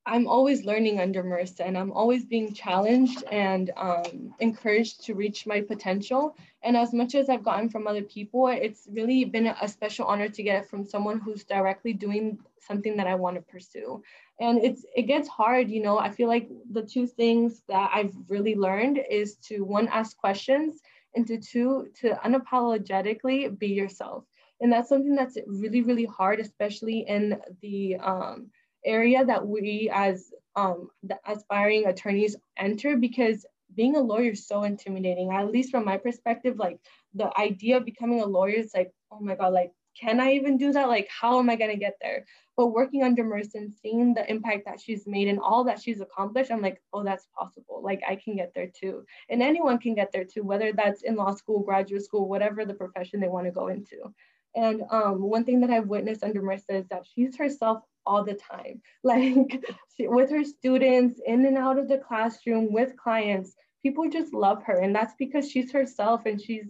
I'm 0.06 0.26
always 0.26 0.64
learning 0.64 1.02
under 1.02 1.22
Marissa 1.22 1.68
and 1.68 1.78
I'm 1.78 1.92
always 1.92 2.24
being 2.24 2.54
challenged 2.54 3.24
and 3.30 3.72
um, 3.76 4.34
encouraged 4.40 5.04
to 5.04 5.16
reach 5.16 5.46
my 5.46 5.60
potential. 5.60 6.38
And 6.64 6.78
as 6.78 6.94
much 6.94 7.14
as 7.14 7.28
I've 7.28 7.44
gotten 7.44 7.68
from 7.68 7.88
other 7.88 8.04
people, 8.04 8.48
it's 8.48 8.88
really 8.90 9.26
been 9.26 9.48
a 9.48 9.68
special 9.68 10.06
honor 10.06 10.30
to 10.30 10.44
get 10.44 10.64
it 10.64 10.70
from 10.70 10.86
someone 10.86 11.20
who's 11.20 11.44
directly 11.44 11.92
doing 11.92 12.40
something 12.62 12.96
that 12.96 13.08
I 13.08 13.16
want 13.16 13.36
to 13.36 13.42
pursue. 13.42 14.02
And 14.40 14.64
it's 14.64 14.86
it 14.96 15.08
gets 15.08 15.28
hard, 15.28 15.70
you 15.70 15.82
know. 15.84 16.00
I 16.00 16.10
feel 16.10 16.30
like 16.30 16.48
the 16.72 16.84
two 16.84 17.06
things 17.06 17.64
that 17.68 17.92
I've 17.94 18.16
really 18.30 18.56
learned 18.56 18.98
is 19.12 19.36
to 19.48 19.66
one 19.66 19.90
ask 19.90 20.16
questions 20.16 20.80
and 21.18 21.28
to 21.28 21.38
two 21.40 21.90
to 22.02 22.12
unapologetically 22.24 23.58
be 23.60 23.68
yourself. 23.68 24.24
And 24.62 24.72
that's 24.72 24.90
something 24.90 25.16
that's 25.16 25.38
really 25.46 25.82
really 25.82 26.06
hard, 26.06 26.40
especially 26.40 27.00
in 27.08 27.40
the 27.62 27.98
um, 27.98 28.50
area 28.86 29.26
that 29.26 29.46
we 29.46 29.90
as 29.94 30.32
um, 30.56 30.90
aspiring 31.26 31.86
attorneys 31.86 32.36
enter 32.58 32.96
because 32.98 33.46
being 33.76 33.96
a 33.96 34.00
lawyer 34.00 34.32
is 34.32 34.48
so 34.48 34.64
intimidating. 34.64 35.32
At 35.32 35.52
least 35.52 35.72
from 35.72 35.86
my 35.86 35.98
perspective, 35.98 36.58
like 36.58 36.80
the 37.14 37.30
idea 37.38 37.78
of 37.78 37.86
becoming 37.86 38.22
a 38.22 38.26
lawyer 38.26 38.56
is 38.56 38.72
like, 38.74 38.92
oh 39.12 39.20
my 39.20 39.36
God, 39.36 39.54
like, 39.54 39.72
can 40.00 40.20
I 40.20 40.34
even 40.34 40.58
do 40.58 40.72
that? 40.72 40.88
Like, 40.88 41.08
how 41.10 41.40
am 41.40 41.50
I 41.50 41.56
going 41.56 41.72
to 41.72 41.78
get 41.78 41.98
there? 42.02 42.26
But 42.58 42.68
working 42.68 43.04
under 43.04 43.24
Marissa, 43.24 43.56
and 43.56 43.72
seeing 43.72 44.16
the 44.16 44.30
impact 44.30 44.66
that 44.66 44.82
she's 44.82 45.06
made 45.06 45.28
and 45.28 45.40
all 45.40 45.64
that 45.66 45.80
she's 45.80 46.02
accomplished, 46.02 46.52
I'm 46.52 46.62
like, 46.62 46.82
oh, 46.92 47.04
that's 47.04 47.28
possible. 47.38 47.82
Like, 47.84 48.02
I 48.08 48.16
can 48.16 48.36
get 48.36 48.52
there 48.56 48.68
too. 48.68 49.06
And 49.30 49.44
anyone 49.44 49.78
can 49.78 49.94
get 49.94 50.12
there 50.12 50.26
too, 50.26 50.44
whether 50.44 50.74
that's 50.74 51.04
in 51.04 51.16
law 51.16 51.36
school, 51.36 51.60
graduate 51.60 52.04
school, 52.04 52.28
whatever 52.28 52.66
the 52.66 52.74
profession 52.74 53.20
they 53.20 53.28
want 53.28 53.46
to 53.46 53.52
go 53.52 53.68
into. 53.68 54.12
And 54.56 54.82
um, 54.90 55.22
one 55.22 55.44
thing 55.44 55.62
that 55.62 55.70
I've 55.70 55.88
witnessed 55.88 56.24
under 56.24 56.42
Marissa 56.42 56.82
is 56.82 56.88
that 56.88 57.06
she's 57.06 57.38
herself 57.38 57.84
all 58.08 58.24
the 58.24 58.34
time. 58.34 58.82
Like 59.04 59.64
she, 59.96 60.08
with 60.08 60.32
her 60.32 60.44
students, 60.44 61.22
in 61.26 61.46
and 61.46 61.58
out 61.58 61.78
of 61.78 61.88
the 61.88 62.00
classroom, 62.00 62.74
with 62.74 62.98
clients, 62.98 63.56
people 63.84 64.10
just 64.10 64.34
love 64.34 64.64
her. 64.64 64.80
And 64.80 64.96
that's 64.96 65.14
because 65.20 65.50
she's 65.50 65.72
herself 65.72 66.26
and 66.26 66.42
she's 66.42 66.66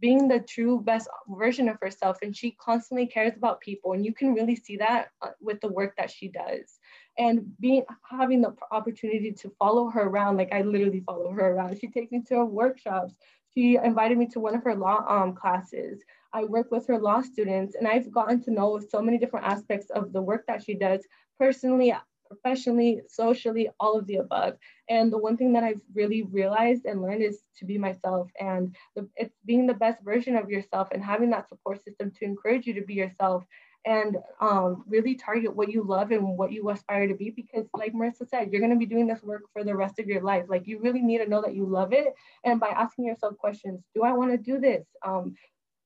being 0.00 0.28
the 0.28 0.40
true 0.40 0.80
best 0.80 1.08
version 1.28 1.68
of 1.68 1.78
herself. 1.80 2.18
And 2.22 2.36
she 2.36 2.52
constantly 2.52 3.06
cares 3.06 3.36
about 3.36 3.60
people. 3.60 3.92
And 3.92 4.04
you 4.04 4.12
can 4.12 4.34
really 4.34 4.56
see 4.56 4.76
that 4.78 5.08
uh, 5.22 5.30
with 5.40 5.60
the 5.60 5.68
work 5.68 5.96
that 5.96 6.10
she 6.10 6.28
does. 6.28 6.78
And 7.18 7.44
being 7.60 7.84
having 8.08 8.40
the 8.40 8.54
opportunity 8.72 9.32
to 9.32 9.52
follow 9.58 9.88
her 9.90 10.02
around, 10.02 10.36
like 10.36 10.52
I 10.52 10.62
literally 10.62 11.00
follow 11.00 11.30
her 11.30 11.54
around. 11.54 11.78
She 11.78 11.88
takes 11.88 12.10
me 12.10 12.22
to 12.28 12.36
her 12.36 12.44
workshops. 12.44 13.14
She 13.54 13.76
invited 13.76 14.18
me 14.18 14.26
to 14.28 14.40
one 14.40 14.56
of 14.56 14.64
her 14.64 14.74
law 14.74 15.04
um, 15.08 15.34
classes. 15.34 16.02
I 16.32 16.42
work 16.44 16.72
with 16.72 16.88
her 16.88 16.98
law 16.98 17.20
students, 17.20 17.76
and 17.76 17.86
I've 17.86 18.10
gotten 18.10 18.42
to 18.42 18.50
know 18.50 18.80
so 18.80 19.00
many 19.00 19.18
different 19.18 19.46
aspects 19.46 19.90
of 19.90 20.12
the 20.12 20.20
work 20.20 20.44
that 20.48 20.64
she 20.64 20.74
does 20.74 21.06
personally, 21.38 21.94
professionally, 22.34 23.00
socially, 23.08 23.68
all 23.80 23.98
of 23.98 24.06
the 24.06 24.16
above. 24.16 24.56
And 24.88 25.12
the 25.12 25.18
one 25.18 25.36
thing 25.36 25.52
that 25.54 25.64
I've 25.64 25.80
really 25.94 26.22
realized 26.22 26.84
and 26.84 27.02
learned 27.02 27.22
is 27.22 27.42
to 27.58 27.64
be 27.64 27.78
myself. 27.78 28.30
And 28.40 28.74
the, 28.94 29.08
it's 29.16 29.34
being 29.44 29.66
the 29.66 29.74
best 29.74 30.02
version 30.02 30.36
of 30.36 30.50
yourself 30.50 30.88
and 30.92 31.02
having 31.02 31.30
that 31.30 31.48
support 31.48 31.82
system 31.82 32.10
to 32.10 32.24
encourage 32.24 32.66
you 32.66 32.74
to 32.74 32.82
be 32.82 32.94
yourself 32.94 33.44
and 33.86 34.16
um, 34.40 34.82
really 34.88 35.14
target 35.14 35.54
what 35.54 35.70
you 35.70 35.82
love 35.82 36.10
and 36.10 36.38
what 36.38 36.52
you 36.52 36.68
aspire 36.70 37.06
to 37.06 37.14
be 37.14 37.30
because 37.30 37.66
like 37.76 37.92
marissa 37.92 38.26
said 38.26 38.50
you're 38.50 38.60
going 38.60 38.72
to 38.72 38.78
be 38.78 38.86
doing 38.86 39.06
this 39.06 39.22
work 39.22 39.42
for 39.52 39.62
the 39.62 39.74
rest 39.76 39.98
of 39.98 40.06
your 40.06 40.22
life 40.22 40.46
like 40.48 40.66
you 40.66 40.78
really 40.80 41.02
need 41.02 41.18
to 41.18 41.28
know 41.28 41.42
that 41.42 41.54
you 41.54 41.66
love 41.66 41.92
it 41.92 42.14
and 42.44 42.58
by 42.58 42.68
asking 42.68 43.04
yourself 43.04 43.36
questions 43.36 43.82
do 43.94 44.02
i 44.02 44.12
want 44.12 44.30
to 44.30 44.38
do 44.38 44.58
this 44.58 44.86
um, 45.04 45.34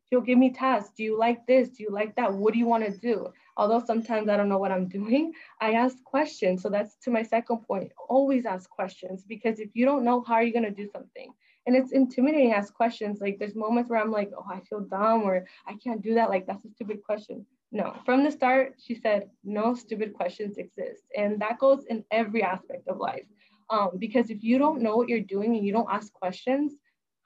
she'll 0.09 0.21
give 0.21 0.38
me 0.38 0.51
tasks. 0.51 0.92
Do 0.97 1.03
you 1.03 1.18
like 1.18 1.47
this? 1.47 1.71
Do 1.71 1.83
you 1.83 1.90
like 1.90 2.14
that? 2.16 2.33
What 2.33 2.53
do 2.53 2.59
you 2.59 2.66
want 2.66 2.85
to 2.85 2.97
do? 2.97 3.29
Although 3.57 3.85
sometimes 3.85 4.29
I 4.29 4.37
don't 4.37 4.49
know 4.49 4.59
what 4.59 4.73
I'm 4.73 4.88
doing, 4.88 5.33
I 5.61 5.73
ask 5.73 6.03
questions. 6.05 6.62
So 6.62 6.68
that's 6.68 6.97
to 7.03 7.11
my 7.11 7.23
second 7.23 7.59
point. 7.59 7.92
Always 8.09 8.47
ask 8.47 8.71
questions 8.71 9.25
because 9.29 9.59
if 9.59 9.71
you 9.75 9.85
don't 9.85 10.05
know, 10.05 10.23
how 10.27 10.35
are 10.35 10.42
you 10.42 10.53
going 10.53 10.64
to 10.64 10.71
do 10.71 10.88
something? 10.92 11.33
And 11.66 11.77
it's 11.77 11.92
intimidating 11.92 12.51
to 12.51 12.57
ask 12.57 12.73
questions. 12.73 13.21
Like 13.21 13.38
there's 13.38 13.55
moments 13.55 13.90
where 13.90 14.01
I'm 14.01 14.11
like, 14.11 14.31
oh, 14.37 14.47
I 14.51 14.61
feel 14.61 14.81
dumb 14.81 15.23
or 15.23 15.47
I 15.66 15.75
can't 15.83 16.03
do 16.03 16.14
that. 16.14 16.31
Like 16.31 16.47
that's 16.47 16.64
a 16.64 16.71
stupid 16.71 17.03
question. 17.03 17.44
No, 17.71 17.94
from 18.07 18.25
the 18.25 18.31
start, 18.31 18.77
she 18.79 18.94
said, 18.94 19.29
no 19.44 19.75
stupid 19.75 20.14
questions 20.14 20.57
exist. 20.57 21.03
And 21.14 21.38
that 21.42 21.59
goes 21.59 21.85
in 21.90 22.03
every 22.11 22.42
aspect 22.42 22.88
of 22.88 22.97
life. 22.97 23.27
Um, 23.71 23.90
because 23.99 24.31
if 24.31 24.42
you 24.42 24.57
don't 24.57 24.81
know 24.81 24.97
what 24.97 25.11
you're 25.11 25.21
doing 25.21 25.55
and 25.55 25.66
you 25.66 25.73
don't 25.73 25.90
ask 25.90 26.11
questions, 26.14 26.73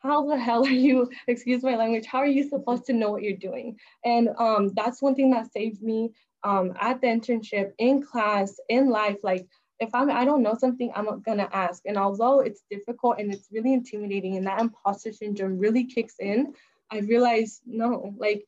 how 0.02 0.26
the 0.26 0.38
hell 0.38 0.66
are 0.66 0.70
you, 0.70 1.10
excuse 1.26 1.62
my 1.62 1.76
language, 1.76 2.06
how 2.06 2.18
are 2.18 2.26
you 2.26 2.48
supposed 2.48 2.86
to 2.86 2.92
know 2.92 3.10
what 3.10 3.22
you're 3.22 3.36
doing? 3.36 3.78
And 4.04 4.30
um, 4.38 4.72
that's 4.74 5.00
one 5.00 5.14
thing 5.14 5.30
that 5.30 5.52
saved 5.52 5.82
me 5.82 6.10
um, 6.44 6.74
at 6.80 7.00
the 7.00 7.06
internship, 7.06 7.72
in 7.78 8.02
class, 8.02 8.58
in 8.68 8.90
life. 8.90 9.18
Like 9.22 9.46
if 9.80 9.90
I'm, 9.94 10.10
I 10.10 10.24
don't 10.24 10.42
know 10.42 10.56
something, 10.58 10.92
I'm 10.94 11.04
not 11.04 11.24
gonna 11.24 11.48
ask. 11.52 11.82
And 11.86 11.96
although 11.96 12.40
it's 12.40 12.62
difficult 12.70 13.18
and 13.18 13.32
it's 13.32 13.48
really 13.52 13.72
intimidating 13.72 14.36
and 14.36 14.46
that 14.46 14.60
imposter 14.60 15.12
syndrome 15.12 15.58
really 15.58 15.84
kicks 15.84 16.16
in, 16.18 16.54
I 16.90 16.98
realized 16.98 17.62
no, 17.66 18.14
like 18.18 18.44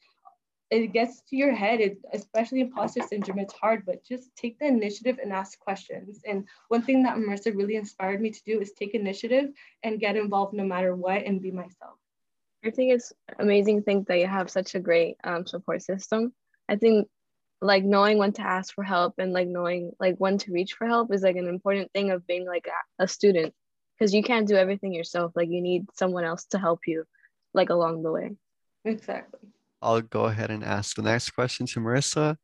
it 0.71 0.93
gets 0.93 1.23
to 1.23 1.37
your 1.37 1.55
head, 1.55 1.81
it, 1.81 1.99
especially 2.13 2.61
imposter 2.61 3.03
syndrome, 3.03 3.39
it's 3.39 3.55
hard, 3.55 3.85
but 3.87 4.05
just 4.05 4.35
take 4.37 4.59
the 4.59 4.67
initiative 4.67 5.19
and 5.23 5.33
ask 5.33 5.59
questions. 5.59 6.21
And 6.27 6.47
one 6.69 6.83
thing 6.83 7.03
that 7.03 7.17
Marissa 7.17 7.55
really 7.55 7.77
inspired 7.77 8.21
me 8.21 8.31
to 8.31 8.43
do 8.45 8.61
is 8.61 8.73
take 8.73 8.95
initiative 8.95 9.51
and 9.83 10.01
get 10.01 10.17
involved 10.17 10.55
no 10.55 10.65
matter 10.65 10.97
what 10.97 11.25
and 11.25 11.41
be 11.41 11.51
myself. 11.51 11.99
I 12.65 12.71
think 12.71 12.93
it's 12.93 13.13
amazing 13.39 13.83
thing 13.83 14.05
that 14.09 14.19
you 14.19 14.27
have 14.27 14.51
such 14.51 14.75
a 14.75 14.81
great 14.81 15.17
um, 15.23 15.47
support 15.47 15.83
system. 15.83 16.33
I 16.69 16.77
think 16.77 17.09
like 17.61 17.85
knowing 17.85 18.19
when 18.19 18.33
to 18.33 18.43
ask 18.43 18.75
for 18.75 18.83
help 18.83 19.15
and 19.19 19.33
like 19.33 19.49
knowing 19.49 19.93
like 20.01 20.17
when 20.17 20.39
to 20.39 20.53
reach 20.53 20.75
for 20.75 20.87
help 20.87 21.13
is 21.13 21.23
like 21.23 21.37
an 21.37 21.49
important 21.49 21.91
thing 21.93 22.11
of 22.11 22.27
being 22.27 22.47
like 22.47 22.67
a, 22.67 23.05
a 23.05 23.09
student 23.09 23.55
because 23.99 24.15
you 24.15 24.23
can't 24.23 24.49
do 24.49 24.57
everything 24.57 24.93
yourself. 24.93 25.33
Like 25.37 25.49
you 25.51 25.61
need 25.61 25.87
someone 25.95 26.25
else 26.25 26.47
to 26.47 26.59
help 26.59 26.81
you 26.87 27.05
like 27.53 27.71
along 27.71 28.03
the 28.03 28.13
way. 28.13 28.31
Exactly. 28.85 29.41
I'll 29.85 30.01
go 30.01 30.25
ahead 30.25 30.51
and 30.51 30.65
ask 30.65 30.97
the 30.97 31.03
next 31.03 31.31
question 31.31 31.67
to 31.67 31.81
Marissa. 31.81 32.37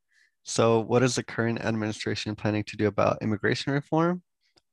So, 0.44 0.80
what 0.80 1.02
is 1.02 1.14
the 1.14 1.22
current 1.22 1.60
administration 1.60 2.36
planning 2.36 2.64
to 2.64 2.76
do 2.76 2.86
about 2.86 3.18
immigration 3.22 3.72
reform? 3.72 4.22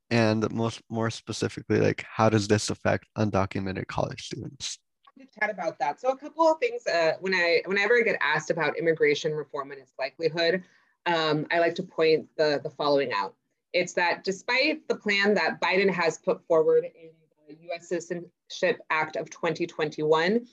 And 0.10 0.50
most 0.52 0.82
more 0.90 1.10
specifically, 1.10 1.80
like 1.80 2.06
how 2.08 2.30
does 2.30 2.48
this 2.48 2.70
affect 2.70 3.06
undocumented 3.18 3.88
college 3.88 4.26
students? 4.26 4.80
To 5.18 5.26
chat 5.40 5.50
about 5.50 5.80
that. 5.80 6.00
So, 6.00 6.10
a 6.10 6.18
couple 6.18 6.48
of 6.48 6.60
things. 6.60 6.86
Uh, 6.86 7.14
when 7.22 7.34
I 7.34 7.62
whenever 7.66 7.96
I 7.96 8.02
get 8.02 8.20
asked 8.22 8.50
about 8.50 8.78
immigration 8.78 9.34
reform 9.34 9.72
and 9.72 9.82
its 9.82 9.94
likelihood, 9.98 10.64
um, 11.06 11.48
I 11.52 11.60
like 11.60 11.76
to 11.76 11.84
point 11.84 12.28
the 12.38 12.60
the 12.64 12.70
following 12.70 13.12
out. 13.14 13.34
It's 13.74 13.94
that 13.94 14.24
despite 14.24 14.88
the 14.88 14.96
plan 14.96 15.34
that 15.36 15.60
Biden 15.62 15.90
has 15.90 16.18
put 16.18 16.46
forward 16.48 16.86
in 16.86 17.10
the 17.48 17.56
U.S. 17.64 17.90
Citizenship 17.90 18.80
Act 18.90 19.16
of 19.16 19.30
2021 19.30 20.48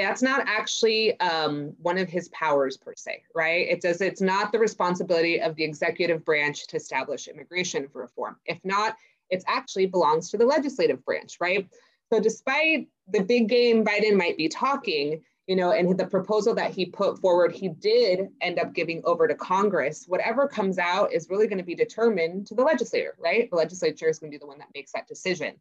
that's 0.00 0.22
not 0.22 0.44
actually 0.46 1.18
um, 1.20 1.74
one 1.82 1.98
of 1.98 2.08
his 2.08 2.28
powers 2.28 2.76
per 2.76 2.94
se, 2.96 3.22
right? 3.34 3.68
It 3.68 3.82
says 3.82 4.00
it's 4.00 4.20
not 4.20 4.52
the 4.52 4.58
responsibility 4.58 5.40
of 5.40 5.54
the 5.56 5.64
executive 5.64 6.24
branch 6.24 6.66
to 6.68 6.76
establish 6.76 7.28
immigration 7.28 7.88
reform. 7.92 8.36
If 8.46 8.58
not, 8.64 8.96
it 9.28 9.44
actually 9.46 9.86
belongs 9.86 10.30
to 10.30 10.38
the 10.38 10.46
legislative 10.46 11.04
branch, 11.04 11.36
right? 11.40 11.68
So 12.12 12.20
despite 12.20 12.88
the 13.08 13.22
big 13.22 13.48
game 13.48 13.84
Biden 13.84 14.16
might 14.16 14.36
be 14.36 14.48
talking, 14.48 15.22
you 15.46 15.56
know, 15.56 15.72
and 15.72 15.98
the 15.98 16.06
proposal 16.06 16.54
that 16.54 16.72
he 16.72 16.86
put 16.86 17.18
forward, 17.20 17.52
he 17.52 17.68
did 17.68 18.28
end 18.40 18.58
up 18.58 18.72
giving 18.72 19.02
over 19.04 19.26
to 19.26 19.34
Congress. 19.34 20.04
Whatever 20.06 20.48
comes 20.48 20.78
out 20.78 21.12
is 21.12 21.28
really 21.28 21.46
going 21.46 21.58
to 21.58 21.64
be 21.64 21.74
determined 21.74 22.46
to 22.46 22.54
the 22.54 22.62
legislature, 22.62 23.14
right? 23.18 23.50
The 23.50 23.56
legislature 23.56 24.08
is 24.08 24.18
going 24.18 24.30
to 24.30 24.34
be 24.36 24.40
the 24.40 24.46
one 24.46 24.58
that 24.58 24.68
makes 24.74 24.92
that 24.92 25.08
decision. 25.08 25.54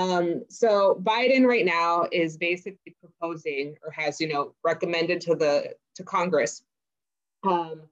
Um, 0.00 0.44
so 0.48 1.00
Biden 1.02 1.44
right 1.46 1.64
now 1.64 2.06
is 2.10 2.36
basically 2.36 2.96
proposing 3.00 3.76
or 3.84 3.90
has, 3.90 4.20
you 4.20 4.28
know, 4.28 4.54
recommended 4.64 5.20
to 5.22 5.34
the 5.34 5.74
to 5.96 6.02
Congress 6.02 6.62
um, 7.46 7.82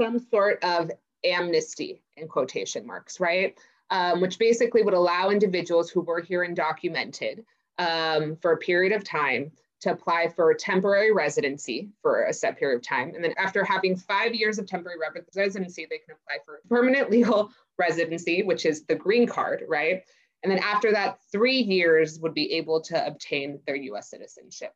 some 0.00 0.18
sort 0.30 0.62
of 0.62 0.90
amnesty 1.24 2.02
in 2.16 2.28
quotation 2.28 2.86
marks, 2.86 3.20
right? 3.20 3.58
Um, 3.90 4.20
which 4.20 4.38
basically 4.38 4.82
would 4.82 4.94
allow 4.94 5.30
individuals 5.30 5.90
who 5.90 6.00
were 6.00 6.20
here 6.20 6.46
undocumented 6.46 7.44
um, 7.78 8.36
for 8.36 8.52
a 8.52 8.56
period 8.58 8.92
of 8.92 9.04
time 9.04 9.52
to 9.80 9.92
apply 9.92 10.28
for 10.28 10.52
temporary 10.54 11.12
residency 11.12 11.90
for 12.02 12.24
a 12.24 12.32
set 12.32 12.58
period 12.58 12.76
of 12.76 12.82
time. 12.82 13.12
And 13.14 13.22
then 13.22 13.34
after 13.38 13.64
having 13.64 13.96
five 13.96 14.34
years 14.34 14.58
of 14.58 14.66
temporary 14.66 14.98
residency, 15.36 15.86
they 15.88 15.98
can 15.98 16.16
apply 16.16 16.38
for 16.44 16.60
permanent 16.68 17.10
legal 17.16 17.50
residency, 17.78 18.42
which 18.42 18.66
is 18.66 18.84
the 18.84 18.94
green 18.94 19.26
card, 19.26 19.62
right? 19.68 20.02
And 20.46 20.52
then 20.52 20.62
after 20.62 20.92
that, 20.92 21.18
three 21.32 21.58
years 21.58 22.20
would 22.20 22.32
be 22.32 22.52
able 22.52 22.80
to 22.82 23.04
obtain 23.04 23.58
their 23.66 23.74
US 23.74 24.10
citizenship. 24.10 24.72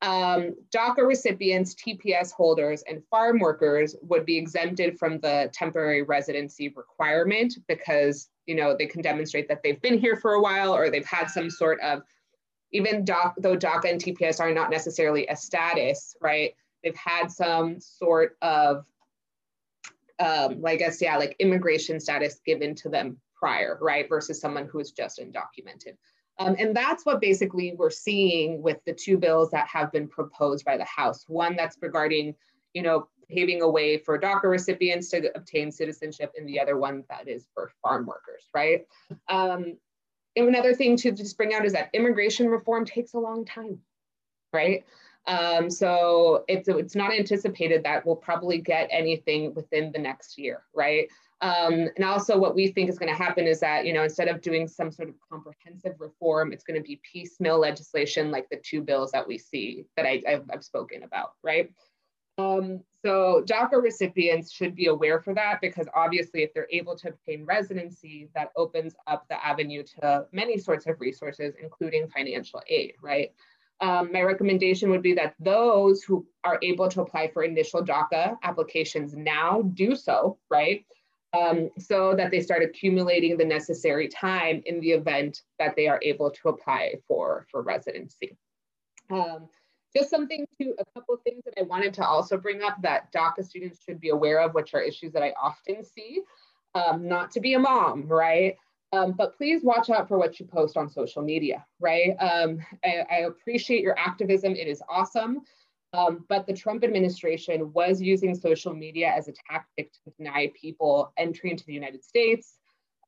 Um, 0.00 0.54
DACA 0.72 0.98
recipients, 0.98 1.74
TPS 1.74 2.30
holders, 2.30 2.84
and 2.88 3.02
farm 3.10 3.40
workers 3.40 3.96
would 4.02 4.24
be 4.24 4.38
exempted 4.38 4.96
from 4.96 5.18
the 5.18 5.50
temporary 5.52 6.02
residency 6.02 6.68
requirement 6.68 7.54
because 7.66 8.28
you 8.46 8.54
know 8.54 8.76
they 8.78 8.86
can 8.86 9.02
demonstrate 9.02 9.48
that 9.48 9.60
they've 9.64 9.82
been 9.82 9.98
here 9.98 10.14
for 10.14 10.34
a 10.34 10.40
while 10.40 10.72
or 10.72 10.88
they've 10.88 11.04
had 11.04 11.26
some 11.26 11.50
sort 11.50 11.80
of 11.80 12.02
even 12.70 13.04
doc, 13.04 13.34
though 13.38 13.56
DACA 13.56 13.90
and 13.90 14.00
TPS 14.00 14.38
are 14.38 14.54
not 14.54 14.70
necessarily 14.70 15.26
a 15.26 15.34
status, 15.34 16.14
right? 16.20 16.54
They've 16.84 16.94
had 16.94 17.32
some 17.32 17.80
sort 17.80 18.36
of, 18.40 18.84
um, 20.20 20.62
I 20.64 20.76
guess, 20.76 21.02
yeah, 21.02 21.16
like 21.16 21.34
immigration 21.40 21.98
status 21.98 22.40
given 22.46 22.76
to 22.76 22.88
them 22.88 23.18
prior, 23.38 23.78
right? 23.80 24.08
Versus 24.08 24.40
someone 24.40 24.66
who 24.66 24.80
is 24.80 24.92
just 24.92 25.20
undocumented. 25.20 25.96
Um, 26.38 26.54
and 26.58 26.74
that's 26.74 27.04
what 27.04 27.20
basically 27.20 27.74
we're 27.76 27.90
seeing 27.90 28.62
with 28.62 28.78
the 28.86 28.92
two 28.92 29.18
bills 29.18 29.50
that 29.50 29.66
have 29.66 29.90
been 29.90 30.08
proposed 30.08 30.64
by 30.64 30.76
the 30.76 30.84
House. 30.84 31.24
One 31.26 31.56
that's 31.56 31.76
regarding, 31.80 32.34
you 32.74 32.82
know, 32.82 33.08
paving 33.28 33.60
a 33.62 33.68
way 33.68 33.98
for 33.98 34.18
DACA 34.18 34.44
recipients 34.44 35.10
to 35.10 35.30
obtain 35.36 35.70
citizenship, 35.70 36.32
and 36.36 36.48
the 36.48 36.60
other 36.60 36.78
one 36.78 37.04
that 37.10 37.28
is 37.28 37.46
for 37.54 37.70
farm 37.82 38.06
workers, 38.06 38.44
right? 38.54 38.86
Um, 39.28 39.76
and 40.36 40.48
another 40.48 40.74
thing 40.74 40.96
to 40.98 41.10
just 41.10 41.36
bring 41.36 41.52
out 41.52 41.64
is 41.64 41.72
that 41.72 41.90
immigration 41.92 42.48
reform 42.48 42.84
takes 42.84 43.14
a 43.14 43.18
long 43.18 43.44
time, 43.44 43.80
right? 44.52 44.84
Um, 45.26 45.68
so 45.68 46.44
it's, 46.48 46.68
it's 46.68 46.94
not 46.94 47.12
anticipated 47.12 47.82
that 47.84 48.06
we'll 48.06 48.16
probably 48.16 48.58
get 48.58 48.88
anything 48.90 49.52
within 49.54 49.92
the 49.92 49.98
next 49.98 50.38
year, 50.38 50.62
right? 50.74 51.08
Um, 51.40 51.88
and 51.94 52.04
also 52.04 52.36
what 52.36 52.56
we 52.56 52.68
think 52.68 52.90
is 52.90 52.98
going 52.98 53.12
to 53.12 53.16
happen 53.16 53.46
is 53.46 53.60
that, 53.60 53.86
you 53.86 53.92
know, 53.92 54.02
instead 54.02 54.26
of 54.26 54.40
doing 54.40 54.66
some 54.66 54.90
sort 54.90 55.08
of 55.08 55.14
comprehensive 55.30 55.94
reform, 56.00 56.52
it's 56.52 56.64
going 56.64 56.80
to 56.80 56.86
be 56.86 57.00
piecemeal 57.12 57.60
legislation 57.60 58.32
like 58.32 58.48
the 58.50 58.60
two 58.64 58.82
bills 58.82 59.12
that 59.12 59.26
we 59.26 59.38
see 59.38 59.86
that 59.96 60.04
I, 60.04 60.22
have 60.26 60.44
I've 60.52 60.64
spoken 60.64 61.04
about, 61.04 61.32
right? 61.44 61.70
Um, 62.38 62.80
so 63.04 63.44
DACA 63.46 63.80
recipients 63.82 64.52
should 64.52 64.74
be 64.74 64.86
aware 64.86 65.20
for 65.20 65.34
that 65.34 65.60
because 65.60 65.86
obviously 65.94 66.42
if 66.42 66.52
they're 66.54 66.68
able 66.70 66.96
to 66.96 67.08
obtain 67.10 67.44
residency, 67.44 68.28
that 68.34 68.50
opens 68.56 68.94
up 69.06 69.24
the 69.28 69.44
avenue 69.44 69.84
to 70.00 70.26
many 70.32 70.58
sorts 70.58 70.86
of 70.86 71.00
resources, 71.00 71.54
including 71.60 72.08
financial 72.08 72.62
aid, 72.68 72.94
right? 73.02 73.32
Um, 73.80 74.10
my 74.12 74.22
recommendation 74.22 74.90
would 74.90 75.02
be 75.02 75.14
that 75.14 75.34
those 75.38 76.02
who 76.02 76.26
are 76.42 76.58
able 76.62 76.88
to 76.88 77.02
apply 77.02 77.28
for 77.28 77.44
initial 77.44 77.84
DACA 77.84 78.36
applications 78.42 79.14
now 79.14 79.62
do 79.74 79.94
so, 79.94 80.38
right? 80.50 80.84
Um, 81.36 81.68
so 81.78 82.14
that 82.16 82.30
they 82.30 82.40
start 82.40 82.62
accumulating 82.62 83.36
the 83.36 83.44
necessary 83.44 84.08
time 84.08 84.62
in 84.64 84.80
the 84.80 84.92
event 84.92 85.42
that 85.58 85.76
they 85.76 85.86
are 85.86 86.00
able 86.02 86.30
to 86.30 86.48
apply 86.48 86.94
for, 87.06 87.46
for 87.50 87.60
residency. 87.60 88.38
Um, 89.10 89.48
just 89.94 90.10
something 90.10 90.46
to 90.60 90.74
a 90.78 90.84
couple 90.94 91.14
of 91.14 91.22
things 91.22 91.42
that 91.44 91.54
I 91.58 91.62
wanted 91.62 91.94
to 91.94 92.06
also 92.06 92.36
bring 92.36 92.62
up 92.62 92.80
that 92.82 93.12
DACA 93.12 93.44
students 93.44 93.82
should 93.82 94.00
be 94.00 94.10
aware 94.10 94.40
of, 94.40 94.54
which 94.54 94.74
are 94.74 94.80
issues 94.80 95.12
that 95.12 95.22
I 95.22 95.32
often 95.40 95.84
see. 95.84 96.22
Um, 96.74 97.08
not 97.08 97.30
to 97.32 97.40
be 97.40 97.54
a 97.54 97.58
mom, 97.58 98.06
right? 98.06 98.56
Um, 98.92 99.12
but 99.12 99.36
please 99.36 99.62
watch 99.62 99.90
out 99.90 100.08
for 100.08 100.18
what 100.18 100.40
you 100.40 100.46
post 100.46 100.76
on 100.76 100.88
social 100.88 101.22
media, 101.22 101.64
right? 101.80 102.16
Um, 102.20 102.60
I, 102.84 103.04
I, 103.10 103.16
appreciate 103.26 103.82
your 103.82 103.98
activism, 103.98 104.54
it 104.54 104.66
is 104.66 104.82
awesome. 104.88 105.42
Um, 105.94 106.24
but 106.28 106.46
the 106.46 106.52
Trump 106.52 106.84
administration 106.84 107.72
was 107.72 108.00
using 108.00 108.34
social 108.34 108.74
media 108.74 109.12
as 109.16 109.28
a 109.28 109.32
tactic 109.50 109.92
to 109.92 110.12
deny 110.18 110.52
people 110.60 111.12
entry 111.16 111.50
into 111.50 111.64
the 111.64 111.72
United 111.72 112.04
States 112.04 112.58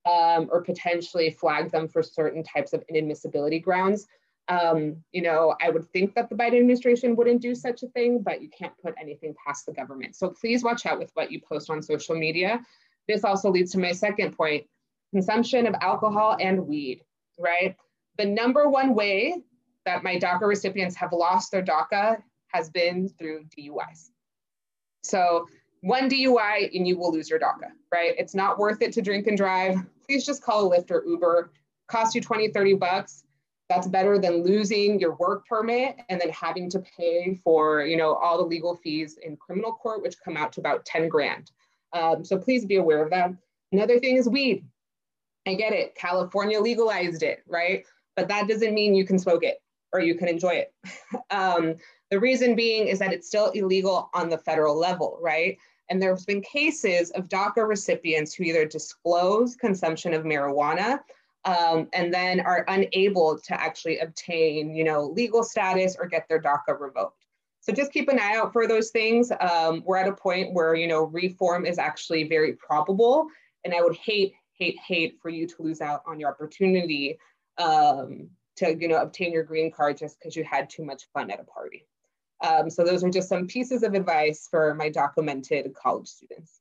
um, 0.07 0.49
or 0.51 0.63
potentially 0.63 1.31
flag 1.31 1.71
them 1.71 1.89
for 1.89 2.03
certain 2.03 2.43
types 2.43 2.73
of 2.73 2.83
inadmissibility 2.91 3.63
grounds. 3.63 4.07
Um, 4.49 4.97
you 5.13 5.23
know, 5.23 5.55
I 5.63 5.71
would 5.71 5.89
think 5.93 6.15
that 6.15 6.29
the 6.29 6.35
Biden 6.35 6.59
administration 6.59 7.15
wouldn't 7.15 7.43
do 7.43 7.55
such 7.55 7.83
a 7.83 7.89
thing, 7.89 8.23
but 8.23 8.43
you 8.43 8.49
can't 8.49 8.73
put 8.83 8.95
anything 9.01 9.35
past 9.47 9.67
the 9.67 9.73
government. 9.73 10.17
So 10.17 10.31
please 10.31 10.65
watch 10.65 10.87
out 10.87 10.99
with 10.99 11.11
what 11.15 11.31
you 11.31 11.41
post 11.41 11.71
on 11.71 11.83
social 11.83 12.17
media. 12.17 12.61
This 13.07 13.25
also 13.25 13.51
leads 13.51 13.73
to 13.73 13.79
my 13.79 13.93
second 13.93 14.37
point, 14.37 14.67
consumption 15.13 15.67
of 15.67 15.75
alcohol 15.81 16.37
and 16.41 16.67
weed, 16.67 17.03
right? 17.39 17.77
The 18.17 18.25
number 18.25 18.69
one 18.69 18.95
way 18.95 19.43
that 19.85 20.03
my 20.03 20.19
DACA 20.19 20.43
recipients 20.43 20.97
have 20.97 21.13
lost 21.13 21.53
their 21.53 21.63
DACA 21.63 22.23
has 22.53 22.71
been 22.71 23.09
through 23.09 23.45
DUIs. 23.57 24.11
So 25.03 25.47
one 25.83 26.09
DUI 26.11 26.77
and 26.77 26.87
you 26.87 26.99
will 26.99 27.13
lose 27.13 27.31
your 27.31 27.39
DACA, 27.39 27.71
right? 27.93 28.15
It's 28.19 28.35
not 28.35 28.59
worth 28.59 28.83
it 28.83 28.93
to 28.95 29.03
drink 29.03 29.27
and 29.27 29.37
drive. 29.37 29.77
Please 30.07 30.27
just 30.27 30.43
call 30.43 30.73
a 30.73 30.77
Lyft 30.77 30.91
or 30.91 31.05
Uber. 31.07 31.53
Cost 31.89 32.15
you 32.15 32.21
20, 32.21 32.49
30 32.49 32.75
bucks 32.75 33.25
that's 33.71 33.87
better 33.87 34.19
than 34.19 34.43
losing 34.43 34.99
your 34.99 35.15
work 35.15 35.47
permit 35.47 35.97
and 36.09 36.21
then 36.21 36.29
having 36.31 36.69
to 36.69 36.81
pay 36.81 37.39
for 37.45 37.83
you 37.83 37.97
know 37.97 38.15
all 38.15 38.37
the 38.37 38.45
legal 38.45 38.77
fees 38.77 39.17
in 39.23 39.37
criminal 39.37 39.73
court 39.73 40.03
which 40.03 40.17
come 40.23 40.37
out 40.37 40.53
to 40.53 40.61
about 40.61 40.85
10 40.85 41.09
grand 41.09 41.53
um, 41.93 42.25
so 42.25 42.37
please 42.37 42.67
be 42.67 42.77
aware 42.77 43.03
of 43.03 43.11
that 43.11 43.31
another 43.73 43.99
thing 44.01 44.17
is 44.17 44.29
weed 44.29 44.67
i 45.47 45.55
get 45.55 45.73
it 45.73 45.95
california 45.95 46.61
legalized 46.61 47.23
it 47.23 47.45
right 47.47 47.85
but 48.17 48.27
that 48.27 48.49
doesn't 48.49 48.75
mean 48.75 48.95
you 48.95 49.07
can 49.07 49.19
smoke 49.19 49.45
it 49.45 49.59
or 49.93 50.01
you 50.01 50.15
can 50.15 50.29
enjoy 50.29 50.51
it 50.55 50.75
um, 51.31 51.75
the 52.11 52.19
reason 52.19 52.55
being 52.55 52.89
is 52.89 52.99
that 52.99 53.13
it's 53.13 53.27
still 53.27 53.51
illegal 53.51 54.11
on 54.15 54.29
the 54.29 54.39
federal 54.39 54.79
level 54.79 55.19
right 55.21 55.59
and 55.89 56.01
there's 56.01 56.25
been 56.25 56.41
cases 56.43 57.11
of 57.13 57.29
daca 57.29 57.67
recipients 57.67 58.35
who 58.35 58.45
either 58.45 58.65
disclose 58.65 59.57
consumption 59.57 60.15
of 60.15 60.25
marijuana 60.25 61.01
um, 61.45 61.89
and 61.93 62.13
then 62.13 62.41
are 62.41 62.65
unable 62.69 63.39
to 63.39 63.61
actually 63.61 63.99
obtain, 63.99 64.75
you 64.75 64.85
know, 64.85 65.07
legal 65.07 65.43
status 65.43 65.97
or 65.99 66.07
get 66.07 66.29
their 66.29 66.41
DACA 66.41 66.79
revoked. 66.79 67.25
So 67.61 67.73
just 67.73 67.93
keep 67.93 68.09
an 68.09 68.19
eye 68.19 68.37
out 68.37 68.53
for 68.53 68.67
those 68.67 68.91
things. 68.91 69.31
Um, 69.41 69.83
we're 69.85 69.99
at 69.99 70.09
a 70.09 70.13
point 70.13 70.55
where, 70.55 70.75
you 70.75 70.87
know, 70.87 71.05
reform 71.05 71.67
is 71.67 71.79
actually 71.79 72.25
very 72.25 72.55
probable. 72.55 73.27
And 73.65 73.75
I 73.75 73.83
would 73.83 73.97
hate, 73.97 74.33
hate, 74.59 74.79
hate 74.87 75.19
for 75.21 75.29
you 75.29 75.47
to 75.47 75.63
lose 75.63 75.81
out 75.81 76.03
on 76.07 76.19
your 76.19 76.31
opportunity 76.31 77.19
um, 77.59 78.29
to, 78.61 78.77
you 78.79 78.89
know, 78.89 79.01
obtain 79.01 79.33
your 79.33 79.43
green 79.43 79.71
card 79.71 79.99
just 79.99 80.19
because 80.19 80.37
you 80.37 80.45
had 80.45 80.71
too 80.71 80.85
much 80.85 81.05
fun 81.13 81.31
at 81.31 81.41
a 81.41 81.45
party. 81.45 81.87
Um, 82.43 82.71
so 82.71 82.85
those 82.85 83.05
are 83.05 83.11
just 83.11 83.29
some 83.29 83.47
pieces 83.47 83.83
of 83.83 83.95
advice 83.95 84.49
for 84.51 84.75
my 84.75 84.89
documented 84.89 85.75
college 85.75 86.09
students. 86.09 86.61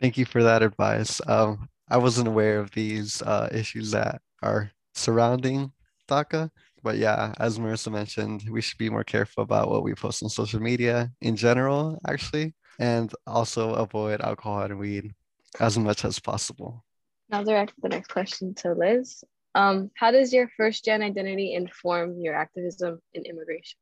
Thank 0.00 0.18
you 0.18 0.24
for 0.24 0.42
that 0.42 0.62
advice. 0.62 1.20
Um, 1.28 1.68
I 1.88 1.98
wasn't 1.98 2.28
aware 2.28 2.58
of 2.58 2.70
these 2.72 3.22
uh, 3.22 3.48
issues 3.52 3.92
that 3.92 4.20
are 4.42 4.72
surrounding 4.94 5.72
DACA. 6.08 6.50
But 6.82 6.98
yeah, 6.98 7.32
as 7.38 7.58
Marissa 7.58 7.92
mentioned, 7.92 8.44
we 8.50 8.60
should 8.60 8.78
be 8.78 8.90
more 8.90 9.04
careful 9.04 9.44
about 9.44 9.70
what 9.70 9.84
we 9.84 9.94
post 9.94 10.22
on 10.22 10.28
social 10.28 10.58
media 10.60 11.12
in 11.20 11.36
general, 11.36 12.00
actually, 12.08 12.54
and 12.80 13.12
also 13.26 13.74
avoid 13.74 14.20
alcohol 14.20 14.62
and 14.62 14.78
weed 14.78 15.12
as 15.60 15.78
much 15.78 16.04
as 16.04 16.18
possible. 16.18 16.84
Now 17.28 17.44
direct 17.44 17.74
the 17.80 17.88
next 17.88 18.08
question 18.08 18.54
to 18.56 18.72
Liz. 18.74 19.22
Um, 19.54 19.90
how 19.96 20.10
does 20.10 20.32
your 20.32 20.48
first 20.56 20.84
gen 20.84 21.02
identity 21.02 21.54
inform 21.54 22.20
your 22.20 22.34
activism 22.34 23.00
in 23.14 23.24
immigration? 23.24 23.78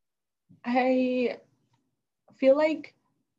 I 0.65 1.37
feel 2.37 2.57
like 2.57 2.93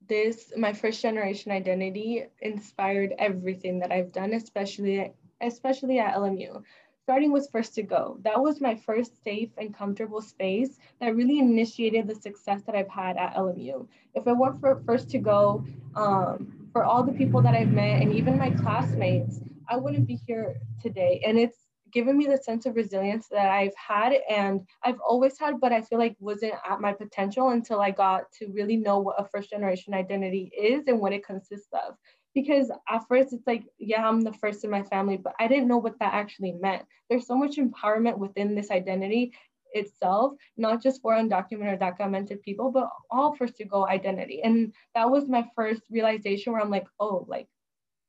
this 0.08 0.52
my 0.56 0.72
first 0.72 1.00
generation 1.00 1.52
identity 1.52 2.24
inspired 2.40 3.14
everything 3.18 3.78
that 3.80 3.92
I've 3.92 4.12
done, 4.12 4.32
especially 4.32 5.12
especially 5.40 5.98
at 5.98 6.14
LMU. 6.14 6.62
Starting 7.02 7.32
with 7.32 7.50
First 7.50 7.74
to 7.74 7.82
Go, 7.82 8.18
that 8.22 8.40
was 8.40 8.60
my 8.60 8.76
first 8.76 9.24
safe 9.24 9.50
and 9.58 9.74
comfortable 9.74 10.22
space 10.22 10.78
that 11.00 11.16
really 11.16 11.40
initiated 11.40 12.06
the 12.06 12.14
success 12.14 12.62
that 12.62 12.76
I've 12.76 12.88
had 12.88 13.16
at 13.16 13.34
LMU. 13.34 13.88
If 14.14 14.24
it 14.28 14.32
weren't 14.32 14.60
for 14.60 14.80
First 14.86 15.10
to 15.10 15.18
Go, 15.18 15.64
um, 15.96 16.68
for 16.72 16.84
all 16.84 17.02
the 17.02 17.12
people 17.12 17.42
that 17.42 17.54
I've 17.54 17.72
met 17.72 18.02
and 18.02 18.14
even 18.14 18.38
my 18.38 18.50
classmates, 18.50 19.40
I 19.68 19.76
wouldn't 19.76 20.06
be 20.06 20.20
here 20.26 20.56
today. 20.80 21.20
And 21.26 21.38
it's 21.38 21.61
given 21.92 22.16
me 22.16 22.26
the 22.26 22.38
sense 22.38 22.66
of 22.66 22.76
resilience 22.76 23.28
that 23.28 23.50
I've 23.50 23.74
had 23.76 24.14
and 24.28 24.60
I've 24.82 25.00
always 25.00 25.38
had, 25.38 25.60
but 25.60 25.72
I 25.72 25.82
feel 25.82 25.98
like 25.98 26.16
wasn't 26.20 26.54
at 26.68 26.80
my 26.80 26.92
potential 26.92 27.50
until 27.50 27.80
I 27.80 27.90
got 27.90 28.32
to 28.38 28.46
really 28.52 28.76
know 28.76 28.98
what 28.98 29.20
a 29.20 29.28
first 29.28 29.50
generation 29.50 29.94
identity 29.94 30.50
is 30.58 30.84
and 30.86 31.00
what 31.00 31.12
it 31.12 31.26
consists 31.26 31.68
of. 31.72 31.94
Because 32.34 32.70
at 32.88 33.06
first 33.08 33.32
it's 33.32 33.46
like, 33.46 33.64
yeah, 33.78 34.08
I'm 34.08 34.22
the 34.22 34.32
first 34.32 34.64
in 34.64 34.70
my 34.70 34.82
family, 34.82 35.18
but 35.18 35.34
I 35.38 35.48
didn't 35.48 35.68
know 35.68 35.76
what 35.76 35.98
that 35.98 36.14
actually 36.14 36.52
meant. 36.52 36.82
There's 37.10 37.26
so 37.26 37.36
much 37.36 37.56
empowerment 37.56 38.16
within 38.16 38.54
this 38.54 38.70
identity 38.70 39.34
itself, 39.74 40.34
not 40.56 40.82
just 40.82 41.02
for 41.02 41.14
undocumented 41.14 41.74
or 41.74 41.76
documented 41.76 42.42
people, 42.42 42.70
but 42.70 42.88
all 43.10 43.34
first 43.34 43.56
to 43.56 43.64
go 43.64 43.86
identity. 43.86 44.40
And 44.42 44.72
that 44.94 45.10
was 45.10 45.28
my 45.28 45.46
first 45.54 45.82
realization 45.90 46.52
where 46.52 46.62
I'm 46.62 46.70
like, 46.70 46.86
oh, 47.00 47.26
like 47.28 47.48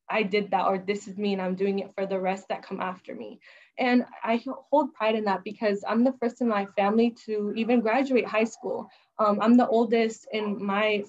I 0.08 0.22
did 0.22 0.50
that, 0.50 0.66
or 0.66 0.78
this 0.78 1.08
is 1.08 1.16
me, 1.16 1.32
and 1.32 1.42
I'm 1.42 1.54
doing 1.54 1.78
it 1.78 1.94
for 1.94 2.06
the 2.06 2.20
rest 2.20 2.48
that 2.48 2.62
come 2.62 2.80
after 2.80 3.14
me. 3.14 3.40
And 3.78 4.04
I 4.22 4.42
hold 4.70 4.94
pride 4.94 5.16
in 5.16 5.24
that 5.24 5.42
because 5.44 5.84
I'm 5.86 6.04
the 6.04 6.14
first 6.20 6.40
in 6.40 6.48
my 6.48 6.66
family 6.76 7.14
to 7.26 7.52
even 7.56 7.80
graduate 7.80 8.26
high 8.26 8.44
school. 8.44 8.88
Um, 9.18 9.40
I'm 9.40 9.56
the 9.56 9.68
oldest 9.68 10.28
in 10.32 10.64
my 10.64 11.04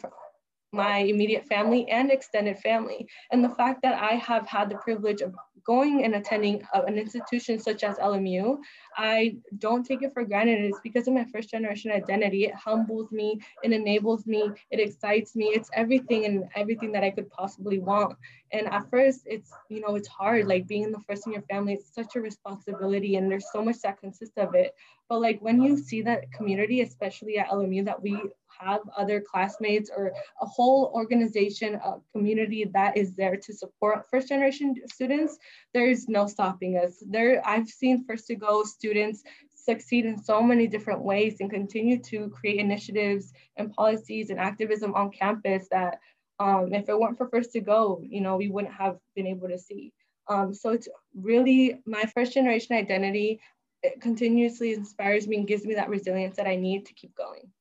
my 0.72 0.98
immediate 0.98 1.46
family 1.46 1.90
and 1.90 2.12
extended 2.12 2.58
family. 2.60 3.08
And 3.32 3.44
the 3.44 3.50
fact 3.50 3.82
that 3.84 4.02
I 4.02 4.16
have 4.16 4.46
had 4.46 4.70
the 4.70 4.78
privilege 4.78 5.22
of 5.22 5.34
going 5.66 6.04
and 6.04 6.16
attending 6.16 6.62
an 6.74 6.98
institution 6.98 7.60
such 7.60 7.84
as 7.84 7.98
LMU, 7.98 8.58
I 8.98 9.38
don't 9.58 9.84
take 9.84 10.04
it 10.04 10.14
for 10.14 10.24
granted. 10.24 10.64
It's 10.64 10.80
because 10.84 11.08
of 11.08 11.14
my 11.14 11.26
first 11.26 11.50
generation 11.50 11.92
identity. 11.92 12.46
It 12.46 12.56
humbles 12.56 13.12
me, 13.12 13.42
it 13.64 13.72
enables 13.72 14.26
me, 14.26 14.52
it 14.72 14.80
excites 14.80 15.36
me. 15.36 15.46
It's 15.48 15.70
everything 15.74 16.26
and 16.26 16.46
everything 16.56 16.92
that 16.94 17.04
I 17.04 17.12
could 17.12 17.30
possibly 17.30 17.80
want. 17.80 18.16
And 18.52 18.68
at 18.68 18.90
first, 18.90 19.22
it's, 19.26 19.52
you 19.70 19.82
know, 19.82 19.96
it's 19.96 20.08
hard. 20.08 20.48
Like 20.48 20.68
being 20.68 20.92
the 20.92 21.00
first 21.00 21.26
in 21.26 21.34
your 21.34 21.42
family, 21.44 21.74
it's 21.74 21.94
such 21.94 22.16
a 22.16 22.22
responsibility 22.22 23.16
and 23.16 23.30
there's 23.30 23.52
so 23.52 23.64
much 23.64 23.80
that 23.82 24.00
consists 24.00 24.38
of 24.38 24.56
it. 24.56 24.74
But 25.10 25.22
like 25.22 25.40
when 25.42 25.62
you 25.62 25.78
see 25.78 26.02
that 26.04 26.32
community, 26.32 26.82
especially 26.82 27.38
at 27.38 27.50
LMU, 27.50 27.86
that 27.86 28.02
we 28.02 28.22
have 28.60 28.82
other 28.98 29.22
classmates 29.22 29.90
or 29.96 30.12
a 30.42 30.46
whole 30.46 30.92
organization, 30.94 31.76
a 31.76 31.96
community 32.12 32.66
that 32.74 32.98
is 32.98 33.14
there 33.16 33.38
to 33.38 33.54
support 33.54 34.10
first 34.10 34.30
generation 34.30 34.76
students, 34.92 35.38
there's 35.74 36.08
no 36.08 36.28
stopping 36.28 36.78
us. 36.78 37.04
There, 37.08 37.42
I've 37.48 37.68
seen 37.68 38.06
first 38.06 38.28
to 38.28 38.36
go 38.36 38.64
students 38.64 39.24
succeed 39.56 40.06
in 40.06 40.22
so 40.22 40.42
many 40.42 40.68
different 40.68 41.02
ways 41.02 41.38
and 41.40 41.50
continue 41.50 42.00
to 42.04 42.30
create 42.30 42.60
initiatives 42.60 43.34
and 43.58 43.74
policies 43.74 44.30
and 44.30 44.40
activism 44.40 44.94
on 44.94 45.12
campus 45.12 45.68
that 45.72 46.00
um, 46.40 46.74
if 46.74 46.90
it 46.90 47.00
weren't 47.00 47.18
for 47.18 47.28
first 47.30 47.52
to 47.54 47.62
go, 47.62 48.02
you 48.04 48.22
know, 48.22 48.36
we 48.36 48.50
wouldn't 48.50 48.74
have 48.74 48.98
been 49.16 49.28
able 49.28 49.48
to 49.48 49.58
see. 49.58 49.94
Um, 50.28 50.54
so 50.54 50.72
it's 50.72 50.88
really 51.14 51.82
my 51.86 52.04
first 52.14 52.34
generation 52.34 52.76
identity. 52.76 53.40
It 53.84 54.02
continuously 54.02 54.74
inspires 54.74 55.28
me 55.28 55.38
and 55.38 55.48
gives 55.48 55.66
me 55.66 55.76
that 55.76 55.90
resilience 55.90 56.36
that 56.38 56.48
I 56.48 56.56
need 56.56 56.86
to 56.88 56.94
keep 56.94 57.16
going. 57.16 57.52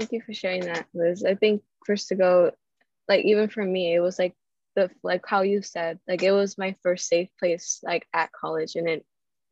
Thank 0.00 0.12
you 0.12 0.22
for 0.22 0.32
sharing 0.32 0.64
that, 0.64 0.86
Liz. 0.94 1.24
I 1.26 1.34
think 1.34 1.62
first 1.84 2.08
to 2.08 2.14
go, 2.14 2.52
like 3.06 3.22
even 3.26 3.50
for 3.50 3.62
me, 3.62 3.94
it 3.94 4.00
was 4.00 4.18
like 4.18 4.34
the 4.74 4.90
like 5.02 5.26
how 5.26 5.42
you 5.42 5.60
said, 5.60 6.00
like 6.08 6.22
it 6.22 6.32
was 6.32 6.56
my 6.56 6.74
first 6.82 7.06
safe 7.06 7.28
place 7.38 7.80
like 7.82 8.06
at 8.14 8.32
college, 8.32 8.76
and 8.76 8.88
it 8.88 9.04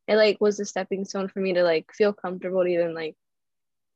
it 0.07 0.17
like 0.17 0.41
was 0.41 0.59
a 0.59 0.65
stepping 0.65 1.05
stone 1.05 1.29
for 1.29 1.41
me 1.41 1.53
to 1.53 1.63
like 1.63 1.93
feel 1.93 2.15
comfortable 2.15 2.63
to 2.63 2.71
even 2.71 2.95
like 2.95 3.15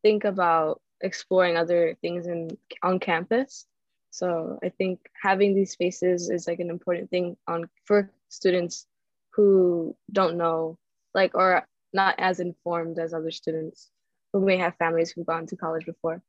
think 0.02 0.24
about 0.24 0.82
exploring 1.00 1.56
other 1.56 1.96
things 2.02 2.26
in 2.26 2.50
on 2.82 3.00
campus. 3.00 3.64
So 4.10 4.58
I 4.62 4.68
think 4.68 5.00
having 5.22 5.54
these 5.54 5.70
spaces 5.70 6.28
is 6.28 6.46
like 6.46 6.60
an 6.60 6.68
important 6.68 7.08
thing 7.08 7.38
on 7.48 7.70
for 7.86 8.10
students 8.28 8.86
who 9.30 9.96
don't 10.12 10.36
know 10.36 10.76
like 11.14 11.34
or 11.34 11.66
not 11.94 12.16
as 12.18 12.40
informed 12.40 12.98
as 12.98 13.14
other 13.14 13.30
students 13.30 13.90
who 14.34 14.44
may 14.44 14.58
have 14.58 14.76
families 14.76 15.12
who've 15.12 15.24
gone 15.24 15.46
to 15.46 15.56
college 15.56 15.86
before. 15.86 16.22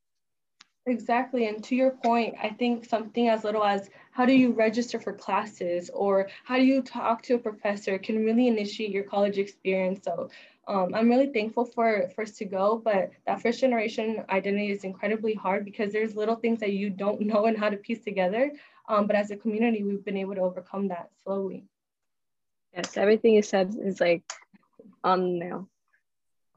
Exactly. 0.85 1.47
And 1.47 1.63
to 1.63 1.75
your 1.75 1.91
point, 1.91 2.35
I 2.41 2.49
think 2.49 2.83
something 2.83 3.29
as 3.29 3.45
little 3.45 3.63
as 3.63 3.89
how 4.11 4.25
do 4.25 4.33
you 4.33 4.51
register 4.51 4.99
for 4.99 5.13
classes 5.13 5.89
or 5.93 6.27
how 6.43 6.57
do 6.57 6.63
you 6.63 6.81
talk 6.81 7.21
to 7.23 7.35
a 7.35 7.39
professor 7.39 7.97
can 7.97 8.25
really 8.25 8.47
initiate 8.49 8.91
your 8.91 9.05
college 9.05 9.37
experience. 9.37 10.03
So 10.03 10.29
um, 10.67 10.93
I'm 10.93 11.09
really 11.09 11.31
thankful 11.31 11.63
for 11.63 12.09
First 12.15 12.37
to 12.39 12.45
Go, 12.45 12.81
but 12.83 13.11
that 13.25 13.41
first 13.41 13.61
generation 13.61 14.25
identity 14.29 14.71
is 14.71 14.83
incredibly 14.83 15.33
hard 15.33 15.63
because 15.63 15.93
there's 15.93 16.17
little 16.17 16.35
things 16.35 16.59
that 16.59 16.73
you 16.73 16.89
don't 16.89 17.21
know 17.31 17.45
and 17.45 17.57
how 17.57 17.69
to 17.69 17.77
piece 17.77 18.03
together. 18.03 18.51
Um, 18.89 19.07
but 19.07 19.15
as 19.15 19.31
a 19.31 19.37
community, 19.37 19.83
we've 19.83 20.03
been 20.03 20.17
able 20.17 20.35
to 20.35 20.41
overcome 20.41 20.89
that 20.89 21.11
slowly. 21.23 21.63
Yes, 22.73 22.97
everything 22.97 23.35
you 23.35 23.41
said 23.41 23.73
is 23.81 24.01
like 24.01 24.23
on 25.01 25.39
now. 25.39 25.67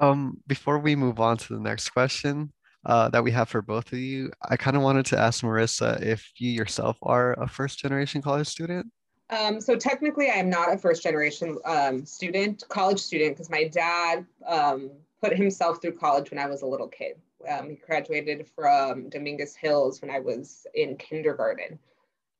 Um, 0.01 0.39
before 0.47 0.79
we 0.79 0.97
move 0.97 1.20
on 1.20 1.37
to 1.39 1.55
the 1.55 1.61
next 1.61 1.91
question, 1.91 2.53
uh, 2.87 3.09
that 3.11 3.22
we 3.22 3.32
have 3.32 3.49
for 3.49 3.61
both 3.61 3.93
of 3.93 3.99
you. 3.99 4.30
I 4.49 4.57
kind 4.57 4.76
of 4.76 4.82
wanted 4.82 5.07
to 5.07 5.18
ask 5.18 5.43
Marissa 5.43 6.01
if 6.01 6.30
you 6.37 6.51
yourself 6.51 6.97
are 7.03 7.32
a 7.34 7.49
first 7.49 7.78
generation 7.78 8.22
college 8.22 8.47
student. 8.47 8.87
Um, 9.28 9.61
so 9.61 9.74
technically, 9.74 10.30
I 10.30 10.34
am 10.34 10.49
not 10.49 10.72
a 10.72 10.78
first 10.78 11.03
generation 11.03 11.59
um, 11.64 12.07
student, 12.07 12.62
college 12.68 13.01
student, 13.01 13.37
because 13.37 13.51
my 13.51 13.64
dad 13.64 14.24
um, 14.47 14.91
put 15.20 15.37
himself 15.37 15.82
through 15.82 15.99
college 15.99 16.30
when 16.30 16.39
I 16.39 16.47
was 16.47 16.62
a 16.62 16.66
little 16.66 16.87
kid. 16.87 17.16
Um, 17.49 17.70
he 17.70 17.76
graduated 17.76 18.47
from 18.55 19.09
Dominguez 19.09 19.57
Hills 19.57 20.01
when 20.01 20.11
I 20.11 20.20
was 20.20 20.64
in 20.74 20.97
kindergarten. 20.97 21.78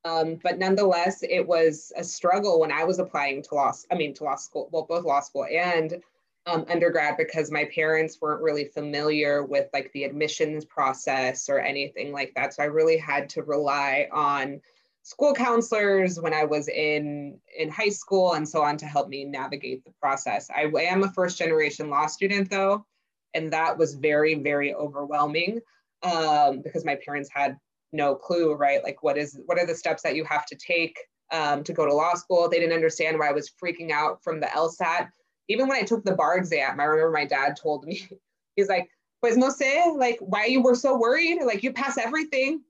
Um, 0.05 0.39
but 0.45 0.59
nonetheless, 0.59 1.25
it 1.25 1.45
was 1.45 1.93
a 1.97 2.05
struggle 2.05 2.61
when 2.61 2.71
I 2.71 2.85
was 2.85 3.01
applying 3.01 3.43
to 3.43 3.55
law. 3.57 3.73
I 3.91 3.97
mean, 3.97 4.15
to 4.15 4.25
law 4.25 4.37
school, 4.37 4.69
well, 4.71 4.87
both 4.89 5.05
law 5.05 5.21
school 5.21 5.47
and 5.51 6.01
um, 6.47 6.65
undergrad 6.71 7.17
because 7.17 7.51
my 7.51 7.65
parents 7.75 8.19
weren't 8.21 8.43
really 8.43 8.67
familiar 8.67 9.43
with 9.43 9.69
like 9.73 9.91
the 9.93 10.05
admissions 10.05 10.65
process 10.65 11.49
or 11.49 11.59
anything 11.59 12.13
like 12.13 12.33
that. 12.37 12.55
So 12.55 12.63
I 12.63 12.67
really 12.67 12.97
had 12.97 13.29
to 13.31 13.43
rely 13.43 14.09
on 14.13 14.61
school 15.03 15.35
counselors 15.35 16.21
when 16.21 16.35
I 16.35 16.45
was 16.45 16.69
in 16.69 17.39
in 17.57 17.69
high 17.69 17.91
school 17.91 18.35
and 18.35 18.49
so 18.49 18.63
on 18.63 18.77
to 18.79 18.87
help 18.87 19.09
me 19.09 19.25
navigate 19.25 19.85
the 19.85 19.93
process. 20.01 20.49
I 20.51 20.63
am 20.63 21.03
a 21.03 21.13
first 21.13 21.39
generation 21.39 21.91
law 21.91 22.07
student 22.07 22.51
though, 22.51 22.85
and 23.35 23.53
that 23.53 23.77
was 23.77 23.95
very 23.95 24.35
very 24.35 24.75
overwhelming 24.75 25.61
um, 26.03 26.61
because 26.63 26.85
my 26.85 26.97
parents 27.05 27.31
had 27.33 27.57
no 27.93 28.15
clue, 28.15 28.55
right? 28.55 28.83
Like 28.85 29.03
what 29.03 29.17
is 29.19 29.39
what 29.47 29.59
are 29.59 29.67
the 29.67 29.75
steps 29.75 30.03
that 30.03 30.15
you 30.15 30.25
have 30.25 30.47
to 30.47 30.57
take 30.57 30.97
um, 31.33 31.65
to 31.65 31.73
go 31.73 31.87
to 31.87 31.95
law 31.95 32.15
school? 32.15 32.49
They 32.49 32.61
didn't 32.61 32.75
understand 32.75 33.19
why 33.19 33.29
I 33.29 33.33
was 33.33 33.51
freaking 33.63 33.91
out 33.91 34.23
from 34.23 34.41
the 34.41 34.47
LSAT 34.47 35.09
even 35.49 35.69
when 35.69 35.77
I 35.77 35.83
took 35.83 36.05
the 36.05 36.15
bar 36.15 36.37
exam, 36.37 36.81
I 36.81 36.85
remember 36.85 37.13
my 37.13 37.25
dad 37.25 37.57
told 37.57 37.85
me, 37.85 38.09
he's 38.57 38.69
like, 38.69 38.89
pues 39.21 39.37
no 39.37 39.49
sé, 39.49 39.97
like 39.97 40.19
why 40.21 40.47
you 40.47 40.63
were 40.63 40.75
so 40.75 40.99
worried? 40.99 41.43
Like 41.45 41.63
you 41.63 41.73
pass 41.73 41.99
everything. 41.99 42.63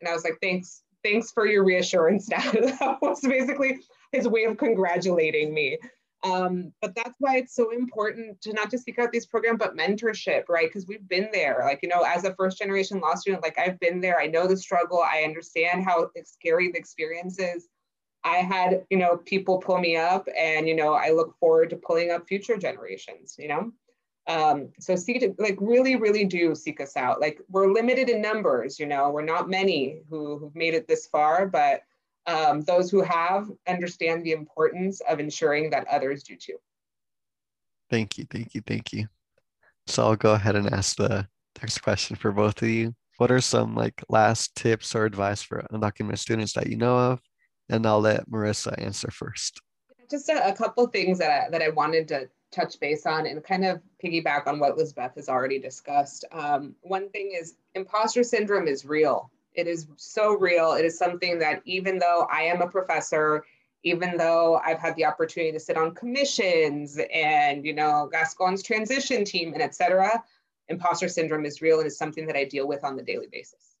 And 0.00 0.08
I 0.08 0.12
was 0.12 0.24
like, 0.24 0.38
thanks, 0.42 0.82
thanks 1.04 1.30
for 1.30 1.46
your 1.46 1.64
reassurance, 1.64 2.26
dad. 2.30 2.52
that 2.80 2.98
was 3.00 3.20
basically 3.20 3.80
his 4.10 4.28
way 4.28 4.44
of 4.44 4.56
congratulating 4.56 5.52
me. 5.54 5.78
Um, 6.24 6.72
but 6.80 6.94
that's 6.94 7.14
why 7.18 7.38
it's 7.38 7.54
so 7.54 7.72
important 7.72 8.40
to 8.42 8.52
not 8.52 8.70
just 8.70 8.84
seek 8.84 8.98
out 8.98 9.10
these 9.10 9.26
programs, 9.26 9.58
but 9.58 9.76
mentorship, 9.76 10.48
right? 10.48 10.68
Because 10.68 10.86
we've 10.86 11.08
been 11.08 11.28
there. 11.32 11.62
Like, 11.64 11.80
you 11.82 11.88
know, 11.88 12.02
as 12.02 12.24
a 12.24 12.34
first 12.36 12.58
generation 12.58 13.00
law 13.00 13.16
student, 13.16 13.42
like 13.42 13.58
I've 13.58 13.80
been 13.80 14.00
there. 14.00 14.20
I 14.20 14.26
know 14.26 14.46
the 14.46 14.56
struggle. 14.56 15.02
I 15.02 15.22
understand 15.22 15.84
how 15.84 16.10
scary 16.24 16.70
the 16.70 16.78
experience 16.78 17.40
is. 17.40 17.68
I 18.24 18.36
had, 18.36 18.84
you 18.90 18.96
know, 18.96 19.16
people 19.16 19.58
pull 19.58 19.78
me 19.78 19.96
up 19.96 20.28
and, 20.38 20.68
you 20.68 20.74
know, 20.74 20.94
I 20.94 21.10
look 21.10 21.36
forward 21.38 21.70
to 21.70 21.76
pulling 21.76 22.10
up 22.10 22.28
future 22.28 22.56
generations, 22.56 23.36
you 23.38 23.48
know? 23.48 23.72
Um, 24.28 24.68
so 24.78 24.94
seek 24.94 25.34
like 25.38 25.56
really, 25.60 25.96
really 25.96 26.24
do 26.24 26.54
seek 26.54 26.80
us 26.80 26.96
out. 26.96 27.20
Like 27.20 27.40
we're 27.48 27.72
limited 27.72 28.08
in 28.08 28.22
numbers, 28.22 28.78
you 28.78 28.86
know, 28.86 29.10
we're 29.10 29.24
not 29.24 29.50
many 29.50 30.02
who, 30.08 30.38
who've 30.38 30.54
made 30.54 30.74
it 30.74 30.86
this 30.86 31.06
far, 31.06 31.46
but 31.46 31.82
um, 32.28 32.60
those 32.60 32.88
who 32.88 33.02
have 33.02 33.50
understand 33.66 34.22
the 34.22 34.30
importance 34.30 35.00
of 35.08 35.18
ensuring 35.18 35.70
that 35.70 35.88
others 35.88 36.22
do 36.22 36.36
too. 36.36 36.58
Thank 37.90 38.16
you, 38.16 38.26
thank 38.30 38.54
you, 38.54 38.62
thank 38.64 38.92
you. 38.92 39.08
So 39.88 40.04
I'll 40.04 40.16
go 40.16 40.34
ahead 40.34 40.54
and 40.54 40.72
ask 40.72 40.96
the 40.96 41.26
next 41.60 41.78
question 41.78 42.14
for 42.14 42.30
both 42.30 42.62
of 42.62 42.68
you. 42.68 42.94
What 43.16 43.32
are 43.32 43.40
some 43.40 43.74
like 43.74 44.02
last 44.08 44.54
tips 44.54 44.94
or 44.94 45.04
advice 45.04 45.42
for 45.42 45.66
undocumented 45.72 46.18
students 46.18 46.52
that 46.52 46.68
you 46.68 46.76
know 46.76 46.96
of 46.96 47.20
and 47.72 47.86
I'll 47.86 48.00
let 48.00 48.28
Marissa 48.30 48.74
answer 48.78 49.10
first. 49.10 49.60
Just 50.10 50.28
a, 50.28 50.46
a 50.46 50.54
couple 50.54 50.86
things 50.86 51.18
that 51.18 51.30
I, 51.30 51.50
that 51.50 51.62
I 51.62 51.70
wanted 51.70 52.06
to 52.08 52.28
touch 52.50 52.78
base 52.78 53.06
on 53.06 53.26
and 53.26 53.42
kind 53.42 53.64
of 53.64 53.80
piggyback 54.04 54.46
on 54.46 54.58
what 54.58 54.76
Lizbeth 54.76 55.14
has 55.14 55.28
already 55.28 55.58
discussed. 55.58 56.26
Um, 56.32 56.74
one 56.82 57.08
thing 57.08 57.32
is 57.34 57.54
imposter 57.74 58.22
syndrome 58.22 58.68
is 58.68 58.84
real. 58.84 59.30
It 59.54 59.66
is 59.66 59.86
so 59.96 60.36
real. 60.36 60.74
It 60.74 60.84
is 60.84 60.98
something 60.98 61.38
that 61.38 61.62
even 61.64 61.98
though 61.98 62.26
I 62.30 62.42
am 62.42 62.60
a 62.60 62.68
professor, 62.68 63.44
even 63.84 64.18
though 64.18 64.60
I've 64.64 64.78
had 64.78 64.94
the 64.96 65.06
opportunity 65.06 65.52
to 65.52 65.60
sit 65.60 65.78
on 65.78 65.94
commissions 65.94 67.00
and, 67.12 67.64
you 67.64 67.74
know, 67.74 68.08
Gascon's 68.12 68.62
transition 68.62 69.24
team 69.24 69.54
and 69.54 69.62
et 69.62 69.74
cetera, 69.74 70.22
imposter 70.68 71.08
syndrome 71.08 71.46
is 71.46 71.62
real 71.62 71.78
and 71.78 71.86
is 71.86 71.96
something 71.96 72.26
that 72.26 72.36
I 72.36 72.44
deal 72.44 72.68
with 72.68 72.84
on 72.84 72.96
the 72.96 73.02
daily 73.02 73.28
basis. 73.32 73.71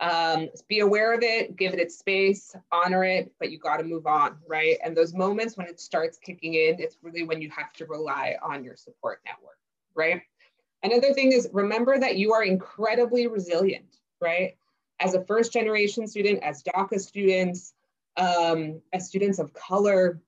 Um, 0.00 0.48
be 0.68 0.78
aware 0.78 1.12
of 1.12 1.22
it, 1.22 1.56
give 1.56 1.74
it 1.74 1.80
its 1.80 1.98
space, 1.98 2.54
honor 2.70 3.02
it, 3.02 3.32
but 3.40 3.50
you 3.50 3.58
got 3.58 3.78
to 3.78 3.84
move 3.84 4.06
on, 4.06 4.36
right? 4.46 4.78
And 4.84 4.96
those 4.96 5.12
moments 5.12 5.56
when 5.56 5.66
it 5.66 5.80
starts 5.80 6.18
kicking 6.18 6.54
in, 6.54 6.76
it's 6.78 6.98
really 7.02 7.24
when 7.24 7.42
you 7.42 7.50
have 7.50 7.72
to 7.74 7.86
rely 7.86 8.36
on 8.40 8.62
your 8.62 8.76
support 8.76 9.20
network, 9.24 9.58
right? 9.96 10.22
Another 10.84 11.12
thing 11.12 11.32
is 11.32 11.48
remember 11.52 11.98
that 11.98 12.16
you 12.16 12.32
are 12.32 12.44
incredibly 12.44 13.26
resilient, 13.26 13.96
right? 14.20 14.56
As 15.00 15.14
a 15.14 15.24
first 15.24 15.52
generation 15.52 16.06
student, 16.06 16.42
as 16.44 16.62
DACA 16.62 17.00
students, 17.00 17.74
um, 18.16 18.80
as 18.92 19.08
students 19.08 19.40
of 19.40 19.52
color, 19.52 20.20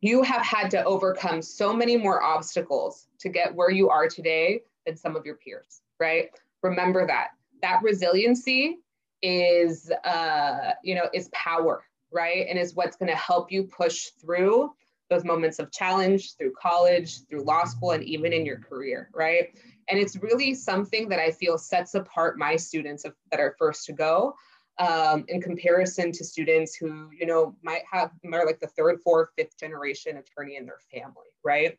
you 0.00 0.22
have 0.22 0.42
had 0.42 0.70
to 0.70 0.84
overcome 0.84 1.42
so 1.42 1.72
many 1.72 1.96
more 1.96 2.22
obstacles 2.22 3.08
to 3.18 3.28
get 3.28 3.54
where 3.54 3.70
you 3.70 3.90
are 3.90 4.08
today 4.08 4.62
than 4.86 4.96
some 4.96 5.16
of 5.16 5.26
your 5.26 5.34
peers, 5.34 5.82
right? 5.98 6.30
Remember 6.62 7.06
that. 7.06 7.30
That 7.62 7.80
resiliency 7.82 8.78
is, 9.22 9.90
uh, 10.04 10.72
you 10.82 10.94
know, 10.94 11.08
is 11.12 11.28
power, 11.32 11.82
right? 12.12 12.46
And 12.48 12.58
is 12.58 12.74
what's 12.74 12.96
going 12.96 13.10
to 13.10 13.16
help 13.16 13.50
you 13.50 13.64
push 13.64 14.06
through 14.20 14.72
those 15.10 15.24
moments 15.24 15.58
of 15.58 15.72
challenge 15.72 16.36
through 16.36 16.52
college, 16.60 17.26
through 17.26 17.42
law 17.42 17.64
school, 17.64 17.92
and 17.92 18.04
even 18.04 18.32
in 18.32 18.44
your 18.44 18.58
career, 18.58 19.08
right? 19.14 19.48
And 19.88 19.98
it's 19.98 20.16
really 20.16 20.54
something 20.54 21.08
that 21.08 21.18
I 21.18 21.30
feel 21.30 21.56
sets 21.56 21.94
apart 21.94 22.38
my 22.38 22.56
students 22.56 23.04
of, 23.04 23.14
that 23.30 23.40
are 23.40 23.56
first 23.58 23.86
to 23.86 23.92
go 23.92 24.34
um, 24.78 25.24
in 25.28 25.40
comparison 25.40 26.12
to 26.12 26.24
students 26.24 26.74
who, 26.74 27.10
you 27.10 27.26
know, 27.26 27.56
might 27.62 27.82
have 27.90 28.10
more 28.22 28.44
like 28.44 28.60
the 28.60 28.66
third, 28.68 29.00
fourth, 29.02 29.30
fifth 29.36 29.58
generation 29.58 30.18
attorney 30.18 30.56
in 30.56 30.66
their 30.66 30.80
family, 30.92 31.26
right? 31.42 31.78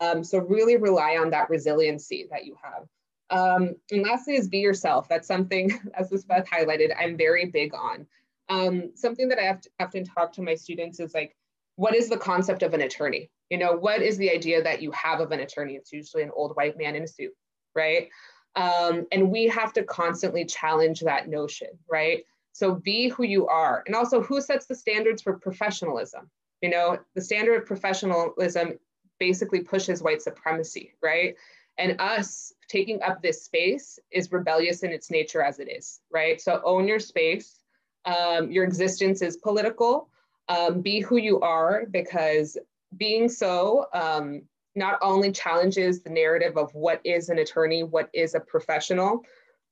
Um, 0.00 0.22
so 0.22 0.38
really 0.38 0.76
rely 0.76 1.16
on 1.16 1.30
that 1.30 1.50
resiliency 1.50 2.28
that 2.30 2.46
you 2.46 2.56
have. 2.62 2.84
Um, 3.30 3.76
and 3.90 4.02
lastly 4.02 4.36
is 4.36 4.48
be 4.48 4.58
yourself. 4.58 5.08
That's 5.08 5.28
something, 5.28 5.78
as 5.94 6.10
Lisbeth 6.10 6.48
highlighted, 6.48 6.94
I'm 6.98 7.16
very 7.16 7.46
big 7.46 7.74
on. 7.74 8.06
Um, 8.48 8.92
something 8.94 9.28
that 9.28 9.38
I 9.38 9.42
have 9.42 9.60
to, 9.60 9.70
often 9.80 10.04
talk 10.04 10.32
to 10.34 10.42
my 10.42 10.54
students 10.54 11.00
is 11.00 11.12
like, 11.14 11.36
what 11.76 11.94
is 11.94 12.08
the 12.08 12.16
concept 12.16 12.62
of 12.62 12.74
an 12.74 12.80
attorney? 12.80 13.30
You 13.50 13.58
know, 13.58 13.72
what 13.72 14.02
is 14.02 14.16
the 14.16 14.30
idea 14.30 14.62
that 14.62 14.82
you 14.82 14.90
have 14.92 15.20
of 15.20 15.32
an 15.32 15.40
attorney? 15.40 15.74
It's 15.74 15.92
usually 15.92 16.22
an 16.22 16.30
old 16.34 16.52
white 16.56 16.76
man 16.78 16.96
in 16.96 17.04
a 17.04 17.08
suit, 17.08 17.32
right? 17.74 18.08
Um, 18.56 19.06
and 19.12 19.30
we 19.30 19.46
have 19.48 19.72
to 19.74 19.84
constantly 19.84 20.44
challenge 20.44 21.00
that 21.00 21.28
notion, 21.28 21.68
right? 21.90 22.24
So 22.52 22.74
be 22.74 23.08
who 23.08 23.22
you 23.22 23.46
are. 23.46 23.84
And 23.86 23.94
also, 23.94 24.20
who 24.20 24.40
sets 24.40 24.66
the 24.66 24.74
standards 24.74 25.22
for 25.22 25.38
professionalism? 25.38 26.28
You 26.60 26.70
know, 26.70 26.98
the 27.14 27.20
standard 27.20 27.62
of 27.62 27.66
professionalism 27.66 28.78
basically 29.20 29.60
pushes 29.60 30.02
white 30.02 30.22
supremacy, 30.22 30.94
right? 31.00 31.36
And 31.78 32.00
us 32.00 32.52
taking 32.68 33.00
up 33.02 33.22
this 33.22 33.44
space 33.44 33.98
is 34.10 34.32
rebellious 34.32 34.82
in 34.82 34.90
its 34.90 35.10
nature 35.10 35.42
as 35.42 35.58
it 35.58 35.70
is, 35.70 36.00
right? 36.12 36.40
So 36.40 36.60
own 36.64 36.86
your 36.86 36.98
space. 36.98 37.60
Um, 38.04 38.50
your 38.50 38.64
existence 38.64 39.22
is 39.22 39.36
political 39.36 40.08
um, 40.48 40.80
be 40.80 41.00
who 41.00 41.16
you 41.16 41.40
are 41.40 41.86
because 41.90 42.56
being 42.96 43.28
so 43.28 43.86
um, 43.92 44.42
not 44.74 44.98
only 45.02 45.30
challenges 45.30 46.00
the 46.00 46.10
narrative 46.10 46.56
of 46.56 46.74
what 46.74 47.00
is 47.04 47.28
an 47.28 47.38
attorney, 47.38 47.82
what 47.82 48.08
is 48.12 48.34
a 48.34 48.40
professional, 48.40 49.24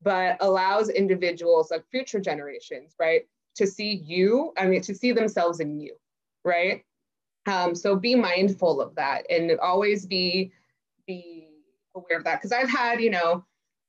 but 0.03 0.37
allows 0.41 0.91
individuals 0.91 1.71
like 1.71 1.85
future 1.91 2.21
generations, 2.21 2.95
right, 2.99 3.23
to 3.55 3.67
see 3.67 3.95
you, 3.95 4.53
I 4.59 4.67
mean, 4.67 4.83
to 4.83 4.95
see 4.95 5.13
themselves 5.13 5.61
in 5.61 5.81
you, 5.81 5.97
right? 6.45 6.85
Um, 7.47 7.75
so 7.75 7.97
be 7.97 8.15
mindful 8.15 8.81
of 8.81 8.95
that 8.97 9.25
and 9.31 9.59
always 9.61 10.05
be, 10.05 10.53
be 11.07 11.49
aware 11.97 12.19
of 12.19 12.25
that. 12.25 12.41
Because 12.41 12.53
I've 12.53 12.71
had, 12.71 13.01
you 13.01 13.11
know, 13.11 13.45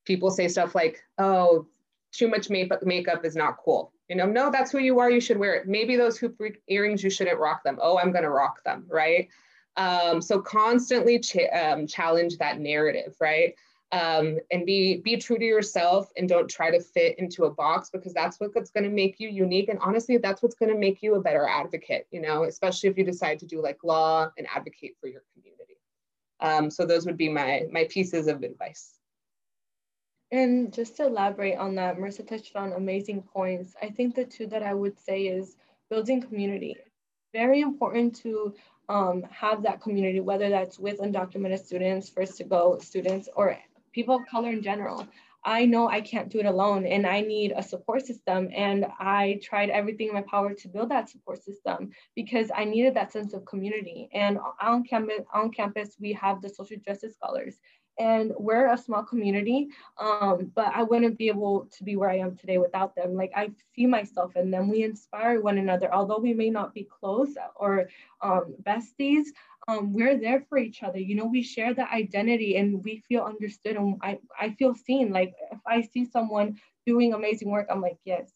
people 0.06 0.32
say 0.32 0.48
stuff 0.48 0.74
like, 0.74 1.04
oh, 1.18 1.68
too 2.12 2.28
much 2.28 2.50
makeup, 2.50 2.84
makeup 2.84 3.26
is 3.26 3.36
not 3.36 3.58
cool. 3.58 3.92
You 4.10 4.16
know, 4.16 4.26
no, 4.26 4.50
that's 4.50 4.72
who 4.72 4.80
you 4.80 5.00
are. 5.00 5.12
You 5.12 5.20
should 5.20 5.38
wear 5.38 5.56
it. 5.56 5.68
Maybe 5.68 5.98
those 5.98 6.18
hoop 6.18 6.40
earrings, 6.68 7.04
you 7.04 7.10
shouldn't 7.10 7.40
rock 7.40 7.64
them. 7.64 7.78
Oh, 7.82 8.00
I'm 8.00 8.12
going 8.12 8.24
to 8.24 8.30
rock 8.30 8.64
them, 8.64 8.86
right? 8.90 9.28
Um, 9.76 10.22
so 10.22 10.42
constantly 10.42 11.20
ch 11.20 11.38
um, 11.54 11.86
challenge 11.86 12.38
that 12.38 12.60
narrative, 12.60 13.16
right? 13.20 13.54
Um, 13.92 14.40
and 14.52 14.66
be 14.66 14.98
be 14.98 15.16
true 15.18 15.38
to 15.38 15.46
yourself 15.46 16.10
and 16.18 16.28
don't 16.28 16.50
try 16.50 16.72
to 16.72 16.80
fit 16.82 17.20
into 17.20 17.46
a 17.46 17.50
box 17.50 17.90
because 17.90 18.14
that's 18.14 18.40
what's 18.40 18.72
going 18.72 18.84
to 18.84 18.90
make 18.90 19.20
you 19.20 19.30
unique. 19.30 19.70
And 19.70 19.80
honestly, 19.80 20.18
that's 20.18 20.42
what's 20.42 20.56
going 20.56 20.72
to 20.72 20.78
make 20.78 21.04
you 21.04 21.16
a 21.16 21.22
better 21.22 21.48
advocate. 21.48 22.08
You 22.12 22.22
know, 22.22 22.44
especially 22.44 22.90
if 22.90 22.98
you 22.98 23.04
decide 23.04 23.40
to 23.40 23.46
do 23.46 23.62
like 23.62 23.84
law 23.84 24.30
and 24.38 24.48
advocate 24.54 24.96
for 25.00 25.08
your 25.08 25.22
community. 25.34 25.57
Um, 26.40 26.70
so 26.70 26.86
those 26.86 27.06
would 27.06 27.18
be 27.18 27.30
my 27.30 27.64
my 27.72 27.86
pieces 27.86 28.28
of 28.28 28.44
advice. 28.44 28.94
And 30.32 30.74
just 30.74 30.98
to 30.98 31.06
elaborate 31.06 31.58
on 31.58 31.76
that, 31.76 31.98
Marissa 31.98 32.28
touched 32.28 32.56
on 32.56 32.74
amazing 32.74 33.22
points. 33.22 33.76
I 33.82 33.90
think 33.90 34.14
the 34.14 34.26
two 34.26 34.48
that 34.48 34.62
I 34.62 34.74
would 34.74 35.00
say 35.00 35.28
is 35.28 35.56
building 35.90 36.22
community. 36.22 36.76
Very 37.34 37.62
important 37.62 38.16
to 38.18 38.54
um, 38.90 39.24
have 39.32 39.64
that 39.64 39.82
community, 39.82 40.20
whether 40.20 40.50
that's 40.50 40.80
with 40.80 41.00
undocumented 41.00 41.64
students, 41.66 42.10
first 42.10 42.38
to 42.38 42.44
go 42.44 42.78
students, 42.80 43.30
or 43.36 43.58
people 43.94 44.16
of 44.16 44.26
color 44.28 44.50
in 44.50 44.62
general. 44.62 45.08
I 45.48 45.66
know 45.66 45.88
I 45.88 46.02
can't 46.02 46.28
do 46.28 46.40
it 46.40 46.46
alone 46.46 46.86
and 46.86 47.08
I 47.08 47.22
need 47.22 47.54
a 47.56 47.64
support 47.64 48.06
system. 48.06 48.50
And 48.54 48.86
I 49.00 49.40
tried 49.42 49.70
everything 49.70 50.10
in 50.10 50.14
my 50.14 50.22
power 50.30 50.54
to 50.54 50.68
build 50.68 50.90
that 50.90 51.10
support 51.10 51.42
system 51.42 51.92
because 52.16 52.52
I 52.54 52.66
needed 52.66 52.96
that 52.96 53.14
sense 53.14 53.34
of 53.34 53.46
community. 53.46 54.10
And 54.14 54.40
on 54.62 54.84
campus, 54.84 55.22
on 55.34 55.52
campus 55.52 55.96
we 56.02 56.12
have 56.14 56.42
the 56.42 56.50
social 56.50 56.76
justice 56.86 57.14
scholars 57.14 57.56
and 58.00 58.32
we're 58.38 58.72
a 58.72 58.78
small 58.78 59.04
community 59.04 59.70
um, 59.98 60.52
but 60.56 60.72
i 60.76 60.84
wouldn't 60.84 61.18
be 61.18 61.28
able 61.28 61.68
to 61.76 61.84
be 61.84 61.96
where 61.96 62.10
i 62.10 62.18
am 62.18 62.36
today 62.36 62.58
without 62.58 62.96
them. 62.96 63.16
Like 63.16 63.32
i 63.36 63.50
see 63.76 63.86
myself 63.86 64.36
in 64.36 64.52
them. 64.52 64.70
We 64.70 64.84
inspire 64.84 65.42
one 65.42 65.58
another. 65.58 65.94
Although 65.94 66.20
we 66.20 66.34
may 66.34 66.50
not 66.50 66.74
be 66.74 66.88
close 67.00 67.36
or 67.56 67.90
um, 68.22 68.56
besties 68.64 69.26
um, 69.68 69.94
we're 69.94 70.18
there 70.18 70.46
for 70.48 70.58
each 70.58 70.82
other. 70.84 71.00
You 71.00 71.16
know 71.16 71.26
we 71.26 71.42
share 71.42 71.74
the 71.74 71.92
identity 71.92 72.58
and 72.58 72.84
we 72.84 73.04
feel 73.08 73.24
understood 73.24 73.76
and 73.76 73.98
I, 74.02 74.20
I 74.40 74.52
feel 74.52 74.74
seen. 74.76 75.12
Like 75.12 75.34
if 75.52 75.60
i 75.66 75.82
see 75.82 76.06
someone 76.06 76.58
doing 76.86 77.14
amazing 77.14 77.50
work 77.52 77.68
i'm 77.70 77.82
like 77.82 77.98
yes 78.06 78.32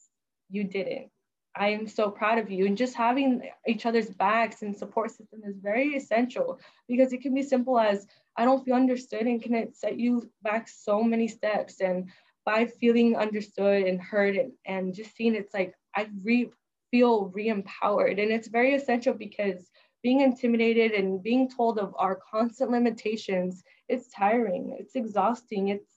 you 0.49 0.65
did 0.65 0.87
it 0.87 1.09
I 1.55 1.69
am 1.69 1.87
so 1.87 2.09
proud 2.09 2.37
of 2.37 2.49
you. 2.49 2.65
And 2.65 2.77
just 2.77 2.95
having 2.95 3.49
each 3.67 3.85
other's 3.85 4.09
backs 4.09 4.61
and 4.61 4.75
support 4.75 5.11
system 5.11 5.41
is 5.45 5.57
very 5.57 5.95
essential 5.95 6.59
because 6.87 7.11
it 7.11 7.21
can 7.21 7.33
be 7.33 7.43
simple 7.43 7.79
as 7.79 8.07
I 8.37 8.45
don't 8.45 8.63
feel 8.63 8.75
understood 8.75 9.23
and 9.23 9.41
can 9.41 9.53
it 9.53 9.75
set 9.75 9.97
you 9.97 10.29
back 10.41 10.69
so 10.69 11.03
many 11.03 11.27
steps. 11.27 11.81
And 11.81 12.09
by 12.45 12.65
feeling 12.65 13.15
understood 13.17 13.83
and 13.83 14.01
heard 14.01 14.35
and, 14.35 14.51
and 14.65 14.93
just 14.93 15.15
seeing 15.15 15.35
it's 15.35 15.53
like 15.53 15.75
I 15.95 16.07
re 16.23 16.49
feel 16.89 17.27
re-empowered. 17.27 18.19
And 18.19 18.31
it's 18.31 18.47
very 18.47 18.73
essential 18.73 19.13
because 19.13 19.69
being 20.03 20.21
intimidated 20.21 20.91
and 20.91 21.21
being 21.21 21.49
told 21.49 21.79
of 21.79 21.93
our 21.97 22.19
constant 22.29 22.71
limitations, 22.71 23.63
it's 23.87 24.09
tiring, 24.09 24.75
it's 24.79 24.95
exhausting, 24.95 25.69
it's 25.69 25.89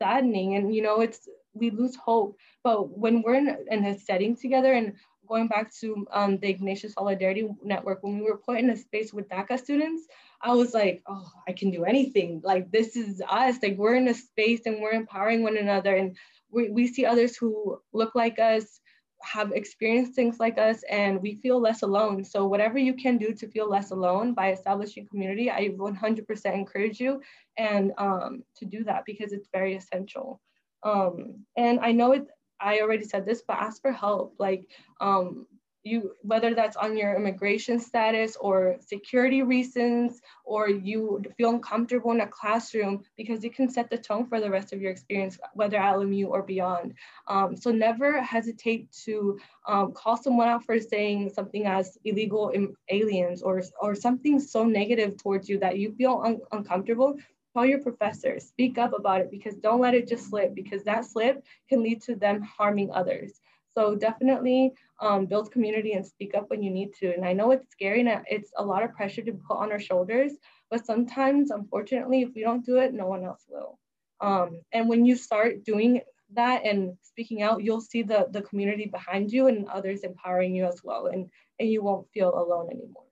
saddening. 0.00 0.56
And 0.56 0.74
you 0.74 0.82
know, 0.82 1.00
it's 1.00 1.28
we 1.54 1.70
lose 1.70 1.96
hope. 1.96 2.36
But 2.64 2.96
when 2.96 3.22
we're 3.22 3.34
in, 3.34 3.56
in 3.70 3.84
a 3.84 3.98
setting 3.98 4.36
together 4.36 4.72
and 4.72 4.94
going 5.28 5.48
back 5.48 5.72
to 5.74 6.06
um, 6.12 6.38
the 6.38 6.52
Ignatian 6.52 6.92
Solidarity 6.92 7.48
Network, 7.62 8.02
when 8.02 8.18
we 8.18 8.24
were 8.24 8.36
put 8.36 8.58
in 8.58 8.70
a 8.70 8.76
space 8.76 9.12
with 9.12 9.28
DACA 9.28 9.58
students, 9.58 10.06
I 10.42 10.52
was 10.52 10.74
like, 10.74 11.02
oh, 11.08 11.30
I 11.48 11.52
can 11.52 11.70
do 11.70 11.84
anything. 11.84 12.40
Like 12.44 12.70
this 12.70 12.96
is 12.96 13.22
us. 13.28 13.56
Like 13.62 13.76
we're 13.76 13.94
in 13.96 14.08
a 14.08 14.14
space 14.14 14.62
and 14.66 14.80
we're 14.80 14.92
empowering 14.92 15.42
one 15.42 15.56
another. 15.56 15.96
And 15.96 16.16
we, 16.50 16.70
we 16.70 16.86
see 16.86 17.06
others 17.06 17.36
who 17.36 17.80
look 17.92 18.14
like 18.14 18.38
us, 18.38 18.80
have 19.22 19.52
experienced 19.52 20.14
things 20.14 20.40
like 20.40 20.58
us, 20.58 20.82
and 20.90 21.22
we 21.22 21.36
feel 21.36 21.60
less 21.60 21.82
alone. 21.82 22.24
So 22.24 22.46
whatever 22.46 22.78
you 22.78 22.94
can 22.94 23.18
do 23.18 23.32
to 23.34 23.48
feel 23.48 23.70
less 23.70 23.92
alone 23.92 24.34
by 24.34 24.52
establishing 24.52 25.06
community, 25.06 25.50
I 25.50 25.68
100% 25.68 26.54
encourage 26.54 26.98
you 26.98 27.20
and 27.56 27.92
um, 27.98 28.42
to 28.56 28.64
do 28.64 28.82
that 28.84 29.04
because 29.06 29.32
it's 29.32 29.48
very 29.52 29.76
essential. 29.76 30.40
Um, 30.82 31.44
and 31.56 31.80
I 31.80 31.92
know 31.92 32.12
it, 32.12 32.26
I 32.60 32.80
already 32.80 33.04
said 33.04 33.26
this, 33.26 33.42
but 33.46 33.58
ask 33.58 33.82
for 33.82 33.92
help. 33.92 34.34
Like 34.38 34.68
um, 35.00 35.46
you, 35.84 36.12
whether 36.22 36.54
that's 36.54 36.76
on 36.76 36.96
your 36.96 37.14
immigration 37.14 37.80
status 37.80 38.36
or 38.36 38.76
security 38.80 39.42
reasons, 39.42 40.20
or 40.44 40.68
you 40.68 41.22
feel 41.36 41.50
uncomfortable 41.50 42.12
in 42.12 42.20
a 42.20 42.26
classroom 42.26 43.02
because 43.16 43.42
it 43.42 43.54
can 43.54 43.68
set 43.68 43.90
the 43.90 43.98
tone 43.98 44.26
for 44.26 44.40
the 44.40 44.50
rest 44.50 44.72
of 44.72 44.80
your 44.80 44.92
experience, 44.92 45.38
whether 45.54 45.76
at 45.76 45.96
LMU 45.96 46.28
or 46.28 46.42
beyond. 46.42 46.94
Um, 47.26 47.56
so 47.56 47.72
never 47.72 48.22
hesitate 48.22 48.92
to 49.04 49.38
um, 49.66 49.92
call 49.92 50.16
someone 50.16 50.48
out 50.48 50.64
for 50.64 50.78
saying 50.78 51.30
something 51.34 51.66
as 51.66 51.98
illegal 52.04 52.52
aliens 52.88 53.42
or, 53.42 53.62
or 53.80 53.94
something 53.94 54.38
so 54.38 54.64
negative 54.64 55.16
towards 55.16 55.48
you 55.48 55.58
that 55.58 55.78
you 55.78 55.92
feel 55.96 56.22
un 56.24 56.40
uncomfortable 56.52 57.16
Call 57.54 57.66
your 57.66 57.80
professor, 57.80 58.40
speak 58.40 58.78
up 58.78 58.92
about 58.98 59.20
it 59.20 59.30
because 59.30 59.56
don't 59.56 59.80
let 59.80 59.94
it 59.94 60.08
just 60.08 60.30
slip 60.30 60.54
because 60.54 60.84
that 60.84 61.04
slip 61.04 61.44
can 61.68 61.82
lead 61.82 62.00
to 62.02 62.14
them 62.14 62.40
harming 62.42 62.90
others. 62.92 63.40
So 63.74 63.94
definitely 63.94 64.72
um, 65.00 65.26
build 65.26 65.50
community 65.50 65.92
and 65.92 66.06
speak 66.06 66.34
up 66.34 66.50
when 66.50 66.62
you 66.62 66.70
need 66.70 66.94
to. 67.00 67.12
And 67.14 67.24
I 67.24 67.32
know 67.32 67.50
it's 67.50 67.70
scary 67.70 68.00
and 68.00 68.22
it's 68.26 68.50
a 68.56 68.64
lot 68.64 68.82
of 68.82 68.94
pressure 68.94 69.22
to 69.22 69.32
put 69.32 69.56
on 69.56 69.72
our 69.72 69.80
shoulders, 69.80 70.32
but 70.70 70.86
sometimes, 70.86 71.50
unfortunately, 71.50 72.22
if 72.22 72.30
we 72.34 72.42
don't 72.42 72.64
do 72.64 72.78
it, 72.78 72.94
no 72.94 73.06
one 73.06 73.24
else 73.24 73.44
will. 73.48 73.78
Um, 74.20 74.60
and 74.72 74.88
when 74.88 75.04
you 75.04 75.16
start 75.16 75.64
doing 75.64 76.00
that 76.34 76.64
and 76.64 76.96
speaking 77.02 77.42
out, 77.42 77.62
you'll 77.62 77.80
see 77.80 78.02
the, 78.02 78.28
the 78.30 78.42
community 78.42 78.86
behind 78.86 79.32
you 79.32 79.48
and 79.48 79.68
others 79.68 80.00
empowering 80.00 80.54
you 80.54 80.66
as 80.66 80.80
well. 80.82 81.06
And, 81.06 81.28
and 81.58 81.68
you 81.68 81.82
won't 81.82 82.08
feel 82.12 82.32
alone 82.34 82.70
anymore. 82.70 83.04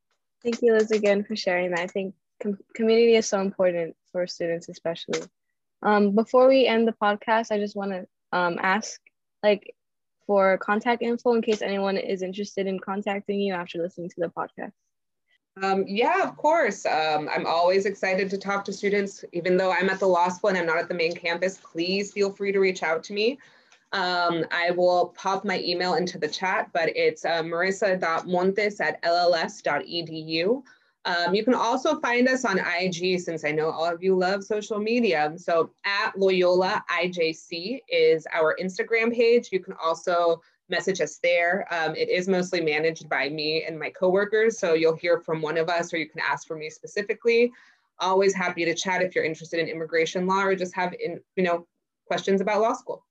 Thank 0.43 0.62
you, 0.62 0.72
Liz, 0.72 0.91
again 0.91 1.24
for 1.24 1.36
sharing 1.36 1.70
that. 1.70 1.80
I 1.80 1.86
think 1.86 2.14
com- 2.43 2.59
community 2.74 3.16
is 3.16 3.26
so 3.26 3.41
important 3.41 3.97
for 4.12 4.26
students, 4.26 4.68
especially. 4.68 5.20
Um, 5.82 6.14
before 6.14 6.48
we 6.48 6.66
end 6.66 6.86
the 6.86 6.92
podcast, 6.92 7.50
I 7.50 7.58
just 7.58 7.76
want 7.76 7.92
to 7.92 8.06
um, 8.32 8.58
ask, 8.61 9.00
like, 9.42 9.74
for 10.26 10.58
contact 10.58 11.02
info 11.02 11.34
in 11.34 11.42
case 11.42 11.62
anyone 11.62 11.96
is 11.96 12.22
interested 12.22 12.66
in 12.66 12.78
contacting 12.78 13.40
you 13.40 13.52
after 13.52 13.82
listening 13.82 14.08
to 14.11 14.20
the 14.20 14.28
podcast. 14.28 14.72
Um, 15.62 15.84
yeah, 15.88 16.22
of 16.22 16.36
course. 16.36 16.86
Um, 16.86 17.28
I'm 17.34 17.46
always 17.46 17.84
excited 17.84 18.30
to 18.30 18.38
talk 18.38 18.64
to 18.66 18.72
students. 18.72 19.24
Even 19.32 19.56
though 19.56 19.72
I'm 19.72 19.90
at 19.90 19.98
the 19.98 20.06
law 20.06 20.28
school 20.28 20.50
and 20.50 20.58
I'm 20.58 20.66
not 20.66 20.78
at 20.78 20.88
the 20.88 20.94
main 20.94 21.14
campus, 21.14 21.58
please 21.58 22.12
feel 22.12 22.30
free 22.30 22.52
to 22.52 22.61
reach 22.61 22.82
out 22.82 23.02
to 23.04 23.12
me. 23.12 23.38
Um, 23.92 24.44
I 24.52 24.70
will 24.70 25.12
pop 25.16 25.44
my 25.44 25.61
email 25.61 25.94
into 25.94 26.16
the 26.18 26.28
chat, 26.28 26.70
but 26.72 26.96
it's 26.96 27.24
uh, 27.24 27.42
marissa.montes 27.42 28.80
at 28.80 29.02
lls.edu. 29.02 30.62
Um, 31.07 31.34
you 31.34 31.44
can 31.44 31.55
also 31.55 31.98
find 32.01 32.28
us 32.28 32.44
on 32.44 32.59
IG 32.59 33.20
since 33.20 33.44
I 33.44 33.53
know 33.53 33.70
all 33.70 33.86
of 33.86 34.03
you 34.03 34.14
love 34.14 34.44
social 34.44 34.78
media. 34.78 35.32
So 35.36 35.70
at 35.84 36.18
Loyola 36.18 36.84
IJC 36.90 37.80
is 37.88 38.26
our 38.32 38.57
Instagram 38.61 39.14
page. 39.14 39.48
You 39.51 39.61
can 39.61 39.74
also 39.82 40.42
message 40.68 41.01
us 41.01 41.18
there. 41.22 41.66
Um, 41.70 41.96
it 41.96 42.09
is 42.09 42.28
mostly 42.28 42.61
managed 42.61 43.09
by 43.09 43.28
me 43.28 43.64
and 43.64 43.78
my 43.78 43.90
coworkers. 43.90 44.59
So 44.59 44.74
you'll 44.74 44.96
hear 44.96 45.18
from 45.20 45.40
one 45.40 45.57
of 45.57 45.68
us 45.68 45.92
or 45.92 45.96
you 45.96 46.09
can 46.09 46.20
ask 46.20 46.46
for 46.46 46.57
me 46.57 46.68
specifically. 46.68 47.51
Always 47.98 48.34
happy 48.34 48.64
to 48.64 48.74
chat 48.74 49.03
if 49.03 49.14
you're 49.14 49.24
interested 49.24 49.59
in 49.59 49.68
immigration 49.68 50.26
law 50.26 50.42
or 50.42 50.55
just 50.55 50.74
have 50.74 50.94
in, 51.03 51.20
you 51.34 51.42
know, 51.42 51.66
questions 52.07 52.40
about 52.40 52.61
law 52.61 52.74
school. 52.74 53.05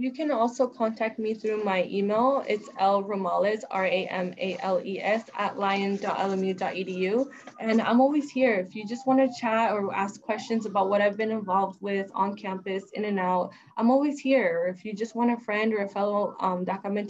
You 0.00 0.10
can 0.12 0.30
also 0.30 0.66
contact 0.66 1.18
me 1.18 1.34
through 1.34 1.62
my 1.62 1.84
email. 1.84 2.42
It's 2.48 2.70
lramales, 2.70 3.60
R-A-M-A-L-E-S, 3.70 5.24
at 5.36 5.58
lion.lmu.edu. 5.58 7.30
And 7.60 7.82
I'm 7.82 8.00
always 8.00 8.30
here. 8.30 8.54
If 8.54 8.74
you 8.74 8.86
just 8.86 9.06
want 9.06 9.20
to 9.20 9.38
chat 9.38 9.72
or 9.72 9.94
ask 9.94 10.22
questions 10.22 10.64
about 10.64 10.88
what 10.88 11.02
I've 11.02 11.18
been 11.18 11.30
involved 11.30 11.82
with 11.82 12.10
on 12.14 12.34
campus, 12.34 12.84
in 12.94 13.04
and 13.04 13.20
out, 13.20 13.50
I'm 13.76 13.90
always 13.90 14.18
here. 14.18 14.74
If 14.74 14.86
you 14.86 14.94
just 14.94 15.14
want 15.14 15.32
a 15.32 15.44
friend 15.44 15.74
or 15.74 15.84
a 15.84 15.88
fellow 15.90 16.34
um, 16.40 16.64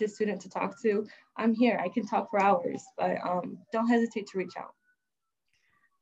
student 0.08 0.40
to 0.40 0.48
talk 0.48 0.82
to, 0.82 1.06
I'm 1.36 1.54
here. 1.54 1.80
I 1.80 1.90
can 1.90 2.04
talk 2.04 2.28
for 2.28 2.42
hours, 2.42 2.82
but 2.98 3.18
um, 3.24 3.56
don't 3.72 3.86
hesitate 3.86 4.26
to 4.32 4.38
reach 4.38 4.54
out. 4.58 4.74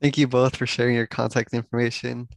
Thank 0.00 0.16
you 0.16 0.26
both 0.26 0.56
for 0.56 0.66
sharing 0.66 0.94
your 0.94 1.06
contact 1.06 1.52
information. 1.52 2.28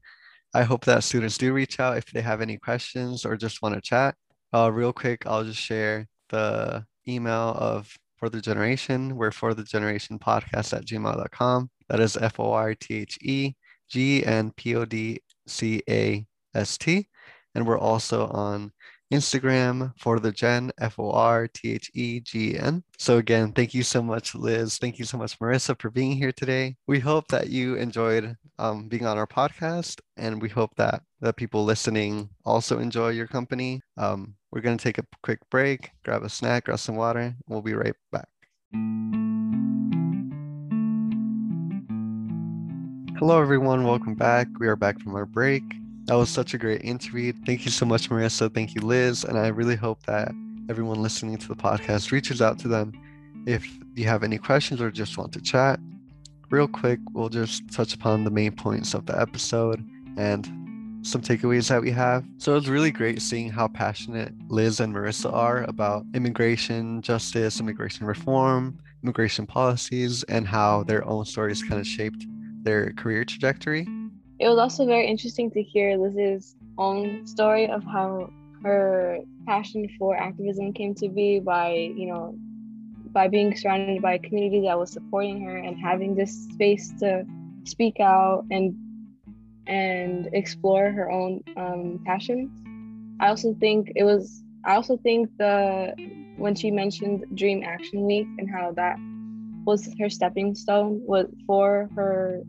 I 0.53 0.63
hope 0.63 0.83
that 0.83 1.05
students 1.05 1.37
do 1.37 1.53
reach 1.53 1.79
out 1.79 1.95
if 1.95 2.07
they 2.07 2.21
have 2.21 2.41
any 2.41 2.57
questions 2.57 3.23
or 3.23 3.37
just 3.37 3.61
want 3.61 3.75
to 3.75 3.81
chat. 3.81 4.13
Uh, 4.53 4.69
real 4.71 4.91
quick, 4.91 5.25
I'll 5.25 5.43
just 5.43 5.59
share 5.59 6.07
the 6.29 6.85
email 7.07 7.55
of 7.57 7.95
For 8.17 8.29
the 8.29 8.41
Generation. 8.41 9.15
We're 9.15 9.31
For 9.31 9.53
the 9.53 9.63
Generation 9.63 10.19
podcast 10.19 10.73
at 10.73 10.85
gmail.com. 10.85 11.69
That 11.89 11.99
is 11.99 12.17
F 12.17 12.39
O 12.39 12.51
R 12.51 12.75
T 12.75 12.95
H 12.95 13.17
E 13.21 13.53
G 13.89 14.25
N 14.25 14.51
P 14.55 14.75
O 14.75 14.85
D 14.85 15.21
C 15.47 15.81
A 15.89 16.25
S 16.53 16.77
T. 16.77 17.07
And 17.55 17.65
we're 17.65 17.79
also 17.79 18.27
on 18.27 18.71
Instagram 19.11 19.93
for 19.97 20.19
the 20.19 20.31
Gen, 20.31 20.71
F 20.79 20.97
O 20.97 21.11
R 21.11 21.47
T 21.47 21.73
H 21.73 21.91
E 21.93 22.19
G 22.19 22.57
N. 22.57 22.83
So, 22.97 23.17
again, 23.17 23.51
thank 23.51 23.73
you 23.73 23.83
so 23.83 24.01
much, 24.01 24.33
Liz. 24.33 24.77
Thank 24.77 24.99
you 24.99 25.05
so 25.05 25.17
much, 25.17 25.37
Marissa, 25.39 25.79
for 25.79 25.89
being 25.89 26.15
here 26.17 26.31
today. 26.31 26.75
We 26.87 26.99
hope 26.99 27.27
that 27.27 27.49
you 27.49 27.75
enjoyed 27.75 28.35
um, 28.57 28.87
being 28.87 29.05
on 29.05 29.17
our 29.17 29.27
podcast, 29.27 29.99
and 30.17 30.41
we 30.41 30.49
hope 30.49 30.75
that 30.77 31.03
the 31.19 31.33
people 31.33 31.63
listening 31.65 32.29
also 32.45 32.79
enjoy 32.79 33.09
your 33.09 33.27
company. 33.27 33.81
Um, 33.97 34.35
we're 34.51 34.61
going 34.61 34.77
to 34.77 34.83
take 34.83 34.97
a 34.97 35.05
quick 35.23 35.39
break, 35.49 35.91
grab 36.03 36.23
a 36.23 36.29
snack, 36.29 36.65
grab 36.65 36.79
some 36.79 36.95
water. 36.95 37.35
We'll 37.47 37.61
be 37.61 37.73
right 37.73 37.95
back. 38.11 38.27
Hello, 43.17 43.39
everyone. 43.39 43.83
Welcome 43.83 44.15
back. 44.15 44.47
We 44.59 44.67
are 44.67 44.75
back 44.75 44.99
from 44.99 45.15
our 45.15 45.25
break. 45.25 45.63
That 46.05 46.15
was 46.15 46.29
such 46.29 46.53
a 46.53 46.57
great 46.57 46.83
interview. 46.83 47.31
Thank 47.45 47.63
you 47.63 47.71
so 47.71 47.85
much, 47.85 48.09
Marissa. 48.09 48.53
Thank 48.53 48.75
you, 48.75 48.81
Liz. 48.81 49.23
And 49.23 49.37
I 49.37 49.47
really 49.47 49.75
hope 49.75 50.03
that 50.07 50.31
everyone 50.69 51.01
listening 51.01 51.37
to 51.37 51.47
the 51.47 51.55
podcast 51.55 52.11
reaches 52.11 52.41
out 52.41 52.57
to 52.59 52.67
them 52.67 52.91
if 53.45 53.65
you 53.95 54.05
have 54.05 54.23
any 54.23 54.37
questions 54.37 54.81
or 54.81 54.91
just 54.91 55.17
want 55.17 55.31
to 55.33 55.41
chat. 55.41 55.79
Real 56.49 56.67
quick, 56.67 56.99
we'll 57.13 57.29
just 57.29 57.71
touch 57.71 57.93
upon 57.93 58.23
the 58.23 58.31
main 58.31 58.51
points 58.51 58.93
of 58.93 59.05
the 59.05 59.19
episode 59.19 59.85
and 60.17 60.45
some 61.03 61.21
takeaways 61.21 61.69
that 61.69 61.81
we 61.81 61.91
have. 61.91 62.25
So 62.37 62.55
it's 62.57 62.67
really 62.67 62.91
great 62.91 63.21
seeing 63.21 63.49
how 63.49 63.67
passionate 63.67 64.33
Liz 64.49 64.79
and 64.79 64.93
Marissa 64.93 65.31
are 65.31 65.63
about 65.63 66.05
immigration 66.13 67.01
justice, 67.01 67.59
immigration 67.59 68.05
reform, 68.05 68.79
immigration 69.03 69.45
policies, 69.45 70.23
and 70.23 70.47
how 70.47 70.83
their 70.83 71.07
own 71.07 71.25
stories 71.25 71.63
kind 71.63 71.79
of 71.79 71.87
shaped 71.87 72.25
their 72.63 72.91
career 72.93 73.23
trajectory 73.23 73.87
it 74.41 74.49
was 74.49 74.57
also 74.57 74.87
very 74.87 75.05
interesting 75.05 75.51
to 75.51 75.61
hear 75.61 75.95
Liz's 75.97 76.55
own 76.79 77.27
story 77.27 77.67
of 77.69 77.83
how 77.83 78.27
her 78.63 79.19
passion 79.45 79.87
for 79.99 80.17
activism 80.17 80.73
came 80.73 80.95
to 80.95 81.09
be 81.09 81.39
by, 81.39 81.73
you 81.73 82.07
know, 82.07 82.33
by 83.13 83.27
being 83.27 83.55
surrounded 83.55 84.01
by 84.01 84.13
a 84.13 84.19
community 84.19 84.61
that 84.65 84.79
was 84.79 84.91
supporting 84.91 85.45
her 85.45 85.57
and 85.57 85.77
having 85.79 86.15
this 86.15 86.47
space 86.53 86.91
to 86.99 87.23
speak 87.65 87.99
out 87.99 88.45
and 88.49 88.75
and 89.67 90.27
explore 90.33 90.91
her 90.91 91.11
own 91.11 91.43
um, 91.55 91.99
passions. 92.03 92.49
I 93.19 93.27
also 93.27 93.53
think 93.59 93.91
it 93.95 94.03
was. 94.03 94.41
I 94.65 94.73
also 94.73 94.97
think 94.97 95.29
the 95.37 95.93
when 96.37 96.55
she 96.55 96.71
mentioned 96.71 97.25
Dream 97.35 97.61
Action 97.63 98.05
Week 98.05 98.27
and 98.39 98.49
how 98.49 98.71
that 98.71 98.95
was 99.65 99.87
her 99.99 100.09
stepping 100.09 100.55
stone 100.55 100.99
was 101.05 101.27
for 101.45 101.89
her 101.95 102.41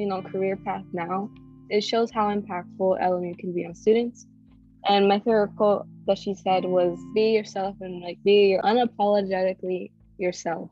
you 0.00 0.06
know 0.06 0.22
career 0.22 0.56
path 0.56 0.84
now 0.92 1.30
it 1.70 1.82
shows 1.82 2.10
how 2.10 2.28
impactful 2.28 3.00
LMU 3.00 3.38
can 3.38 3.52
be 3.52 3.64
on 3.64 3.74
students. 3.74 4.26
And 4.88 5.08
my 5.08 5.18
favorite 5.20 5.54
quote 5.56 5.86
that 6.06 6.18
she 6.18 6.34
said 6.34 6.64
was 6.64 6.98
be 7.14 7.30
yourself 7.30 7.76
and 7.80 8.02
like 8.02 8.18
be 8.24 8.58
unapologetically 8.62 9.90
yourself. 10.18 10.70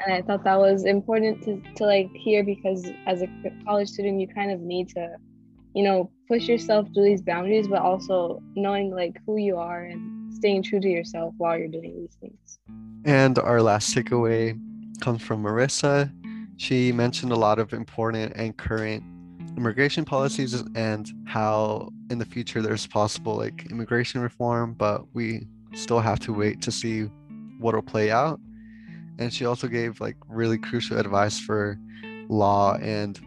And 0.00 0.14
I 0.14 0.22
thought 0.22 0.44
that 0.44 0.58
was 0.58 0.84
important 0.84 1.42
to, 1.44 1.60
to 1.76 1.84
like 1.84 2.10
hear 2.14 2.44
because 2.44 2.86
as 3.06 3.22
a 3.22 3.28
college 3.64 3.88
student 3.88 4.20
you 4.20 4.28
kind 4.28 4.52
of 4.52 4.60
need 4.60 4.88
to, 4.90 5.16
you 5.74 5.82
know, 5.82 6.10
push 6.28 6.46
yourself 6.46 6.86
to 6.92 7.02
these 7.02 7.22
boundaries, 7.22 7.66
but 7.66 7.80
also 7.80 8.40
knowing 8.54 8.90
like 8.94 9.16
who 9.26 9.36
you 9.36 9.56
are 9.56 9.84
and 9.84 10.32
staying 10.32 10.62
true 10.62 10.80
to 10.80 10.88
yourself 10.88 11.34
while 11.38 11.58
you're 11.58 11.68
doing 11.68 11.96
these 11.96 12.16
things. 12.20 12.58
And 13.04 13.38
our 13.38 13.62
last 13.62 13.94
takeaway 13.94 14.60
comes 15.00 15.22
from 15.22 15.42
Marissa. 15.42 16.12
She 16.56 16.92
mentioned 16.92 17.32
a 17.32 17.36
lot 17.36 17.58
of 17.58 17.72
important 17.72 18.32
and 18.36 18.56
current 18.56 19.02
immigration 19.56 20.04
policies 20.04 20.54
and 20.74 21.10
how 21.26 21.90
in 22.10 22.18
the 22.18 22.24
future 22.24 22.60
there's 22.60 22.86
possible 22.86 23.36
like 23.36 23.66
immigration 23.70 24.20
reform, 24.20 24.74
but 24.74 25.02
we 25.14 25.46
still 25.74 26.00
have 26.00 26.20
to 26.20 26.32
wait 26.32 26.60
to 26.62 26.72
see 26.72 27.02
what'll 27.58 27.82
play 27.82 28.10
out. 28.10 28.40
And 29.18 29.32
she 29.32 29.44
also 29.44 29.68
gave 29.68 30.00
like 30.00 30.16
really 30.28 30.58
crucial 30.58 30.98
advice 30.98 31.38
for 31.38 31.78
law 32.28 32.76
and 32.76 33.20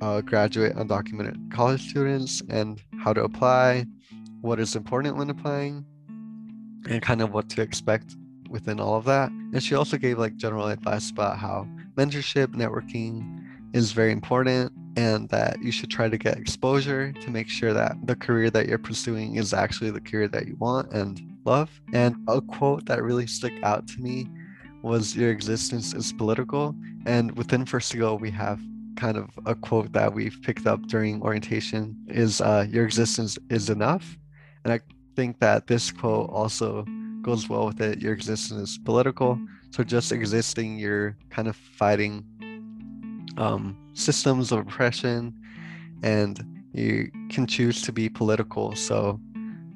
uh, 0.00 0.20
graduate 0.22 0.74
undocumented 0.76 1.52
college 1.52 1.88
students 1.90 2.42
and 2.48 2.80
how 3.02 3.12
to 3.12 3.22
apply, 3.22 3.86
what 4.40 4.58
is 4.58 4.74
important 4.74 5.16
when 5.16 5.30
applying, 5.30 5.84
and 6.88 7.02
kind 7.02 7.20
of 7.20 7.32
what 7.32 7.48
to 7.50 7.62
expect 7.62 8.16
within 8.48 8.80
all 8.80 8.96
of 8.96 9.04
that. 9.04 9.30
And 9.30 9.62
she 9.62 9.74
also 9.74 9.96
gave 9.96 10.18
like 10.18 10.36
general 10.36 10.66
advice 10.66 11.10
about 11.10 11.38
how 11.38 11.68
mentorship, 12.00 12.48
networking 12.48 13.44
is 13.74 13.92
very 13.92 14.10
important 14.10 14.72
and 14.96 15.28
that 15.28 15.62
you 15.62 15.70
should 15.70 15.90
try 15.90 16.08
to 16.08 16.18
get 16.18 16.36
exposure 16.38 17.12
to 17.12 17.30
make 17.30 17.48
sure 17.48 17.72
that 17.72 17.94
the 18.04 18.16
career 18.16 18.50
that 18.50 18.66
you're 18.66 18.78
pursuing 18.78 19.36
is 19.36 19.52
actually 19.52 19.90
the 19.90 20.00
career 20.00 20.26
that 20.26 20.46
you 20.48 20.56
want 20.56 20.90
and 20.92 21.20
love. 21.44 21.70
And 21.92 22.16
a 22.26 22.40
quote 22.40 22.86
that 22.86 23.02
really 23.02 23.26
stuck 23.26 23.52
out 23.62 23.86
to 23.88 24.00
me 24.00 24.26
was 24.82 25.14
Your 25.14 25.30
existence 25.30 25.92
is 25.94 26.12
political. 26.12 26.74
And 27.06 27.36
within 27.36 27.66
First 27.66 27.92
to 27.92 27.98
Go, 27.98 28.14
we 28.14 28.30
have 28.30 28.60
kind 28.96 29.16
of 29.16 29.28
a 29.46 29.54
quote 29.54 29.92
that 29.92 30.12
we've 30.12 30.38
picked 30.42 30.66
up 30.66 30.80
during 30.86 31.22
orientation 31.22 31.96
is 32.08 32.40
uh, 32.40 32.66
Your 32.68 32.84
existence 32.84 33.38
is 33.50 33.70
enough. 33.70 34.18
And 34.64 34.72
I 34.72 34.80
think 35.16 35.38
that 35.40 35.66
this 35.66 35.92
quote 35.92 36.30
also 36.30 36.84
goes 37.22 37.48
well 37.48 37.66
with 37.66 37.80
it. 37.80 38.00
Your 38.00 38.14
existence 38.14 38.70
is 38.70 38.78
political. 38.78 39.38
So 39.70 39.84
just 39.84 40.12
existing, 40.12 40.78
you're 40.78 41.16
kind 41.30 41.48
of 41.48 41.56
fighting 41.56 42.24
um, 43.36 43.76
systems 43.94 44.52
of 44.52 44.60
oppression, 44.60 45.34
and 46.02 46.44
you 46.72 47.10
can 47.28 47.46
choose 47.46 47.82
to 47.82 47.92
be 47.92 48.08
political. 48.08 48.74
So, 48.74 49.20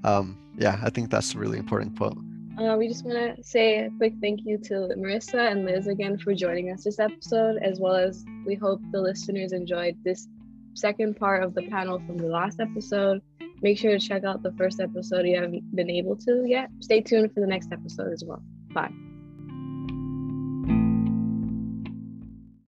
um, 0.05 0.39
yeah, 0.59 0.81
I 0.83 0.91
think 0.91 1.11
that's 1.11 1.35
a 1.35 1.39
really 1.39 1.59
important 1.59 1.97
quote. 1.97 2.19
Uh, 2.59 2.77
we 2.77 2.87
just 2.87 3.05
want 3.05 3.37
to 3.37 3.43
say 3.43 3.87
a 3.87 3.91
quick 3.99 4.15
thank 4.21 4.41
you 4.45 4.57
to 4.59 4.95
Marissa 4.97 5.51
and 5.51 5.65
Liz 5.65 5.89
again 5.89 6.17
for 6.17 6.35
joining 6.35 6.71
us 6.71 6.85
this 6.85 7.01
episode, 7.01 7.61
as 7.63 7.81
well 7.81 7.97
as 7.97 8.25
we 8.47 8.55
hope 8.55 8.81
the 8.93 9.01
listeners 9.01 9.53
enjoyed 9.53 9.97
this 10.05 10.29
second 10.75 11.17
part 11.17 11.43
of 11.43 11.55
the 11.55 11.63
panel 11.69 11.99
from 12.07 12.17
the 12.17 12.27
last 12.27 12.61
episode. 12.61 13.23
make 13.63 13.79
sure 13.79 13.93
to 13.93 13.99
check 13.99 14.25
out 14.25 14.43
the 14.43 14.53
first 14.53 14.81
episode 14.81 15.27
you 15.27 15.35
haven't 15.35 15.75
been 15.75 15.91
able 15.91 16.17
to 16.17 16.45
yet. 16.47 16.69
Stay 16.81 17.01
tuned 17.01 17.33
for 17.33 17.41
the 17.41 17.47
next 17.47 17.73
episode 17.73 18.13
as 18.13 18.23
well. 18.25 18.43
Bye. 18.73 18.93